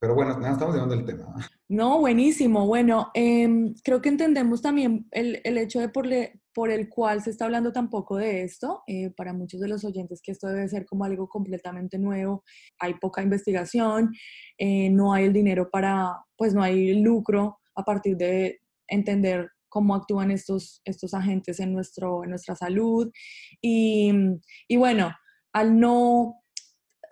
Pero 0.00 0.14
bueno, 0.14 0.38
no 0.38 0.46
estamos 0.46 0.74
llevando 0.74 0.94
el 0.94 1.04
tema. 1.04 1.34
No, 1.68 2.00
buenísimo. 2.00 2.66
Bueno, 2.66 3.10
em, 3.12 3.74
creo 3.84 4.00
que 4.00 4.08
entendemos 4.08 4.62
también 4.62 5.06
el, 5.10 5.42
el 5.44 5.58
hecho 5.58 5.78
de 5.78 5.90
por, 5.90 6.06
le, 6.06 6.40
por 6.54 6.70
el 6.70 6.88
cual 6.88 7.22
se 7.22 7.28
está 7.28 7.44
hablando 7.44 7.70
tampoco 7.70 8.16
de 8.16 8.42
esto. 8.42 8.82
Eh, 8.86 9.10
para 9.10 9.34
muchos 9.34 9.60
de 9.60 9.68
los 9.68 9.84
oyentes 9.84 10.22
que 10.22 10.32
esto 10.32 10.48
debe 10.48 10.68
ser 10.68 10.86
como 10.86 11.04
algo 11.04 11.28
completamente 11.28 11.98
nuevo, 11.98 12.44
hay 12.78 12.94
poca 12.94 13.22
investigación, 13.22 14.10
eh, 14.56 14.88
no 14.88 15.12
hay 15.12 15.26
el 15.26 15.34
dinero 15.34 15.68
para, 15.70 16.16
pues 16.34 16.54
no 16.54 16.62
hay 16.62 17.02
lucro 17.02 17.58
a 17.74 17.84
partir 17.84 18.16
de 18.16 18.60
entender 18.88 19.50
cómo 19.70 19.94
actúan 19.94 20.30
estos, 20.30 20.82
estos 20.84 21.14
agentes 21.14 21.60
en, 21.60 21.72
nuestro, 21.72 22.22
en 22.24 22.30
nuestra 22.30 22.54
salud. 22.54 23.10
Y, 23.62 24.12
y 24.68 24.76
bueno, 24.76 25.10
al 25.54 25.80
no 25.80 26.36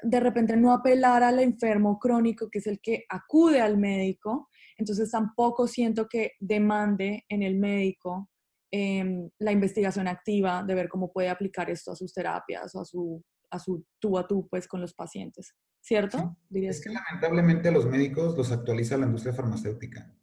de 0.02 0.20
repente 0.20 0.56
no 0.56 0.72
apelar 0.72 1.22
al 1.22 1.40
enfermo 1.40 1.98
crónico, 1.98 2.50
que 2.50 2.58
es 2.58 2.66
el 2.66 2.80
que 2.80 3.04
acude 3.08 3.60
al 3.60 3.78
médico, 3.78 4.48
entonces 4.76 5.10
tampoco 5.10 5.66
siento 5.66 6.06
que 6.06 6.32
demande 6.38 7.24
en 7.28 7.42
el 7.42 7.56
médico 7.56 8.28
Em, 8.70 9.30
la 9.38 9.52
investigación 9.52 10.08
activa 10.08 10.62
de 10.62 10.74
ver 10.74 10.90
cómo 10.90 11.10
puede 11.10 11.30
aplicar 11.30 11.70
esto 11.70 11.92
a 11.92 11.96
sus 11.96 12.12
terapias 12.12 12.74
o 12.74 12.82
a 12.82 12.84
su, 12.84 13.24
a 13.50 13.58
su 13.58 13.86
tú 13.98 14.18
a 14.18 14.26
tú 14.26 14.46
pues 14.50 14.68
con 14.68 14.82
los 14.82 14.92
pacientes, 14.92 15.54
¿cierto? 15.80 16.36
es 16.52 16.82
que, 16.82 16.90
lamentablemente 16.90 17.70
los 17.70 17.86
médicos 17.86 18.36
los 18.36 18.52
actualiza 18.52 18.98
la 18.98 19.06
industria 19.06 19.32
farmacéutica. 19.32 20.14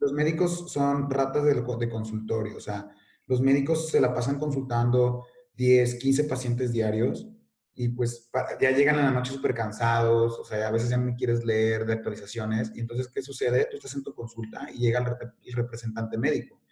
Los, 0.00 0.12
médicos 0.12 0.72
son 0.72 1.10
ratas 1.10 1.44
de, 1.44 1.54
de 1.54 1.88
consultorio, 1.90 2.56
o 2.56 2.60
sea, 2.60 2.88
los 3.26 3.40
médicos 3.40 3.88
se 3.88 4.00
la 4.00 4.14
pasan 4.14 4.38
consultando 4.38 5.24
10, 5.54 5.96
15 5.96 6.24
pacientes 6.24 6.72
diarios 6.72 7.26
y 7.74 7.88
pues 7.88 8.30
ya 8.60 8.70
llegan 8.70 8.98
a 8.98 9.04
la 9.04 9.10
noche 9.10 9.32
súper 9.32 9.54
cansados, 9.54 10.38
o 10.38 10.44
sea, 10.44 10.68
a 10.68 10.70
veces 10.70 10.90
ya 10.90 10.96
no 10.96 11.14
quieres 11.16 11.44
leer 11.44 11.84
de 11.84 11.94
actualizaciones 11.94 12.70
y 12.74 12.80
entonces, 12.80 13.08
¿qué 13.08 13.22
sucede? 13.22 13.66
Tú 13.70 13.76
estás 13.76 13.94
en 13.94 14.02
tu 14.02 14.14
consulta 14.14 14.68
y 14.72 14.78
llega 14.78 15.00
el 15.44 15.52
representante 15.54 16.16
médico 16.16 16.63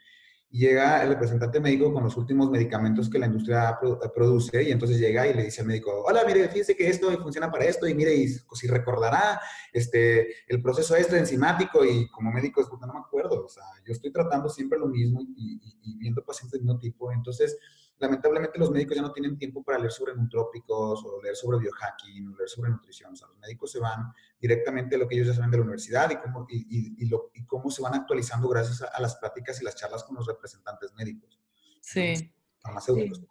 llega 0.52 1.02
el 1.02 1.08
representante 1.08 1.60
médico 1.60 1.92
con 1.92 2.04
los 2.04 2.16
últimos 2.16 2.50
medicamentos 2.50 3.08
que 3.08 3.18
la 3.18 3.26
industria 3.26 3.78
produce 4.14 4.62
y 4.62 4.70
entonces 4.70 4.98
llega 4.98 5.26
y 5.26 5.32
le 5.32 5.44
dice 5.44 5.62
al 5.62 5.66
médico, 5.66 6.04
hola, 6.06 6.22
mire, 6.26 6.46
fíjese 6.48 6.76
que 6.76 6.88
esto 6.88 7.10
funciona 7.22 7.50
para 7.50 7.64
esto 7.64 7.88
y 7.88 7.94
mire, 7.94 8.14
y 8.14 8.28
si 8.28 8.66
recordará 8.66 9.40
este, 9.72 10.28
el 10.46 10.60
proceso 10.60 10.94
este 10.94 11.18
enzimático 11.18 11.84
y 11.84 12.06
como 12.08 12.30
médico, 12.30 12.60
no 12.86 12.92
me 12.92 13.00
acuerdo, 13.00 13.44
o 13.44 13.48
sea, 13.48 13.64
yo 13.86 13.92
estoy 13.92 14.12
tratando 14.12 14.50
siempre 14.50 14.78
lo 14.78 14.88
mismo 14.88 15.22
y, 15.36 15.58
y 15.82 15.96
viendo 15.98 16.22
pacientes 16.22 16.60
de 16.60 16.64
mismo 16.66 16.78
tipo, 16.78 17.10
entonces 17.10 17.56
lamentablemente 17.98 18.58
los 18.58 18.70
médicos 18.70 18.96
ya 18.96 19.02
no 19.02 19.12
tienen 19.12 19.38
tiempo 19.38 19.62
para 19.62 19.78
leer 19.78 19.92
sobre 19.92 20.14
nutrópicos 20.14 21.04
o 21.04 21.22
leer 21.22 21.36
sobre 21.36 21.58
biohacking 21.58 22.28
o 22.28 22.36
leer 22.36 22.48
sobre 22.48 22.70
nutrición. 22.70 23.12
O 23.12 23.16
sea, 23.16 23.28
los 23.28 23.38
médicos 23.38 23.70
se 23.70 23.78
van 23.78 24.12
directamente 24.40 24.96
a 24.96 24.98
lo 24.98 25.08
que 25.08 25.14
ellos 25.14 25.28
ya 25.28 25.34
saben 25.34 25.50
de 25.50 25.58
la 25.58 25.62
universidad 25.62 26.10
y 26.10 26.16
cómo, 26.16 26.46
y, 26.48 27.06
lo, 27.06 27.30
y 27.34 27.44
cómo 27.44 27.70
se 27.70 27.80
van 27.80 27.94
actualizando 27.94 28.48
gracias 28.48 28.82
a, 28.82 29.00
las 29.00 29.16
prácticas 29.16 29.60
y 29.60 29.64
las 29.64 29.76
charlas 29.76 30.02
con 30.04 30.16
los 30.16 30.26
representantes 30.26 30.92
médicos. 30.94 31.40
Sí. 31.80 32.32
Farmacéuticos. 32.58 33.22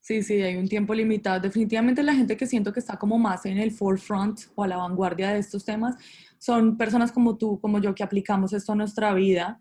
Sí. 0.00 0.22
sí, 0.22 0.40
hay 0.40 0.56
un 0.56 0.68
tiempo 0.68 0.94
limitado. 0.94 1.40
Definitivamente 1.40 2.02
la 2.02 2.14
gente 2.14 2.36
que 2.36 2.46
siento 2.46 2.72
que 2.72 2.80
está 2.80 2.96
como 2.98 3.18
más 3.18 3.46
en 3.46 3.58
el 3.58 3.72
forefront 3.72 4.40
o 4.54 4.62
a 4.62 4.68
la 4.68 4.76
vanguardia 4.76 5.30
de 5.30 5.38
estos 5.40 5.64
temas 5.64 5.96
son 6.38 6.76
personas 6.76 7.12
como 7.12 7.36
tú, 7.36 7.60
como 7.60 7.80
yo, 7.80 7.94
que 7.94 8.02
aplicamos 8.02 8.52
esto 8.52 8.72
a 8.72 8.76
nuestra 8.76 9.12
vida 9.12 9.60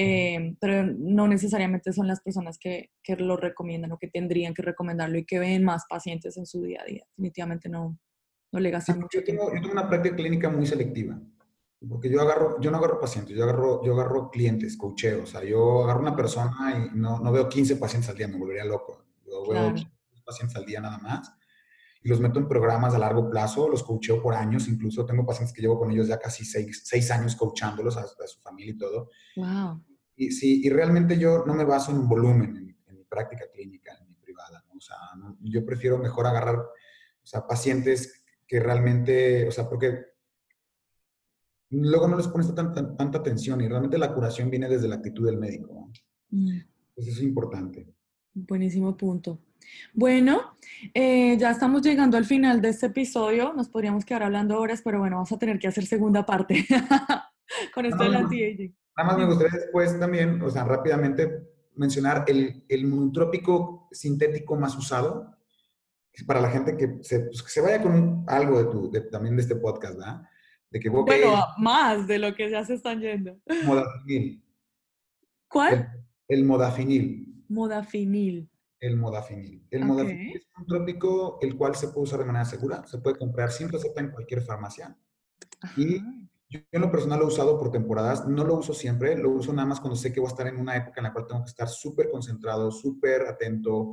eh, 0.00 0.54
pero 0.60 0.86
no 0.86 1.26
necesariamente 1.26 1.92
son 1.92 2.06
las 2.06 2.20
personas 2.20 2.56
que, 2.56 2.92
que, 3.02 3.16
lo 3.16 3.36
recomiendan 3.36 3.90
o 3.90 3.98
que 3.98 4.06
tendrían 4.06 4.54
que 4.54 4.62
recomendarlo 4.62 5.18
y 5.18 5.24
que 5.24 5.40
ven 5.40 5.64
más 5.64 5.86
pacientes 5.90 6.36
en 6.36 6.46
su 6.46 6.62
día 6.62 6.82
a 6.82 6.84
día. 6.84 7.04
Definitivamente 7.16 7.68
no, 7.68 7.98
no 8.52 8.60
le 8.60 8.70
gastan 8.70 9.00
mucho 9.00 9.18
yo 9.18 9.24
tengo, 9.24 9.46
tiempo. 9.46 9.56
Yo 9.56 9.60
tengo 9.60 9.72
una 9.72 9.88
práctica 9.88 10.14
clínica 10.14 10.50
muy 10.50 10.66
selectiva, 10.66 11.20
porque 11.88 12.08
yo, 12.08 12.20
agarro, 12.20 12.60
yo 12.60 12.70
no 12.70 12.76
agarro 12.76 13.00
pacientes, 13.00 13.36
yo 13.36 13.42
agarro, 13.42 13.84
yo 13.84 13.94
agarro 13.94 14.30
clientes, 14.30 14.76
coacheo, 14.76 15.24
o 15.24 15.26
sea, 15.26 15.42
yo 15.42 15.82
agarro 15.82 15.98
una 15.98 16.14
persona 16.14 16.54
y 16.76 16.96
no, 16.96 17.18
no 17.18 17.32
veo 17.32 17.48
15 17.48 17.74
pacientes 17.74 18.08
al 18.08 18.16
día, 18.16 18.28
me 18.28 18.38
volvería 18.38 18.64
loco. 18.64 19.04
Yo 19.26 19.48
veo 19.48 19.74
15 19.74 19.90
pacientes 20.24 20.56
al 20.56 20.64
día 20.64 20.80
nada 20.80 20.98
más 20.98 21.32
y 22.04 22.08
los 22.08 22.20
meto 22.20 22.38
en 22.38 22.46
programas 22.46 22.94
a 22.94 22.98
largo 22.98 23.28
plazo, 23.28 23.68
los 23.68 23.82
coacheo 23.82 24.22
por 24.22 24.34
años, 24.34 24.68
incluso 24.68 25.04
tengo 25.04 25.26
pacientes 25.26 25.52
que 25.52 25.60
llevo 25.60 25.76
con 25.76 25.90
ellos 25.90 26.06
ya 26.06 26.20
casi 26.20 26.44
seis, 26.44 26.82
seis 26.84 27.10
años 27.10 27.34
coachándolos 27.34 27.96
a, 27.96 28.02
a, 28.02 28.26
su 28.28 28.40
familia 28.42 28.74
y 28.74 28.78
todo. 28.78 29.10
Wow. 29.34 29.82
Y, 30.18 30.32
sí, 30.32 30.60
y 30.64 30.68
realmente 30.68 31.16
yo 31.16 31.44
no 31.46 31.54
me 31.54 31.64
baso 31.64 31.92
en 31.92 31.98
un 31.98 32.08
volumen 32.08 32.56
en, 32.86 32.96
mi 32.96 33.04
práctica 33.04 33.44
clínica, 33.52 33.96
en 34.00 34.08
mi 34.08 34.14
privada, 34.16 34.64
¿no? 34.66 34.74
O 34.76 34.80
sea, 34.80 34.96
yo 35.40 35.64
prefiero 35.64 35.96
mejor 35.96 36.26
agarrar, 36.26 36.56
o 36.56 37.26
sea, 37.26 37.46
pacientes 37.46 38.24
que 38.46 38.58
realmente, 38.58 39.46
o 39.46 39.52
sea, 39.52 39.68
porque 39.68 40.06
luego 41.70 42.08
no 42.08 42.16
les 42.16 42.26
pones 42.26 42.52
tanta, 42.54 42.96
tanta 42.96 43.18
atención 43.18 43.60
y 43.60 43.68
realmente 43.68 43.96
la 43.96 44.12
curación 44.12 44.50
viene 44.50 44.68
desde 44.68 44.88
la 44.88 44.96
actitud 44.96 45.24
del 45.24 45.38
médico. 45.38 45.72
¿no? 45.72 45.92
Mm. 46.30 46.58
eso 46.96 47.10
es 47.10 47.22
importante. 47.22 47.86
Buenísimo 48.34 48.96
punto. 48.96 49.40
Bueno, 49.92 50.56
eh, 50.94 51.36
ya 51.38 51.50
estamos 51.50 51.82
llegando 51.82 52.16
al 52.16 52.24
final 52.24 52.60
de 52.60 52.70
este 52.70 52.86
episodio. 52.86 53.52
Nos 53.52 53.68
podríamos 53.68 54.04
quedar 54.04 54.22
hablando 54.24 54.58
horas, 54.58 54.82
pero 54.82 54.98
bueno, 54.98 55.16
vamos 55.16 55.32
a 55.32 55.38
tener 55.38 55.58
que 55.58 55.68
hacer 55.68 55.86
segunda 55.86 56.24
parte 56.24 56.66
con 57.74 57.86
esto 57.86 58.02
del 58.02 58.16
anti-aging. 58.16 58.74
Nada 58.98 59.10
más 59.10 59.18
me 59.18 59.26
gustaría 59.26 59.60
después 59.60 59.98
también, 60.00 60.42
o 60.42 60.50
sea, 60.50 60.64
rápidamente 60.64 61.48
mencionar 61.76 62.24
el, 62.26 62.64
el 62.68 62.84
monotrópico 62.88 63.88
sintético 63.92 64.56
más 64.56 64.76
usado 64.76 65.38
para 66.26 66.40
la 66.40 66.50
gente 66.50 66.76
que 66.76 66.98
se, 67.02 67.20
pues, 67.20 67.40
que 67.44 67.48
se 67.48 67.60
vaya 67.60 67.80
con 67.80 68.24
algo 68.26 68.58
de 68.58 68.64
tu, 68.64 68.90
de, 68.90 69.02
también 69.02 69.36
de 69.36 69.42
este 69.42 69.54
podcast, 69.54 69.96
¿verdad? 69.96 70.22
De 70.68 70.80
que, 70.80 70.88
bueno, 70.88 71.06
más 71.58 72.08
de 72.08 72.18
lo 72.18 72.34
que 72.34 72.50
ya 72.50 72.64
se 72.64 72.74
están 72.74 73.00
yendo. 73.00 73.38
Modafinil. 73.64 74.44
¿Cuál? 75.46 75.92
El, 76.26 76.44
modafinil. 76.44 77.44
Modafinil. 77.48 78.50
El 78.80 78.96
modafinil. 78.96 79.64
El 79.70 79.84
modafinil 79.84 80.36
es 80.36 80.48
un 80.58 80.66
trópico 80.66 81.38
el 81.40 81.56
cual 81.56 81.76
se 81.76 81.88
puede 81.88 82.02
usar 82.02 82.18
de 82.18 82.26
manera 82.26 82.44
segura, 82.44 82.84
se 82.84 82.98
puede 82.98 83.16
comprar 83.16 83.52
sin 83.52 83.68
receta 83.68 84.00
en 84.00 84.10
cualquier 84.10 84.42
farmacia. 84.42 84.98
Y 85.76 86.02
yo 86.50 86.60
en 86.72 86.80
lo 86.80 86.90
personal 86.90 87.18
lo 87.18 87.26
he 87.26 87.28
usado 87.28 87.58
por 87.58 87.70
temporadas, 87.70 88.26
no 88.26 88.42
lo 88.42 88.54
uso 88.54 88.72
siempre, 88.72 89.18
lo 89.18 89.30
uso 89.30 89.52
nada 89.52 89.68
más 89.68 89.80
cuando 89.80 89.96
sé 89.96 90.12
que 90.12 90.20
voy 90.20 90.28
a 90.28 90.30
estar 90.30 90.46
en 90.46 90.56
una 90.56 90.76
época 90.76 91.00
en 91.00 91.04
la 91.04 91.12
cual 91.12 91.26
tengo 91.26 91.42
que 91.42 91.50
estar 91.50 91.68
súper 91.68 92.10
concentrado, 92.10 92.70
súper 92.70 93.22
atento. 93.22 93.90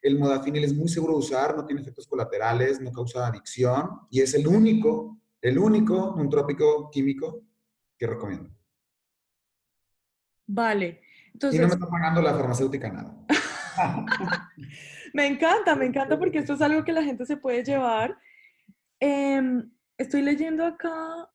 El 0.00 0.16
modafinil 0.16 0.62
es 0.62 0.74
muy 0.74 0.88
seguro 0.88 1.14
de 1.14 1.18
usar, 1.18 1.56
no 1.56 1.66
tiene 1.66 1.82
efectos 1.82 2.06
colaterales, 2.06 2.80
no 2.80 2.92
causa 2.92 3.26
adicción 3.26 3.90
y 4.08 4.20
es 4.20 4.34
el 4.34 4.46
único, 4.46 5.20
el 5.42 5.58
único 5.58 6.16
trópico 6.30 6.90
químico 6.90 7.42
que 7.98 8.06
recomiendo. 8.06 8.50
Vale. 10.46 11.00
Entonces... 11.32 11.58
Y 11.58 11.62
no 11.62 11.68
me 11.68 11.74
está 11.74 11.88
pagando 11.88 12.22
la 12.22 12.34
farmacéutica 12.34 12.92
nada. 12.92 13.16
me 15.12 15.26
encanta, 15.26 15.74
me 15.74 15.86
encanta 15.86 16.16
porque 16.16 16.38
esto 16.38 16.52
es 16.52 16.62
algo 16.62 16.84
que 16.84 16.92
la 16.92 17.02
gente 17.02 17.26
se 17.26 17.36
puede 17.36 17.64
llevar. 17.64 18.16
Em, 19.00 19.72
estoy 19.98 20.22
leyendo 20.22 20.64
acá 20.64 21.28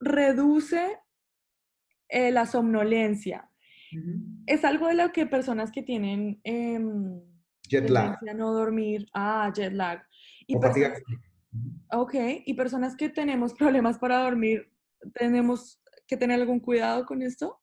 reduce 0.00 0.98
eh, 2.08 2.30
la 2.30 2.46
somnolencia. 2.46 3.48
Es 4.46 4.64
algo 4.64 4.88
de 4.88 4.94
lo 4.94 5.12
que 5.12 5.26
personas 5.26 5.70
que 5.72 5.82
tienen 5.82 6.40
em, 6.44 7.20
jet 7.68 7.90
lag. 7.90 8.18
no 8.36 8.52
dormir, 8.52 9.06
ah, 9.14 9.52
jet 9.54 9.72
lag. 9.72 10.02
Y 10.46 10.56
ok, 11.90 12.14
y 12.46 12.54
personas 12.54 12.96
que 12.96 13.08
tenemos 13.08 13.54
problemas 13.54 13.98
para 13.98 14.22
dormir, 14.22 14.72
tenemos 15.14 15.80
que 16.06 16.16
tener 16.16 16.40
algún 16.40 16.60
cuidado 16.60 17.06
con 17.06 17.22
esto? 17.22 17.60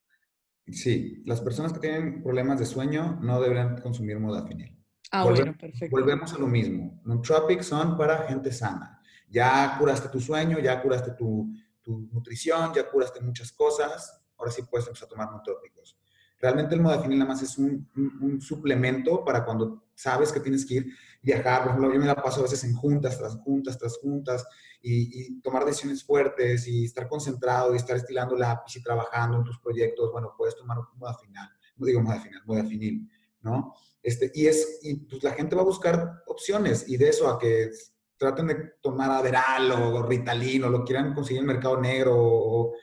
Sí, 0.68 1.22
las 1.26 1.42
personas 1.42 1.74
que 1.74 1.80
tienen 1.80 2.24
problemas 2.24 2.60
de 2.60 2.66
sueño 2.66 3.20
no 3.22 3.42
deberían 3.42 3.80
consumir 3.82 4.20
modafinil. 4.20 4.74
Ah, 5.12 5.24
bueno, 5.24 5.56
perfecto. 5.58 5.96
Volvemos 5.96 6.34
a 6.34 6.38
lo 6.38 6.48
mismo. 6.48 7.02
Nootropics 7.06 7.66
son 7.68 7.98
para 7.98 8.28
gente 8.28 8.52
sana. 8.52 9.02
Ya 9.30 9.76
curaste 9.78 10.10
tu 10.10 10.20
sueño, 10.20 10.60
ya 10.60 10.82
curaste 10.82 11.12
tu, 11.12 11.54
tu 11.88 12.10
nutrición, 12.12 12.74
ya 12.74 12.90
curaste 12.90 13.22
muchas 13.22 13.54
cosas. 13.54 14.22
Ahora 14.38 14.52
sí 14.52 14.62
puedes 14.70 14.88
empezar 14.88 15.06
a 15.08 15.10
tomar 15.10 15.32
nootrópicos. 15.32 15.98
Realmente 16.40 16.76
el 16.76 16.82
modafinil 16.82 17.18
nada 17.18 17.32
más 17.32 17.42
es 17.42 17.58
un, 17.58 17.90
un, 17.96 18.40
suplemento 18.42 19.24
para 19.24 19.44
cuando 19.44 19.86
sabes 19.96 20.32
que 20.32 20.40
tienes 20.40 20.66
que 20.66 20.74
ir 20.76 20.94
viajar. 21.22 21.62
Por 21.64 21.72
ejemplo, 21.72 21.94
yo 21.94 22.00
me 22.00 22.06
la 22.06 22.22
paso 22.22 22.42
a 22.42 22.44
veces 22.44 22.64
en 22.66 22.74
juntas, 22.74 23.18
tras 23.18 23.38
juntas, 23.38 23.78
tras 23.80 23.98
juntas, 23.98 24.46
y, 24.82 25.42
tomar 25.42 25.66
decisiones 25.66 26.04
fuertes 26.04 26.68
y 26.68 26.86
estar 26.86 27.08
concentrado 27.08 27.74
y 27.74 27.78
estar 27.78 27.96
estilando 27.96 28.36
lápiz 28.36 28.76
y 28.76 28.84
trabajando 28.84 29.38
en 29.38 29.46
tus 29.46 29.58
proyectos. 29.60 30.12
Bueno, 30.12 30.36
puedes 30.38 30.56
tomar 30.56 30.78
un 30.78 30.86
modafinil, 30.96 31.40
no 31.78 31.86
digo 31.86 32.02
modafinil, 32.02 32.42
modafinil, 32.46 33.10
¿no? 33.42 33.74
Este, 34.04 34.30
y 34.36 34.46
es, 34.46 34.80
y 34.84 34.96
pues 34.96 35.24
la 35.24 35.32
gente 35.32 35.56
va 35.56 35.64
a 35.64 35.66
buscar 35.66 36.22
opciones 36.28 36.88
y 36.88 36.98
de 36.98 37.10
eso 37.10 37.28
a 37.30 37.40
que 37.40 37.72
traten 38.18 38.48
de 38.48 38.56
tomar 38.82 39.12
Aderal 39.12 39.72
o 39.72 40.04
Ritalin 40.04 40.66
o 40.66 40.70
lo 40.70 40.84
quieran 40.84 41.14
conseguir 41.14 41.42
en 41.42 41.50
el 41.50 41.56
mercado 41.56 41.80
negro 41.80 42.16
o, 42.18 42.74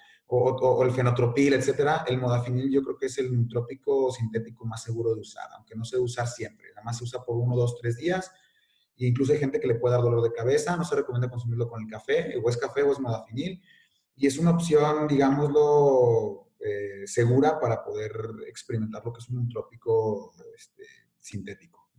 el 0.82 0.90
fenotropil, 0.90 1.54
etcétera, 1.54 2.04
el 2.08 2.18
modafinil 2.18 2.68
yo 2.68 2.82
creo 2.82 2.96
que 2.96 3.06
es 3.06 3.18
el 3.18 3.32
nutrópico 3.32 4.10
sintético 4.10 4.64
más 4.64 4.82
seguro 4.82 5.14
de 5.14 5.20
usar, 5.20 5.48
aunque 5.56 5.76
no 5.76 5.84
se 5.84 5.98
usa 5.98 6.26
siempre, 6.26 6.70
nada 6.70 6.82
más 6.82 6.98
se 6.98 7.04
usa 7.04 7.22
por 7.22 7.36
uno, 7.36 7.54
dos, 7.54 7.78
tres 7.80 7.96
días. 7.96 8.32
E 8.96 9.06
incluso 9.06 9.32
hay 9.32 9.38
gente 9.38 9.60
que 9.60 9.68
le 9.68 9.76
puede 9.76 9.94
dar 9.94 10.02
dolor 10.02 10.22
de 10.22 10.32
cabeza, 10.32 10.76
no 10.76 10.84
se 10.84 10.96
recomienda 10.96 11.28
consumirlo 11.28 11.68
con 11.68 11.82
el 11.82 11.88
café, 11.88 12.36
o 12.42 12.48
es 12.48 12.56
café 12.56 12.82
o 12.82 12.92
es 12.92 12.98
modafinil. 12.98 13.62
Y 14.16 14.26
es 14.26 14.38
una 14.38 14.52
opción, 14.52 15.06
digámoslo, 15.06 16.48
eh, 16.58 17.06
segura 17.06 17.60
para 17.60 17.84
poder 17.84 18.12
experimentar 18.48 19.04
lo 19.04 19.12
que 19.12 19.20
es 19.20 19.28
un 19.28 19.36
nutrópico 19.36 20.32
este, 20.56 20.84
sintético. 21.20 21.90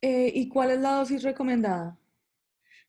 Eh, 0.00 0.30
¿Y 0.32 0.48
cuál 0.48 0.70
es 0.72 0.80
la 0.80 0.96
dosis 0.96 1.22
recomendada? 1.22 1.98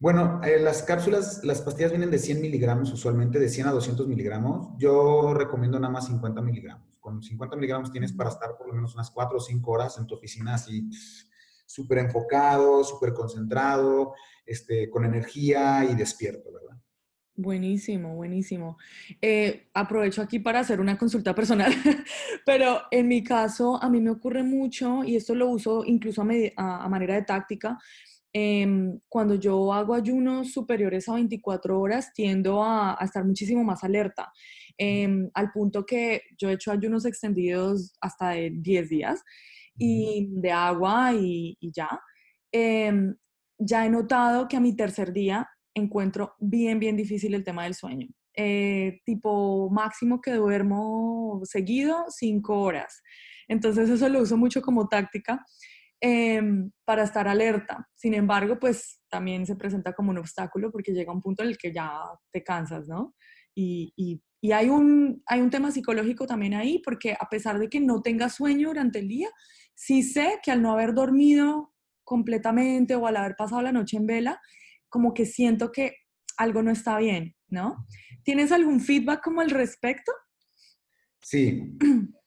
Bueno, 0.02 0.40
eh, 0.46 0.60
las 0.62 0.84
cápsulas, 0.84 1.44
las 1.44 1.62
pastillas 1.62 1.92
vienen 1.92 2.10
de 2.10 2.20
100 2.20 2.40
miligramos 2.40 2.90
usualmente, 2.94 3.38
de 3.38 3.50
100 3.50 3.68
a 3.68 3.72
200 3.72 4.08
miligramos. 4.08 4.70
Yo 4.78 5.34
recomiendo 5.34 5.78
nada 5.78 5.92
más 5.92 6.08
50 6.08 6.42
miligramos. 6.42 6.88
Con 7.02 7.22
50 7.22 7.58
miligramos 7.58 7.92
tienes 7.92 8.14
para 8.14 8.30
estar 8.30 8.56
por 8.58 8.68
lo 8.68 8.74
menos 8.74 8.94
unas 8.96 9.12
4 9.12 9.38
o 9.38 9.42
5 9.42 9.72
horas 9.72 9.98
en 9.98 10.08
tu 10.08 10.16
oficina 10.16 10.54
así 10.54 10.90
súper 11.66 11.98
enfocado, 11.98 12.82
súper 12.86 13.14
concentrado, 13.14 14.14
este, 14.46 14.90
con 14.90 15.04
energía 15.04 15.84
y 15.84 15.96
despierto, 15.96 16.50
¿verdad? 16.52 16.78
Buenísimo, 17.36 18.16
buenísimo. 18.16 18.78
Eh, 19.22 19.68
aprovecho 19.74 20.22
aquí 20.22 20.40
para 20.40 20.62
hacer 20.62 20.80
una 20.80 20.98
consulta 20.98 21.36
personal, 21.36 21.74
pero 22.46 22.82
en 22.90 23.08
mi 23.08 23.22
caso 23.22 23.82
a 23.82 23.90
mí 23.90 24.00
me 24.00 24.10
ocurre 24.12 24.44
mucho, 24.44 25.04
y 25.04 25.18
esto 25.18 25.36
lo 25.36 25.50
uso 25.50 25.84
incluso 25.86 26.22
a 26.22 26.90
manera 26.90 27.16
de 27.16 27.22
táctica, 27.22 27.78
Em, 28.32 29.00
cuando 29.10 29.36
yo 29.36 29.74
hago 29.74 29.96
ayunos 29.96 30.52
superiores 30.52 31.10
a 31.10 31.16
24 31.16 31.80
horas, 31.80 32.14
tiendo 32.14 32.64
a, 32.64 32.98
estar 33.02 33.26
muchísimo 33.26 33.64
más 33.64 33.84
alerta, 33.84 34.32
em, 34.78 35.30
al 35.34 35.52
punto 35.52 35.86
que 35.86 36.22
yo 36.38 36.50
he 36.50 36.54
hecho 36.54 36.72
ayunos 36.72 37.06
extendidos 37.06 37.94
hasta 38.02 38.30
de 38.32 38.52
10 38.54 38.90
días 38.90 39.24
y 39.78 40.30
de 40.32 40.52
agua 40.52 41.14
y, 41.14 41.58
ya. 41.62 41.90
Em, 42.52 43.16
ya 43.58 43.86
he 43.86 43.90
notado 43.90 44.48
que 44.48 44.58
a 44.58 44.60
mi 44.60 44.76
tercer 44.76 45.12
día 45.14 45.48
encuentro 45.74 46.36
bien, 46.40 46.80
bien 46.80 46.96
difícil 46.98 47.34
el 47.34 47.44
tema 47.44 47.64
del 47.64 47.76
sueño. 47.76 48.08
Eh, 48.36 49.02
tipo 49.06 49.70
máximo 49.72 50.22
que 50.22 50.34
duermo 50.34 51.42
seguido, 51.46 52.06
5 52.10 52.62
horas. 52.62 53.02
Entonces 53.48 53.90
eso 53.90 54.08
lo 54.10 54.22
uso 54.22 54.38
mucho 54.38 54.62
como 54.62 54.88
táctica 54.88 55.46
Em, 56.02 56.72
para 56.86 57.04
estar 57.04 57.28
alerta. 57.28 57.90
Sin 57.94 58.14
embargo, 58.14 58.58
pues 58.58 59.02
también 59.10 59.46
se 59.46 59.58
presenta 59.58 59.92
como 59.92 60.12
un 60.12 60.18
obstáculo 60.18 60.72
porque 60.72 60.94
llega 60.94 61.12
un 61.12 61.22
punto 61.22 61.44
en 61.44 61.50
el 61.50 61.58
que 61.58 61.74
ya 61.74 61.92
te 62.32 62.42
cansas, 62.42 62.88
¿no? 62.88 63.16
Y, 63.54 63.92
y, 63.98 64.22
y, 64.40 64.54
hay, 64.54 64.70
un, 64.70 65.22
hay 65.26 65.42
un 65.42 65.50
tema 65.50 65.72
psicológico 65.72 66.26
también 66.26 66.54
ahí 66.54 66.82
porque 66.86 67.18
a 67.20 67.28
pesar 67.28 67.60
de 67.60 67.68
que 67.68 67.82
no 67.82 68.02
tenga 68.02 68.30
sueño 68.30 68.70
durante 68.70 69.00
el 69.00 69.10
día, 69.10 69.28
sí 69.76 70.02
sé 70.02 70.40
que 70.42 70.52
al 70.52 70.62
no 70.62 70.72
haber 70.72 70.94
dormido 70.94 71.74
completamente 72.06 72.96
o 72.96 73.06
al 73.06 73.18
haber 73.18 73.36
pasado 73.36 73.62
la 73.62 73.74
noche 73.74 73.98
en 73.98 74.08
vela, 74.08 74.40
como 74.88 75.14
que 75.14 75.26
siento 75.26 75.70
que 75.74 75.96
algo 76.38 76.64
no 76.64 76.72
está 76.72 76.98
bien, 76.98 77.36
¿no? 77.50 77.86
¿Tienes 78.24 78.54
algún 78.54 78.80
feedback 78.80 79.22
como 79.22 79.42
al 79.42 79.50
respecto? 79.50 80.14
Sí. 81.22 81.78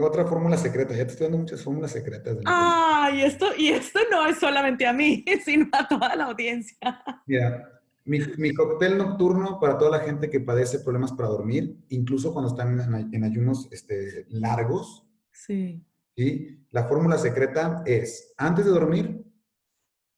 otra 0.00 0.26
fórmula 0.26 0.56
secreta, 0.56 0.94
ya 0.94 1.04
te 1.06 1.12
estoy 1.12 1.26
dando 1.26 1.38
muchas 1.38 1.62
fórmulas 1.62 1.92
secretas. 1.92 2.38
Ah, 2.46 3.10
y 3.14 3.22
esto, 3.22 3.46
y 3.56 3.68
esto 3.68 4.00
no 4.10 4.26
es 4.26 4.38
solamente 4.38 4.86
a 4.86 4.92
mí, 4.92 5.24
sino 5.44 5.68
a 5.72 5.86
toda 5.86 6.14
la 6.16 6.24
audiencia. 6.24 6.78
Mira, 7.26 7.80
mi, 8.04 8.20
mi, 8.38 8.54
cóctel 8.54 8.96
nocturno 8.96 9.58
para 9.60 9.76
toda 9.78 9.98
la 9.98 10.04
gente 10.04 10.30
que 10.30 10.40
padece 10.40 10.80
problemas 10.80 11.12
para 11.12 11.28
dormir, 11.28 11.76
incluso 11.88 12.32
cuando 12.32 12.50
están 12.50 13.12
en, 13.12 13.24
ayunos 13.24 13.68
este, 13.72 14.26
largos. 14.30 15.06
Sí. 15.32 15.84
Y 16.14 16.66
la 16.70 16.84
fórmula 16.84 17.18
secreta 17.18 17.82
es, 17.84 18.32
antes 18.38 18.64
de 18.64 18.70
dormir, 18.70 19.24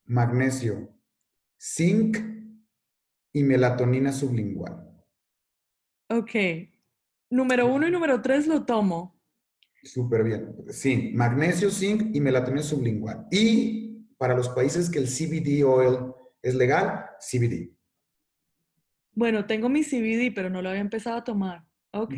magnesio, 0.05 0.89
zinc 1.59 2.17
y 3.33 3.43
melatonina 3.43 4.11
sublingual. 4.11 4.89
Ok. 6.09 6.31
Número 7.29 7.67
uno 7.67 7.87
y 7.87 7.91
número 7.91 8.21
tres 8.21 8.47
lo 8.47 8.65
tomo. 8.65 9.18
Súper 9.83 10.23
bien. 10.23 10.55
Sí, 10.69 11.11
magnesio, 11.15 11.71
zinc 11.71 12.15
y 12.15 12.19
melatonina 12.19 12.63
sublingual. 12.63 13.27
Y 13.31 14.07
para 14.17 14.35
los 14.35 14.49
países 14.49 14.89
que 14.89 14.99
el 14.99 15.07
CBD 15.07 15.63
oil 15.63 16.13
es 16.41 16.55
legal, 16.55 17.05
CBD. 17.19 17.71
Bueno, 19.13 19.45
tengo 19.45 19.69
mi 19.69 19.83
CBD, 19.83 20.33
pero 20.33 20.49
no 20.49 20.61
lo 20.61 20.69
había 20.69 20.81
empezado 20.81 21.17
a 21.17 21.23
tomar. 21.23 21.65
Ok. 21.91 22.15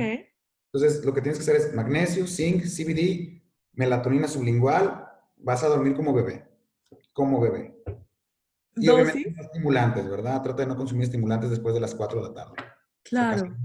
Entonces, 0.73 1.03
lo 1.03 1.13
que 1.13 1.21
tienes 1.21 1.39
que 1.39 1.43
hacer 1.43 1.55
es 1.55 1.73
magnesio, 1.73 2.27
zinc, 2.27 2.63
CBD, 2.63 3.41
melatonina 3.73 4.27
sublingual. 4.27 5.07
Vas 5.37 5.63
a 5.63 5.67
dormir 5.67 5.95
como 5.95 6.13
bebé. 6.13 6.47
Como 7.13 7.39
bebé. 7.41 7.75
Y 8.75 8.87
obviamente 8.89 9.35
estimulantes, 9.37 10.09
¿verdad? 10.09 10.41
Trata 10.41 10.63
de 10.63 10.67
no 10.67 10.77
consumir 10.77 11.03
estimulantes 11.03 11.49
después 11.49 11.73
de 11.73 11.81
las 11.81 11.93
4 11.93 12.21
de 12.21 12.27
la 12.29 12.33
tarde. 12.33 12.55
Claro. 13.03 13.55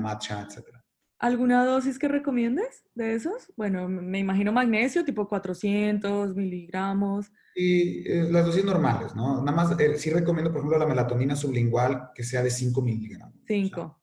matcha, 0.00 0.42
etcétera. 0.42 0.77
¿Alguna 1.18 1.64
dosis 1.64 1.98
que 1.98 2.06
recomiendes 2.06 2.84
de 2.94 3.14
esos? 3.14 3.52
Bueno, 3.56 3.88
me 3.88 4.20
imagino 4.20 4.52
magnesio, 4.52 5.04
tipo 5.04 5.28
400 5.28 6.36
miligramos. 6.36 7.32
Y 7.56 8.08
eh, 8.08 8.28
las 8.30 8.46
dosis 8.46 8.64
normales, 8.64 9.16
¿no? 9.16 9.42
Nada 9.42 9.56
más, 9.56 9.80
eh, 9.80 9.98
sí 9.98 10.10
recomiendo, 10.10 10.52
por 10.52 10.60
ejemplo, 10.60 10.78
la 10.78 10.86
melatonina 10.86 11.34
sublingual 11.34 12.10
que 12.14 12.22
sea 12.22 12.42
de 12.42 12.50
5 12.50 12.82
miligramos. 12.82 13.34
5. 13.48 14.00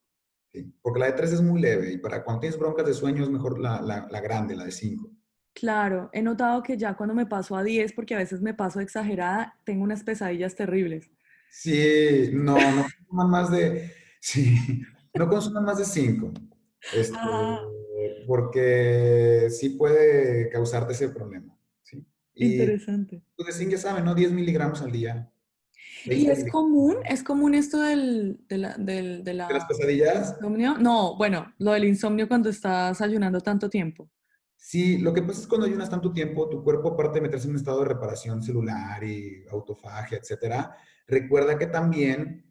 sí, 0.51 0.75
porque 0.81 0.99
la 0.99 1.05
de 1.05 1.13
3 1.13 1.33
es 1.33 1.41
muy 1.41 1.61
leve 1.61 1.93
y 1.93 1.97
para 1.99 2.21
cuando 2.21 2.41
tienes 2.41 2.59
broncas 2.59 2.85
de 2.85 2.93
sueño 2.93 3.23
es 3.23 3.29
mejor 3.29 3.59
la, 3.59 3.81
la, 3.81 4.07
la 4.11 4.19
grande, 4.19 4.57
la 4.57 4.65
de 4.65 4.71
5. 4.71 5.09
Claro, 5.53 6.09
he 6.11 6.21
notado 6.21 6.61
que 6.63 6.77
ya 6.77 6.97
cuando 6.97 7.15
me 7.15 7.27
paso 7.27 7.55
a 7.55 7.63
10, 7.63 7.93
porque 7.93 8.13
a 8.13 8.17
veces 8.17 8.41
me 8.41 8.53
paso 8.53 8.81
exagerada, 8.81 9.57
tengo 9.63 9.85
unas 9.85 10.03
pesadillas 10.03 10.53
terribles. 10.53 11.09
Sí, 11.49 12.29
no, 12.33 12.55
no 12.55 12.81
consuman 12.83 13.29
más 13.29 13.49
de, 13.51 13.89
sí, 14.19 14.83
no 15.13 15.29
consuman 15.29 15.63
más 15.63 15.77
de 15.77 15.85
5. 15.85 16.33
Este, 16.93 17.17
ah. 17.19 17.61
Porque 18.27 19.47
sí 19.49 19.69
puede 19.69 20.49
causarte 20.49 20.93
ese 20.93 21.09
problema. 21.09 21.57
¿sí? 21.83 22.05
Interesante. 22.35 23.23
Pues 23.35 23.59
ya 23.59 23.77
saben, 23.77 24.05
¿no? 24.05 24.15
10 24.15 24.31
miligramos 24.31 24.81
al 24.81 24.91
día. 24.91 25.31
¿Y 26.05 26.27
es 26.27 26.49
común? 26.51 26.97
¿Es 27.05 27.23
común 27.23 27.55
esto 27.55 27.81
del, 27.81 28.39
de, 28.47 28.57
la, 28.57 28.75
del, 28.77 29.23
de, 29.23 29.33
la, 29.33 29.47
¿De 29.47 29.53
las 29.55 29.65
pesadillas? 29.65 30.35
Insomnio? 30.37 30.77
No, 30.77 31.15
bueno, 31.17 31.53
lo 31.57 31.71
del 31.71 31.85
insomnio 31.85 32.27
cuando 32.27 32.49
estás 32.49 33.01
ayunando 33.01 33.41
tanto 33.41 33.69
tiempo. 33.69 34.09
Sí, 34.55 34.97
lo 34.97 35.13
que 35.13 35.21
pasa 35.21 35.39
es 35.39 35.45
que 35.45 35.49
cuando 35.49 35.67
ayunas 35.67 35.89
tanto 35.89 36.11
tiempo, 36.11 36.49
tu 36.49 36.63
cuerpo, 36.63 36.89
aparte 36.89 37.15
de 37.15 37.21
meterse 37.21 37.45
en 37.45 37.51
un 37.51 37.57
estado 37.57 37.81
de 37.81 37.85
reparación 37.89 38.41
celular 38.41 39.03
y 39.03 39.45
autofagia, 39.51 40.17
etcétera, 40.17 40.75
recuerda 41.07 41.57
que 41.57 41.67
también 41.67 42.44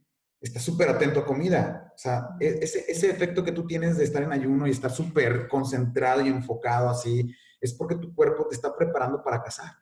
está 0.45 0.61
súper 0.61 0.89
atento 0.89 1.21
a 1.21 1.27
comida. 1.27 1.93
O 1.95 1.99
sea, 1.99 2.29
e, 2.39 2.59
ese, 2.63 2.85
ese, 2.89 3.11
efecto 3.11 3.43
que 3.43 3.53
tú 3.53 3.67
tienes 3.67 3.97
de 3.97 4.05
estar 4.05 4.23
en 4.23 4.33
ayuno 4.33 4.67
y 4.67 4.71
estar 4.71 4.91
súper 4.91 5.49
concentrado 5.49 6.21
y 6.21 6.29
enfocado 6.29 6.89
así, 6.91 7.35
es 7.61 7.73
porque 7.73 7.97
tu 7.97 8.15
cuerpo 8.15 8.47
te 8.47 8.55
está 8.55 8.77
preparando 8.77 9.23
para 9.23 9.43
cazar. 9.43 9.73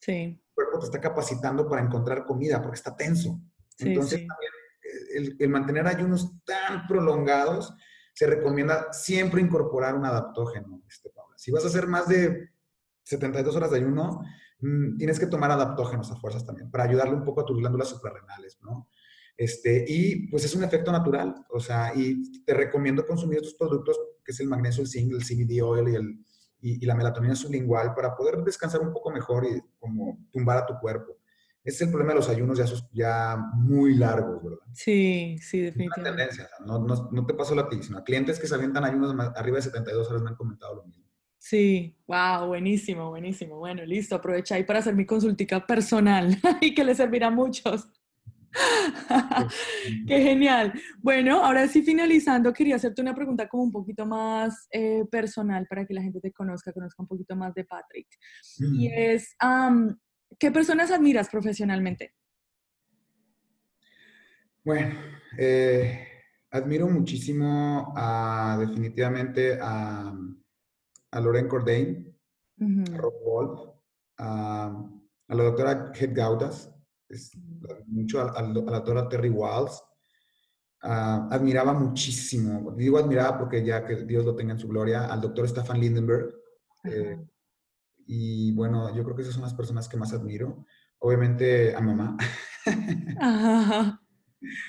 Sí. 0.00 0.42
Tu 0.44 0.54
cuerpo 0.54 0.80
te 0.80 0.86
está 0.86 1.00
capacitando 1.00 1.68
para 1.68 1.82
encontrar 1.82 2.26
comida 2.26 2.60
porque 2.60 2.76
está 2.76 2.96
tenso. 2.96 3.40
Entonces, 3.78 4.26
también 4.26 4.52
el, 5.14 5.36
el, 5.38 5.48
mantener 5.48 5.86
ayunos 5.86 6.32
tan 6.44 6.86
prolongados, 6.86 7.74
se 8.12 8.26
recomienda 8.26 8.92
siempre 8.92 9.40
incorporar 9.40 9.94
un 9.94 10.04
adaptógeno, 10.04 10.82
este, 10.88 11.10
Paula. 11.10 11.38
Si 11.38 11.50
vas 11.50 11.64
a 11.64 11.68
hacer 11.68 11.86
más 11.86 12.08
de 12.08 12.50
72 13.04 13.56
horas 13.56 13.70
de 13.70 13.78
ayuno, 13.78 14.22
mm, 14.60 14.96
tienes 14.98 15.18
que 15.18 15.26
tomar 15.26 15.50
adaptógenos 15.50 16.10
a 16.10 16.16
fuerzas 16.16 16.44
también 16.44 16.70
para 16.70 16.84
ayudarle 16.84 17.14
un 17.14 17.24
poco 17.24 17.40
a 17.40 17.44
tus 17.46 17.58
glándulas 17.58 17.88
suprarrenales, 17.88 18.58
¿no? 18.60 18.88
Este, 19.40 19.86
y 19.88 20.26
pues 20.28 20.44
es 20.44 20.54
un 20.54 20.64
efecto 20.64 20.92
natural, 20.92 21.34
o 21.48 21.58
sea, 21.58 21.94
y 21.96 22.42
te 22.44 22.52
recomiendo 22.52 23.06
consumir 23.06 23.38
estos 23.38 23.54
productos, 23.54 23.98
que 24.22 24.32
es 24.32 24.40
el 24.40 24.48
magnesio, 24.48 24.82
el 24.82 24.88
zinc, 24.90 25.10
el 25.12 25.24
CBD 25.24 25.62
oil 25.62 25.88
y, 25.88 25.94
el, 25.94 26.26
y, 26.60 26.84
la 26.84 26.94
melatonina 26.94 27.34
sublingual 27.34 27.94
para 27.94 28.14
poder 28.14 28.44
descansar 28.44 28.82
un 28.82 28.92
poco 28.92 29.10
mejor 29.10 29.46
y 29.46 29.58
como 29.78 30.26
tumbar 30.30 30.58
a 30.58 30.66
tu 30.66 30.74
cuerpo. 30.78 31.16
Ese 31.64 31.76
es 31.76 31.80
el 31.80 31.88
problema 31.88 32.12
de 32.12 32.18
los 32.18 32.28
ayunos 32.28 32.58
ya, 32.58 32.66
ya 32.92 33.38
muy 33.54 33.94
largos, 33.94 34.44
¿verdad? 34.44 34.58
Sí, 34.74 35.38
sí, 35.40 35.60
definitivamente. 35.60 36.00
Es 36.00 36.06
una 36.06 36.16
tendencia, 36.16 36.50
no, 36.66 36.78
no, 36.78 37.08
no, 37.10 37.24
te 37.24 37.32
paso 37.32 37.54
la 37.54 37.66
ti, 37.66 37.82
sino 37.82 37.96
a 37.96 38.04
clientes 38.04 38.38
que 38.38 38.46
se 38.46 38.54
avientan 38.54 38.84
ayunos 38.84 39.14
arriba 39.36 39.56
de 39.56 39.62
72 39.62 40.06
horas 40.10 40.20
me 40.20 40.28
han 40.28 40.36
comentado 40.36 40.74
lo 40.74 40.84
mismo. 40.84 41.06
Sí, 41.38 41.96
wow, 42.06 42.46
buenísimo, 42.46 43.08
buenísimo. 43.08 43.56
Bueno, 43.56 43.86
listo, 43.86 44.16
aprovecha 44.16 44.56
ahí 44.56 44.64
para 44.64 44.80
hacer 44.80 44.94
mi 44.94 45.06
consultica 45.06 45.66
personal 45.66 46.38
y 46.60 46.74
que 46.74 46.84
le 46.84 46.94
servirá 46.94 47.28
a 47.28 47.30
muchos. 47.30 47.88
Qué 50.06 50.22
genial. 50.22 50.72
Bueno, 50.98 51.44
ahora 51.44 51.68
sí 51.68 51.82
finalizando, 51.82 52.52
quería 52.52 52.76
hacerte 52.76 53.02
una 53.02 53.14
pregunta 53.14 53.48
como 53.48 53.64
un 53.64 53.72
poquito 53.72 54.06
más 54.06 54.66
eh, 54.70 55.04
personal 55.10 55.66
para 55.68 55.86
que 55.86 55.94
la 55.94 56.02
gente 56.02 56.20
te 56.20 56.32
conozca, 56.32 56.72
conozca 56.72 57.02
un 57.02 57.08
poquito 57.08 57.36
más 57.36 57.54
de 57.54 57.64
Patrick. 57.64 58.08
Y 58.58 58.88
mm. 58.88 58.92
es, 58.94 59.36
¿qué 60.38 60.50
personas 60.50 60.90
admiras 60.90 61.28
profesionalmente? 61.28 62.14
Bueno, 64.64 64.94
eh, 65.38 66.06
admiro 66.50 66.88
muchísimo 66.88 67.92
a, 67.96 68.56
definitivamente 68.60 69.58
a, 69.60 70.14
a 71.12 71.20
Loren 71.20 71.48
Cordain, 71.48 72.16
a 72.60 72.96
Rob 72.96 73.14
Wolf, 73.24 73.60
a, 74.18 74.90
la 75.28 75.44
doctora 75.44 75.92
Head 75.94 76.10
Gaudas, 76.12 76.74
mucho 77.86 78.20
a, 78.20 78.42
la 78.42 78.52
doctora 78.52 79.08
Terry 79.08 79.30
Walls. 79.30 79.82
Ah, 80.82 81.28
admiraba 81.30 81.74
muchísimo, 81.74 82.72
digo 82.74 82.96
admiraba 82.96 83.38
porque 83.38 83.62
ya 83.62 83.84
que 83.84 83.96
Dios 83.96 84.24
lo 84.24 84.34
tenga 84.34 84.54
en 84.54 84.58
su 84.58 84.66
gloria, 84.66 85.06
al 85.06 85.20
doctor 85.20 85.46
Stefan 85.48 85.78
Lindenberg. 85.78 86.34
Eh, 86.84 87.18
y 88.06 88.52
bueno, 88.52 88.94
yo 88.94 89.04
creo 89.04 89.14
que 89.14 89.22
esas 89.22 89.34
son 89.34 89.42
las 89.42 89.54
personas 89.54 89.88
que 89.88 89.98
más 89.98 90.12
admiro. 90.12 90.66
Obviamente 90.98 91.74
a 91.74 91.80
mamá. 91.80 92.16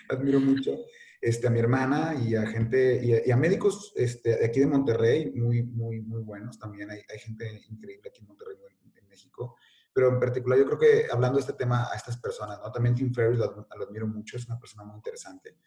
admiro 0.09 0.39
mucho 0.39 0.75
este, 1.21 1.47
a 1.47 1.49
mi 1.49 1.59
hermana 1.59 2.15
y 2.15 2.35
a 2.35 2.45
gente, 2.47 3.01
y 3.03 3.31
a, 3.31 3.37
médicos 3.37 3.93
este, 3.95 4.37
de 4.37 4.45
aquí 4.45 4.59
de 4.59 4.67
Monterrey, 4.67 5.31
muy, 5.31 5.63
muy, 5.63 6.01
muy 6.01 6.21
buenos 6.23 6.59
también. 6.59 6.89
Hay, 6.89 7.01
hay 7.09 7.19
gente 7.19 7.61
increíble 7.69 8.09
aquí 8.09 8.21
en 8.21 8.27
Monterrey, 8.27 8.57
en 8.95 9.07
México 9.07 9.55
pero 9.93 10.09
en 10.09 10.19
particular 10.19 10.57
yo 10.57 10.65
creo 10.65 10.79
que 10.79 11.05
hablando 11.11 11.37
de 11.37 11.41
este 11.41 11.53
tema 11.53 11.89
a 11.91 11.95
estas 11.95 12.17
personas, 12.17 12.59
¿no? 12.63 12.71
También 12.71 12.95
Tim 12.95 13.13
Ferriss 13.13 13.39
lo, 13.39 13.67
admiro 13.69 14.07
mucho, 14.07 14.37
es 14.37 14.45
una 14.47 14.59
persona 14.59 14.83
muy 14.83 14.95
interesante. 14.95 15.57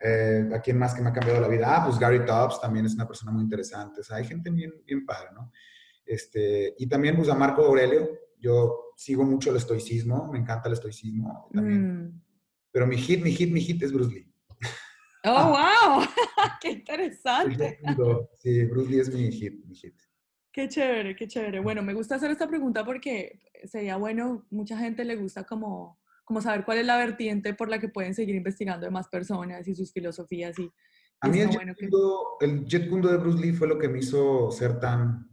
Eh, 0.00 0.48
¿A 0.52 0.60
quién 0.60 0.78
más 0.78 0.94
que 0.94 1.02
me 1.02 1.10
ha 1.10 1.12
cambiado 1.12 1.40
la 1.40 1.48
vida? 1.48 1.76
Ah, 1.76 1.84
pues 1.84 1.98
Gary 1.98 2.24
Tops 2.24 2.60
también 2.60 2.86
es 2.86 2.94
una 2.94 3.06
persona 3.06 3.30
muy 3.30 3.42
interesante. 3.42 4.00
O 4.00 4.04
sea, 4.04 4.16
hay 4.16 4.24
gente 4.24 4.50
bien, 4.50 4.72
bien 4.84 5.06
padre, 5.06 5.28
¿no? 5.34 5.52
Este, 6.04 6.74
y 6.78 6.88
también 6.88 7.16
pues 7.16 7.28
a 7.28 7.34
Marco 7.34 7.64
Aurelio, 7.64 8.08
yo 8.38 8.92
sigo 8.96 9.24
mucho 9.24 9.50
el 9.50 9.56
estoicismo, 9.56 10.30
me 10.32 10.38
encanta 10.38 10.68
el 10.68 10.74
estoicismo 10.74 11.48
también. 11.52 12.06
Mm. 12.06 12.22
Pero 12.72 12.86
mi 12.86 12.96
hit, 12.96 13.22
mi 13.22 13.32
hit, 13.32 13.52
mi 13.52 13.60
hit 13.60 13.82
es 13.82 13.92
Bruce 13.92 14.12
Lee. 14.12 14.32
¡Oh, 15.24 15.50
wow! 15.98 16.04
¡Qué 16.60 16.70
interesante! 16.70 17.78
Sí, 18.38 18.64
Bruce 18.64 18.90
Lee 18.90 19.00
es 19.00 19.14
mi 19.14 19.30
hit, 19.30 19.64
mi 19.64 19.74
hit. 19.76 19.94
Qué 20.52 20.68
chévere, 20.68 21.16
qué 21.16 21.26
chévere. 21.26 21.60
Bueno, 21.60 21.82
me 21.82 21.94
gusta 21.94 22.16
hacer 22.16 22.30
esta 22.30 22.46
pregunta 22.46 22.84
porque 22.84 23.40
sería 23.64 23.96
bueno, 23.96 24.46
mucha 24.50 24.76
gente 24.76 25.04
le 25.04 25.16
gusta 25.16 25.44
como, 25.44 25.98
como 26.24 26.42
saber 26.42 26.64
cuál 26.64 26.78
es 26.78 26.86
la 26.86 26.98
vertiente 26.98 27.54
por 27.54 27.70
la 27.70 27.78
que 27.78 27.88
pueden 27.88 28.14
seguir 28.14 28.34
investigando 28.34 28.84
de 28.84 28.90
más 28.90 29.08
personas 29.08 29.66
y 29.66 29.74
sus 29.74 29.92
filosofías. 29.92 30.58
Y, 30.58 30.70
a 31.20 31.28
mí 31.28 31.40
el 31.40 31.50
jet, 32.66 32.88
kundo, 32.88 33.08
de 33.08 33.16
Bruce 33.16 33.40
Lee 33.40 33.52
fue 33.52 33.68
lo 33.68 33.78
que 33.78 33.88
me 33.88 34.00
hizo 34.00 34.50
ser 34.50 34.78
tan 34.78 35.30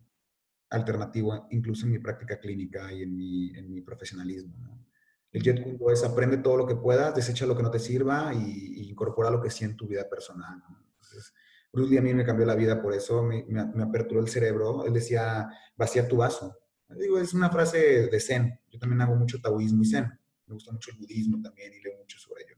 alternativo, 0.70 1.48
incluso 1.50 1.86
en 1.86 1.94
mi 1.94 2.00
práctica 2.00 2.40
clínica 2.40 2.94
y 2.94 3.02
en 3.02 3.18
mi, 3.18 3.50
en 3.58 3.74
mi 3.74 3.82
profesionalismo. 3.82 4.88
El 5.32 5.42
jet 5.42 5.62
kundo 5.62 5.92
es 5.92 6.04
aprende 6.04 6.38
todo 6.38 6.58
lo 6.58 6.66
que 6.66 6.76
puedas, 6.76 7.14
desecha 7.14 7.46
lo 7.46 7.58
que 7.58 7.64
no 7.64 7.72
te 7.72 7.80
sirva 7.80 8.34
y, 8.34 8.90
incorpora 8.90 9.30
lo 9.30 9.42
que 9.42 9.50
sí 9.50 9.66
en 9.66 9.76
tu 9.76 9.88
vida 9.88 10.08
personal. 10.08 10.62
Entonces, 10.92 11.34
Bruce 11.72 11.98
a 11.98 12.02
mí 12.02 12.14
me 12.14 12.26
cambió 12.26 12.46
la 12.46 12.56
vida 12.56 12.82
por 12.82 12.94
eso, 12.94 13.24
me, 13.24 13.46
aperturó 13.82 14.22
el 14.22 14.30
cerebro. 14.30 14.86
Él 14.86 14.94
decía, 14.94 15.50
vacía 15.76 16.08
tu 16.08 16.18
vaso. 16.18 16.58
Digo, 16.90 17.20
es 17.20 17.34
una 17.34 17.50
frase 17.50 18.08
de 18.08 18.20
Zen. 18.20 18.60
Yo 18.70 18.80
también 18.80 19.02
hago 19.02 19.16
mucho 19.16 19.40
taoísmo 19.40 19.84
y 19.84 19.86
Zen. 19.86 20.08
Me 20.48 20.54
gusta 20.56 20.72
mucho 20.72 20.92
el 20.92 20.98
budismo 20.98 21.40
también 21.42 21.72
y 21.74 21.82
leo 21.82 21.98
mucho 21.98 22.18
sobre 22.18 22.44
ello. 22.44 22.56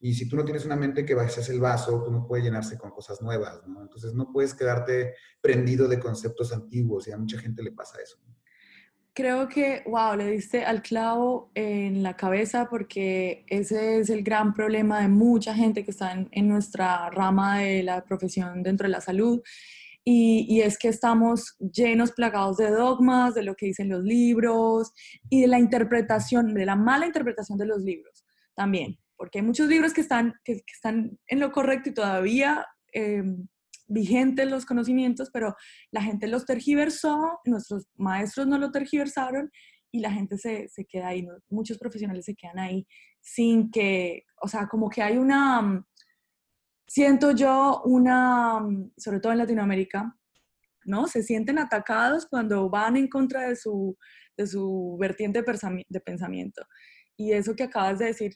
Y 0.00 0.12
si 0.12 0.28
tú 0.28 0.36
no 0.36 0.44
tienes 0.44 0.66
una 0.66 0.76
mente 0.76 1.06
que 1.06 1.14
vacías 1.14 1.48
el 1.48 1.60
vaso, 1.60 2.02
tú 2.04 2.10
no 2.10 2.26
puedes 2.26 2.44
llenarse 2.44 2.76
con 2.76 2.90
cosas 2.90 3.22
nuevas, 3.22 3.66
¿no? 3.66 3.80
Entonces 3.80 4.12
no 4.12 4.30
puedes 4.30 4.52
quedarte 4.52 5.14
prendido 5.40 5.88
de 5.88 5.98
conceptos 5.98 6.52
antiguos 6.52 7.08
y 7.08 7.12
a 7.12 7.16
mucha 7.16 7.38
gente 7.38 7.62
le 7.62 7.72
pasa 7.72 8.02
eso 8.02 8.18
creo 9.14 9.48
que, 9.48 9.82
wow, 9.86 10.16
le 10.16 10.30
diste 10.32 10.64
al 10.64 10.82
clavo 10.82 11.50
en 11.54 12.02
la 12.02 12.16
cabeza 12.16 12.68
porque 12.68 13.44
ese 13.48 14.00
es 14.00 14.10
el 14.10 14.22
gran 14.22 14.52
problema 14.52 15.00
de 15.00 15.08
mucha 15.08 15.54
gente 15.54 15.84
que 15.84 15.92
está 15.92 16.26
en, 16.30 16.48
nuestra 16.48 17.08
rama 17.10 17.60
de 17.60 17.82
la 17.84 18.04
profesión 18.04 18.62
dentro 18.62 18.86
de 18.86 18.92
la 18.92 19.00
salud. 19.00 19.40
Y, 20.06 20.44
y, 20.50 20.60
es 20.60 20.76
que 20.76 20.88
estamos 20.88 21.56
llenos, 21.58 22.12
plagados 22.12 22.58
de 22.58 22.70
dogmas, 22.70 23.34
de 23.34 23.42
lo 23.42 23.54
que 23.54 23.66
dicen 23.66 23.88
los 23.88 24.02
libros 24.02 24.92
y 25.30 25.40
de 25.40 25.46
la 25.46 25.58
interpretación, 25.58 26.52
de 26.52 26.66
la 26.66 26.76
mala 26.76 27.06
interpretación 27.06 27.56
de 27.56 27.64
los 27.64 27.80
libros 27.80 28.22
también, 28.54 28.98
porque 29.16 29.38
hay 29.38 29.44
muchos 29.44 29.66
libros 29.68 29.94
que 29.94 30.02
están, 30.02 30.34
que, 30.44 30.62
están 30.72 31.18
en 31.26 31.40
lo 31.40 31.52
correcto 31.52 31.88
y 31.88 31.94
todavía 31.94 32.66
eh, 32.92 33.22
vigentes 33.86 34.50
los 34.50 34.66
conocimientos, 34.66 35.30
pero 35.32 35.54
la 35.90 36.02
gente 36.02 36.26
los 36.26 36.46
tergiversó, 36.46 37.40
nuestros 37.44 37.86
maestros 37.96 38.46
no 38.46 38.58
lo 38.58 38.70
tergiversaron 38.70 39.50
y 39.90 40.00
la 40.00 40.10
gente 40.10 40.38
se, 40.38 40.68
se 40.68 40.84
queda 40.84 41.08
ahí, 41.08 41.26
muchos 41.48 41.78
profesionales 41.78 42.24
se 42.24 42.34
quedan 42.34 42.58
ahí 42.58 42.86
sin 43.20 43.70
que, 43.70 44.24
o 44.42 44.48
sea, 44.48 44.66
como 44.66 44.90
que 44.90 45.02
hay 45.02 45.16
una, 45.16 45.62
mm, 45.62 45.84
siento 46.86 47.32
yo 47.32 47.82
una, 47.84 48.60
mm, 48.60 48.92
sobre 48.96 49.20
todo 49.20 49.32
en 49.32 49.38
Latinoamérica, 49.38 50.16
¿no? 50.84 51.06
Se 51.06 51.22
sienten 51.22 51.58
atacados 51.58 52.26
cuando 52.26 52.68
van 52.68 52.96
en 52.96 53.08
contra 53.08 53.48
de 53.48 53.56
su, 53.56 53.96
de 54.36 54.46
su 54.46 54.96
vertiente 55.00 55.42
de 55.42 56.00
pensamiento. 56.00 56.62
Y 57.16 57.32
eso 57.32 57.54
que 57.54 57.64
acabas 57.64 57.98
de 57.98 58.06
decir, 58.06 58.34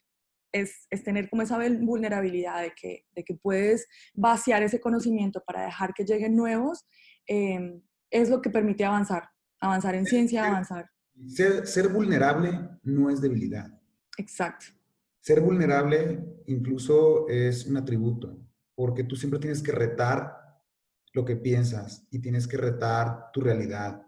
es, 0.52 0.88
tener 1.04 1.28
como 1.28 1.42
esa 1.42 1.58
vulnerabilidad 1.80 2.62
de 2.62 2.72
que, 2.72 3.06
de 3.14 3.24
que 3.24 3.34
puedes 3.34 3.86
vaciar 4.14 4.62
ese 4.62 4.80
conocimiento 4.80 5.42
para 5.46 5.64
dejar 5.64 5.92
que 5.94 6.04
lleguen 6.04 6.36
nuevos, 6.36 6.86
em, 7.26 7.82
es 8.10 8.30
lo 8.30 8.40
que 8.40 8.50
permite 8.50 8.84
avanzar, 8.84 9.28
avanzar 9.60 9.94
en 9.94 10.06
ciencia, 10.06 10.46
avanzar. 10.46 10.90
Ser, 11.26 11.66
ser 11.66 11.88
vulnerable 11.88 12.58
no 12.82 13.10
es 13.10 13.20
debilidad. 13.20 13.66
Exacto. 14.16 14.66
Ser 15.20 15.40
vulnerable 15.40 16.24
incluso 16.46 17.28
es 17.28 17.66
un 17.66 17.76
atributo, 17.76 18.38
porque 18.74 19.04
tú 19.04 19.16
siempre 19.16 19.40
tienes 19.40 19.62
que 19.62 19.72
retar 19.72 20.38
lo 21.12 21.24
que 21.24 21.36
piensas 21.36 22.06
y 22.10 22.20
tienes 22.20 22.46
que 22.46 22.56
retar 22.56 23.30
tu 23.32 23.40
realidad 23.40 24.07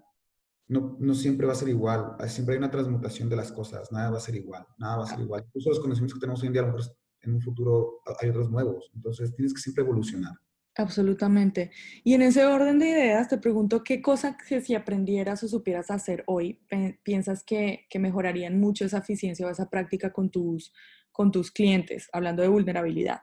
no, 0.70 0.96
no, 1.00 1.14
siempre 1.14 1.46
va 1.46 1.52
a 1.52 1.56
ser 1.56 1.68
igual. 1.68 2.16
Siempre 2.28 2.54
hay 2.54 2.58
una 2.58 2.70
transmutación 2.70 3.28
de 3.28 3.34
las 3.34 3.50
cosas. 3.50 3.90
Nada 3.90 4.10
va 4.10 4.18
a 4.18 4.20
ser 4.20 4.36
igual. 4.36 4.64
Nada 4.78 4.98
va 4.98 5.04
a 5.04 5.06
ser 5.08 5.18
igual. 5.18 5.42
Incluso 5.44 5.70
los 5.70 5.80
conocimientos 5.80 6.14
que 6.14 6.20
tenemos 6.20 6.40
hoy 6.40 6.46
en 6.46 6.52
día, 6.52 6.62
a 6.62 6.66
lo 6.66 6.72
mejor 6.72 6.92
en 7.22 7.34
un 7.34 7.40
futuro 7.40 8.00
hay 8.20 8.28
otros 8.28 8.50
nuevos. 8.50 8.88
Entonces 8.94 9.34
tienes 9.34 9.52
que 9.52 9.60
siempre 9.60 9.82
evolucionar. 9.82 10.32
Absolutamente. 10.76 11.72
Y 12.04 12.14
en 12.14 12.22
ese 12.22 12.46
orden 12.46 12.78
de 12.78 12.88
ideas, 12.88 13.28
te 13.28 13.38
pregunto 13.38 13.82
qué 13.82 14.00
cosa 14.00 14.36
que 14.36 14.60
si 14.60 14.76
aprendieras 14.76 15.42
o 15.42 15.48
supieras 15.48 15.90
hacer 15.90 16.22
hoy, 16.28 16.60
piensas 17.02 17.42
que, 17.42 17.86
que, 17.90 17.98
mejorarían 17.98 18.60
mucho 18.60 18.84
esa 18.84 18.98
eficiencia 18.98 19.46
o 19.46 19.50
esa 19.50 19.68
práctica 19.68 20.12
con 20.12 20.30
tus, 20.30 20.72
con 21.10 21.32
tus 21.32 21.50
clientes, 21.50 22.08
hablando 22.12 22.42
de 22.42 22.48
vulnerabilidad. 22.48 23.22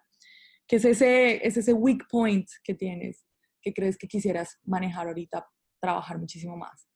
¿Qué 0.67 0.75
es 0.75 0.85
ese, 0.85 1.47
es 1.47 1.55
ese 1.55 1.71
weak 1.71 2.07
point 2.11 2.49
que 2.61 2.73
tienes 2.73 3.25
que 3.61 3.73
crees 3.73 3.97
que 3.97 4.07
quisieras 4.07 4.59
manejar 4.65 5.07
ahorita, 5.07 5.47
trabajar 5.79 6.19
muchísimo 6.19 6.57
más? 6.57 6.86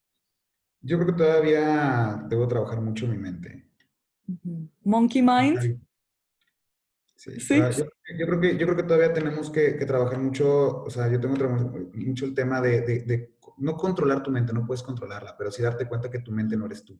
Yo 0.81 0.97
creo 0.97 1.07
que 1.07 1.23
todavía 1.23 2.25
debo 2.27 2.47
trabajar 2.47 2.81
mucho 2.81 3.07
mi 3.07 3.17
mente. 3.17 3.65
Monkey 4.83 5.21
mind. 5.21 5.79
Sí, 7.15 7.55
yo, 8.17 8.25
creo 8.25 8.41
que, 8.41 8.57
yo 8.57 8.65
creo 8.65 8.75
que 8.75 8.83
todavía 8.83 9.13
tenemos 9.13 9.51
que, 9.51 9.73
trabajar 9.85 10.17
mucho, 10.17 10.81
o 10.81 10.89
sea, 10.89 11.07
yo 11.07 11.19
tengo 11.19 11.35
mucho 11.93 12.25
el 12.25 12.33
tema 12.33 12.59
de, 12.61 13.35
no 13.57 13.75
controlar 13.75 14.23
tu 14.23 14.31
mente, 14.31 14.53
no 14.53 14.65
puedes 14.65 14.81
controlarla, 14.81 15.35
pero 15.37 15.51
sí 15.51 15.61
darte 15.61 15.87
cuenta 15.87 16.09
que 16.09 16.19
tu 16.19 16.31
mente 16.31 16.57
no 16.57 16.65
eres 16.65 16.83
tú. 16.83 16.99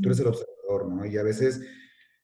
Tú 0.00 0.08
eres 0.08 0.20
el 0.20 0.28
observador, 0.28 0.88
¿no? 0.88 1.04
Y 1.04 1.18
a 1.18 1.24
veces 1.24 1.60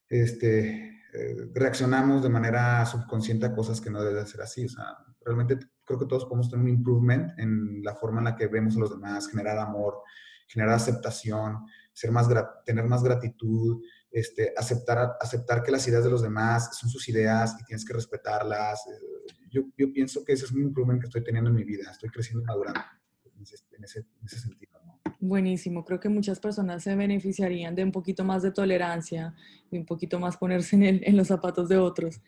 este, 0.08 1.02
eh, 1.12 1.50
reaccionamos 1.52 2.22
de 2.22 2.28
manera 2.28 2.86
subconsciente 2.86 3.46
a 3.46 3.52
cosas 3.52 3.80
que 3.80 3.90
no 3.90 4.02
deben 4.02 4.26
ser 4.26 4.42
así. 4.42 4.66
O 4.66 4.68
sea, 4.68 4.96
realmente 5.24 5.58
creo 5.84 5.98
que 5.98 6.06
todos 6.06 6.26
podemos 6.26 6.48
tener 6.48 6.64
un 6.64 6.70
improvement 6.70 7.36
en 7.36 7.82
la 7.82 7.96
forma 7.96 8.20
en 8.20 8.26
la 8.26 8.36
que 8.36 8.46
vemos 8.46 8.76
a 8.76 8.80
los 8.80 8.90
demás, 8.90 9.28
generar 9.28 9.58
amor, 9.58 10.02
generar 10.48 10.74
aceptación, 10.74 11.66
ser 11.92 12.10
más, 12.10 12.26
tener 12.64 12.84
más 12.86 13.02
gratitud, 13.02 13.82
este, 14.10 14.52
aceptar, 14.56 15.16
aceptar 15.20 15.62
que 15.62 15.70
las 15.70 15.86
ideas 15.86 16.02
de 16.02 16.10
los 16.10 16.22
demás 16.22 16.76
son 16.76 16.90
sus 16.90 17.08
ideas 17.08 17.56
y 17.60 17.64
tienes 17.64 17.84
que 17.84 17.92
respetarlas. 17.92 18.80
Eh, 18.88 19.34
yo, 19.50 19.62
yo 19.76 19.92
pienso 19.92 20.24
que 20.24 20.32
ese 20.32 20.46
es 20.46 20.52
un 20.52 20.62
improvement 20.62 21.00
que 21.00 21.06
estoy 21.06 21.22
teniendo 21.22 21.50
en 21.50 21.56
mi 21.56 21.64
vida, 21.64 21.90
estoy 21.90 22.08
creciendo 22.10 22.42
y 22.42 22.46
madurando 22.46 22.80
en 23.24 23.42
ese, 23.42 23.56
en 23.76 23.84
ese, 23.84 24.00
en 24.00 24.26
ese 24.26 24.38
sentido. 24.40 24.78
Buenísimo, 25.20 25.84
creo 25.84 25.98
que 25.98 26.08
muchas 26.08 26.38
personas 26.38 26.84
se 26.84 26.94
beneficiarían 26.94 27.74
de 27.74 27.82
un 27.82 27.90
poquito 27.90 28.24
más 28.24 28.42
de 28.42 28.52
tolerancia, 28.52 29.34
de 29.70 29.78
un 29.78 29.84
poquito 29.84 30.20
más 30.20 30.36
ponerse 30.36 30.76
en, 30.76 30.84
el, 30.84 31.00
en 31.04 31.16
los 31.16 31.26
zapatos 31.26 31.68
de 31.68 31.76
otros. 31.76 32.20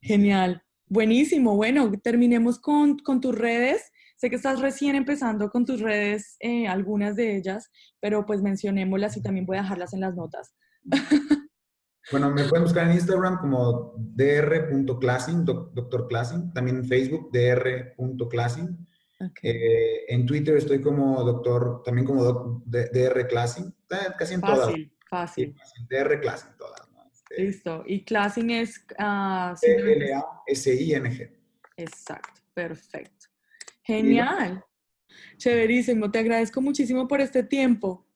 Genial, 0.00 0.62
buenísimo. 0.86 1.54
Bueno, 1.54 1.92
terminemos 2.02 2.58
con, 2.58 2.98
con, 2.98 3.20
tus 3.20 3.36
redes. 3.36 3.89
Sé 4.20 4.28
que 4.28 4.36
estás 4.36 4.60
recién 4.60 4.96
empezando 4.96 5.48
con 5.48 5.64
tus 5.64 5.80
redes, 5.80 6.36
eh, 6.40 6.68
algunas 6.68 7.16
de 7.16 7.38
ellas, 7.38 7.70
pero 8.00 8.26
pues 8.26 8.42
mencionémoslas 8.42 9.16
y 9.16 9.22
también 9.22 9.46
voy 9.46 9.56
a 9.56 9.62
dejarlas 9.62 9.94
en 9.94 10.00
las 10.00 10.14
notas. 10.14 10.54
Bueno, 12.12 12.28
me 12.30 12.42
pueden 12.48 12.64
buscar 12.64 12.88
en 12.88 12.94
Instagram 12.94 13.38
como 13.38 13.94
dr.classing, 13.96 15.44
doctor 15.44 16.08
Classing, 16.08 16.52
también 16.52 16.78
en 16.78 16.84
Facebook 16.84 17.30
dr.classing. 17.30 18.84
Eh, 19.42 20.06
en 20.08 20.26
Twitter 20.26 20.56
estoy 20.56 20.80
como 20.80 21.22
doctor, 21.22 21.84
también 21.84 22.04
como 22.06 22.64
DR 22.66 23.28
Classing, 23.28 23.72
eh, 23.90 24.12
casi 24.18 24.34
en 24.34 24.40
todas. 24.40 24.72
Fácil, 25.08 25.54
fácil. 25.56 25.56
DR 25.88 26.20
Classing, 26.20 26.50
todas. 26.58 26.80
Este, 27.30 27.42
Listo. 27.42 27.84
Y 27.86 28.04
Classing 28.04 28.50
es... 28.50 28.84
Uh, 28.98 29.54
L-A-S-I-N-G. 29.62 31.32
Exacto, 31.76 32.40
perfecto. 32.54 33.19
Genial. 33.90 34.64
Chéverísimo. 35.36 36.10
Te 36.10 36.20
agradezco 36.20 36.60
muchísimo 36.60 37.08
por 37.08 37.20
este 37.20 37.42
tiempo. 37.42 38.06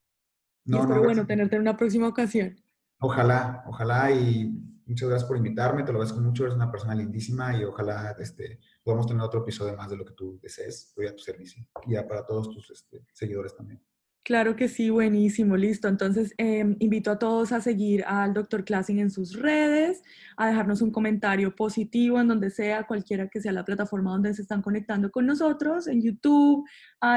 No, 0.64 0.78
y 0.78 0.80
espero, 0.80 1.02
bueno, 1.02 1.26
tenerte 1.26 1.56
en 1.56 1.62
una 1.62 1.76
próxima 1.76 2.08
ocasión. 2.08 2.60
Ojalá, 3.00 3.64
ojalá 3.66 4.12
y 4.12 4.50
muchas 4.86 5.08
gracias 5.08 5.28
por 5.28 5.36
invitarme, 5.36 5.82
te 5.82 5.92
lo 5.92 5.98
agradezco 5.98 6.20
mucho, 6.20 6.44
eres 6.44 6.54
una 6.54 6.70
persona 6.70 6.94
lindísima 6.94 7.56
y 7.56 7.64
ojalá 7.64 8.16
este, 8.18 8.60
podamos 8.82 9.06
tener 9.06 9.22
otro 9.22 9.40
episodio 9.40 9.76
más 9.76 9.90
de 9.90 9.96
lo 9.96 10.04
que 10.04 10.14
tú 10.14 10.38
desees. 10.40 10.86
Estoy 10.88 11.08
a 11.08 11.16
tu 11.16 11.22
servicio 11.22 11.66
y 11.86 11.92
ya 11.92 12.06
para 12.06 12.24
todos 12.24 12.48
tus 12.50 12.70
este, 12.70 13.04
seguidores 13.12 13.54
también. 13.56 13.82
Claro 14.24 14.56
que 14.56 14.68
sí, 14.68 14.88
buenísimo, 14.88 15.54
listo. 15.54 15.86
Entonces, 15.86 16.32
em, 16.38 16.76
invito 16.78 17.10
a 17.10 17.18
todos 17.18 17.52
a 17.52 17.60
seguir 17.60 18.02
al 18.06 18.32
Dr. 18.32 18.64
Classing 18.64 18.98
en 18.98 19.10
sus 19.10 19.38
redes, 19.38 20.02
a 20.38 20.48
dejarnos 20.48 20.80
un 20.80 20.90
comentario 20.90 21.54
positivo 21.54 22.18
en 22.18 22.28
donde 22.28 22.48
sea, 22.48 22.84
cualquiera 22.84 23.28
que 23.28 23.42
sea 23.42 23.52
la 23.52 23.66
plataforma 23.66 24.12
donde 24.12 24.32
se 24.32 24.40
están 24.40 24.62
conectando 24.62 25.10
con 25.10 25.26
nosotros, 25.26 25.86
en 25.88 26.00
YouTube, 26.00 26.66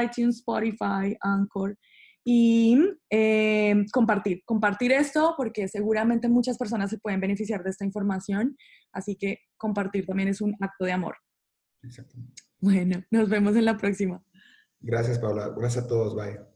iTunes, 0.04 0.36
Spotify, 0.36 1.16
Anchor 1.22 1.78
y 2.24 2.78
eh, 3.08 3.86
compartir, 3.90 4.42
compartir 4.44 4.92
esto 4.92 5.32
porque 5.34 5.66
seguramente 5.66 6.28
muchas 6.28 6.58
personas 6.58 6.90
se 6.90 6.98
pueden 6.98 7.20
beneficiar 7.20 7.64
de 7.64 7.70
esta 7.70 7.86
información, 7.86 8.54
así 8.92 9.16
que 9.16 9.38
compartir 9.56 10.04
también 10.04 10.28
es 10.28 10.42
un 10.42 10.54
acto 10.60 10.84
de 10.84 10.92
amor. 10.92 11.16
Exactamente. 11.82 12.42
Bueno, 12.60 13.02
nos 13.10 13.30
vemos 13.30 13.56
en 13.56 13.64
la 13.64 13.78
próxima. 13.78 14.22
Gracias, 14.80 15.18
Paula. 15.18 15.54
Gracias 15.56 15.86
a 15.86 15.88
todos. 15.88 16.14
Bye. 16.14 16.48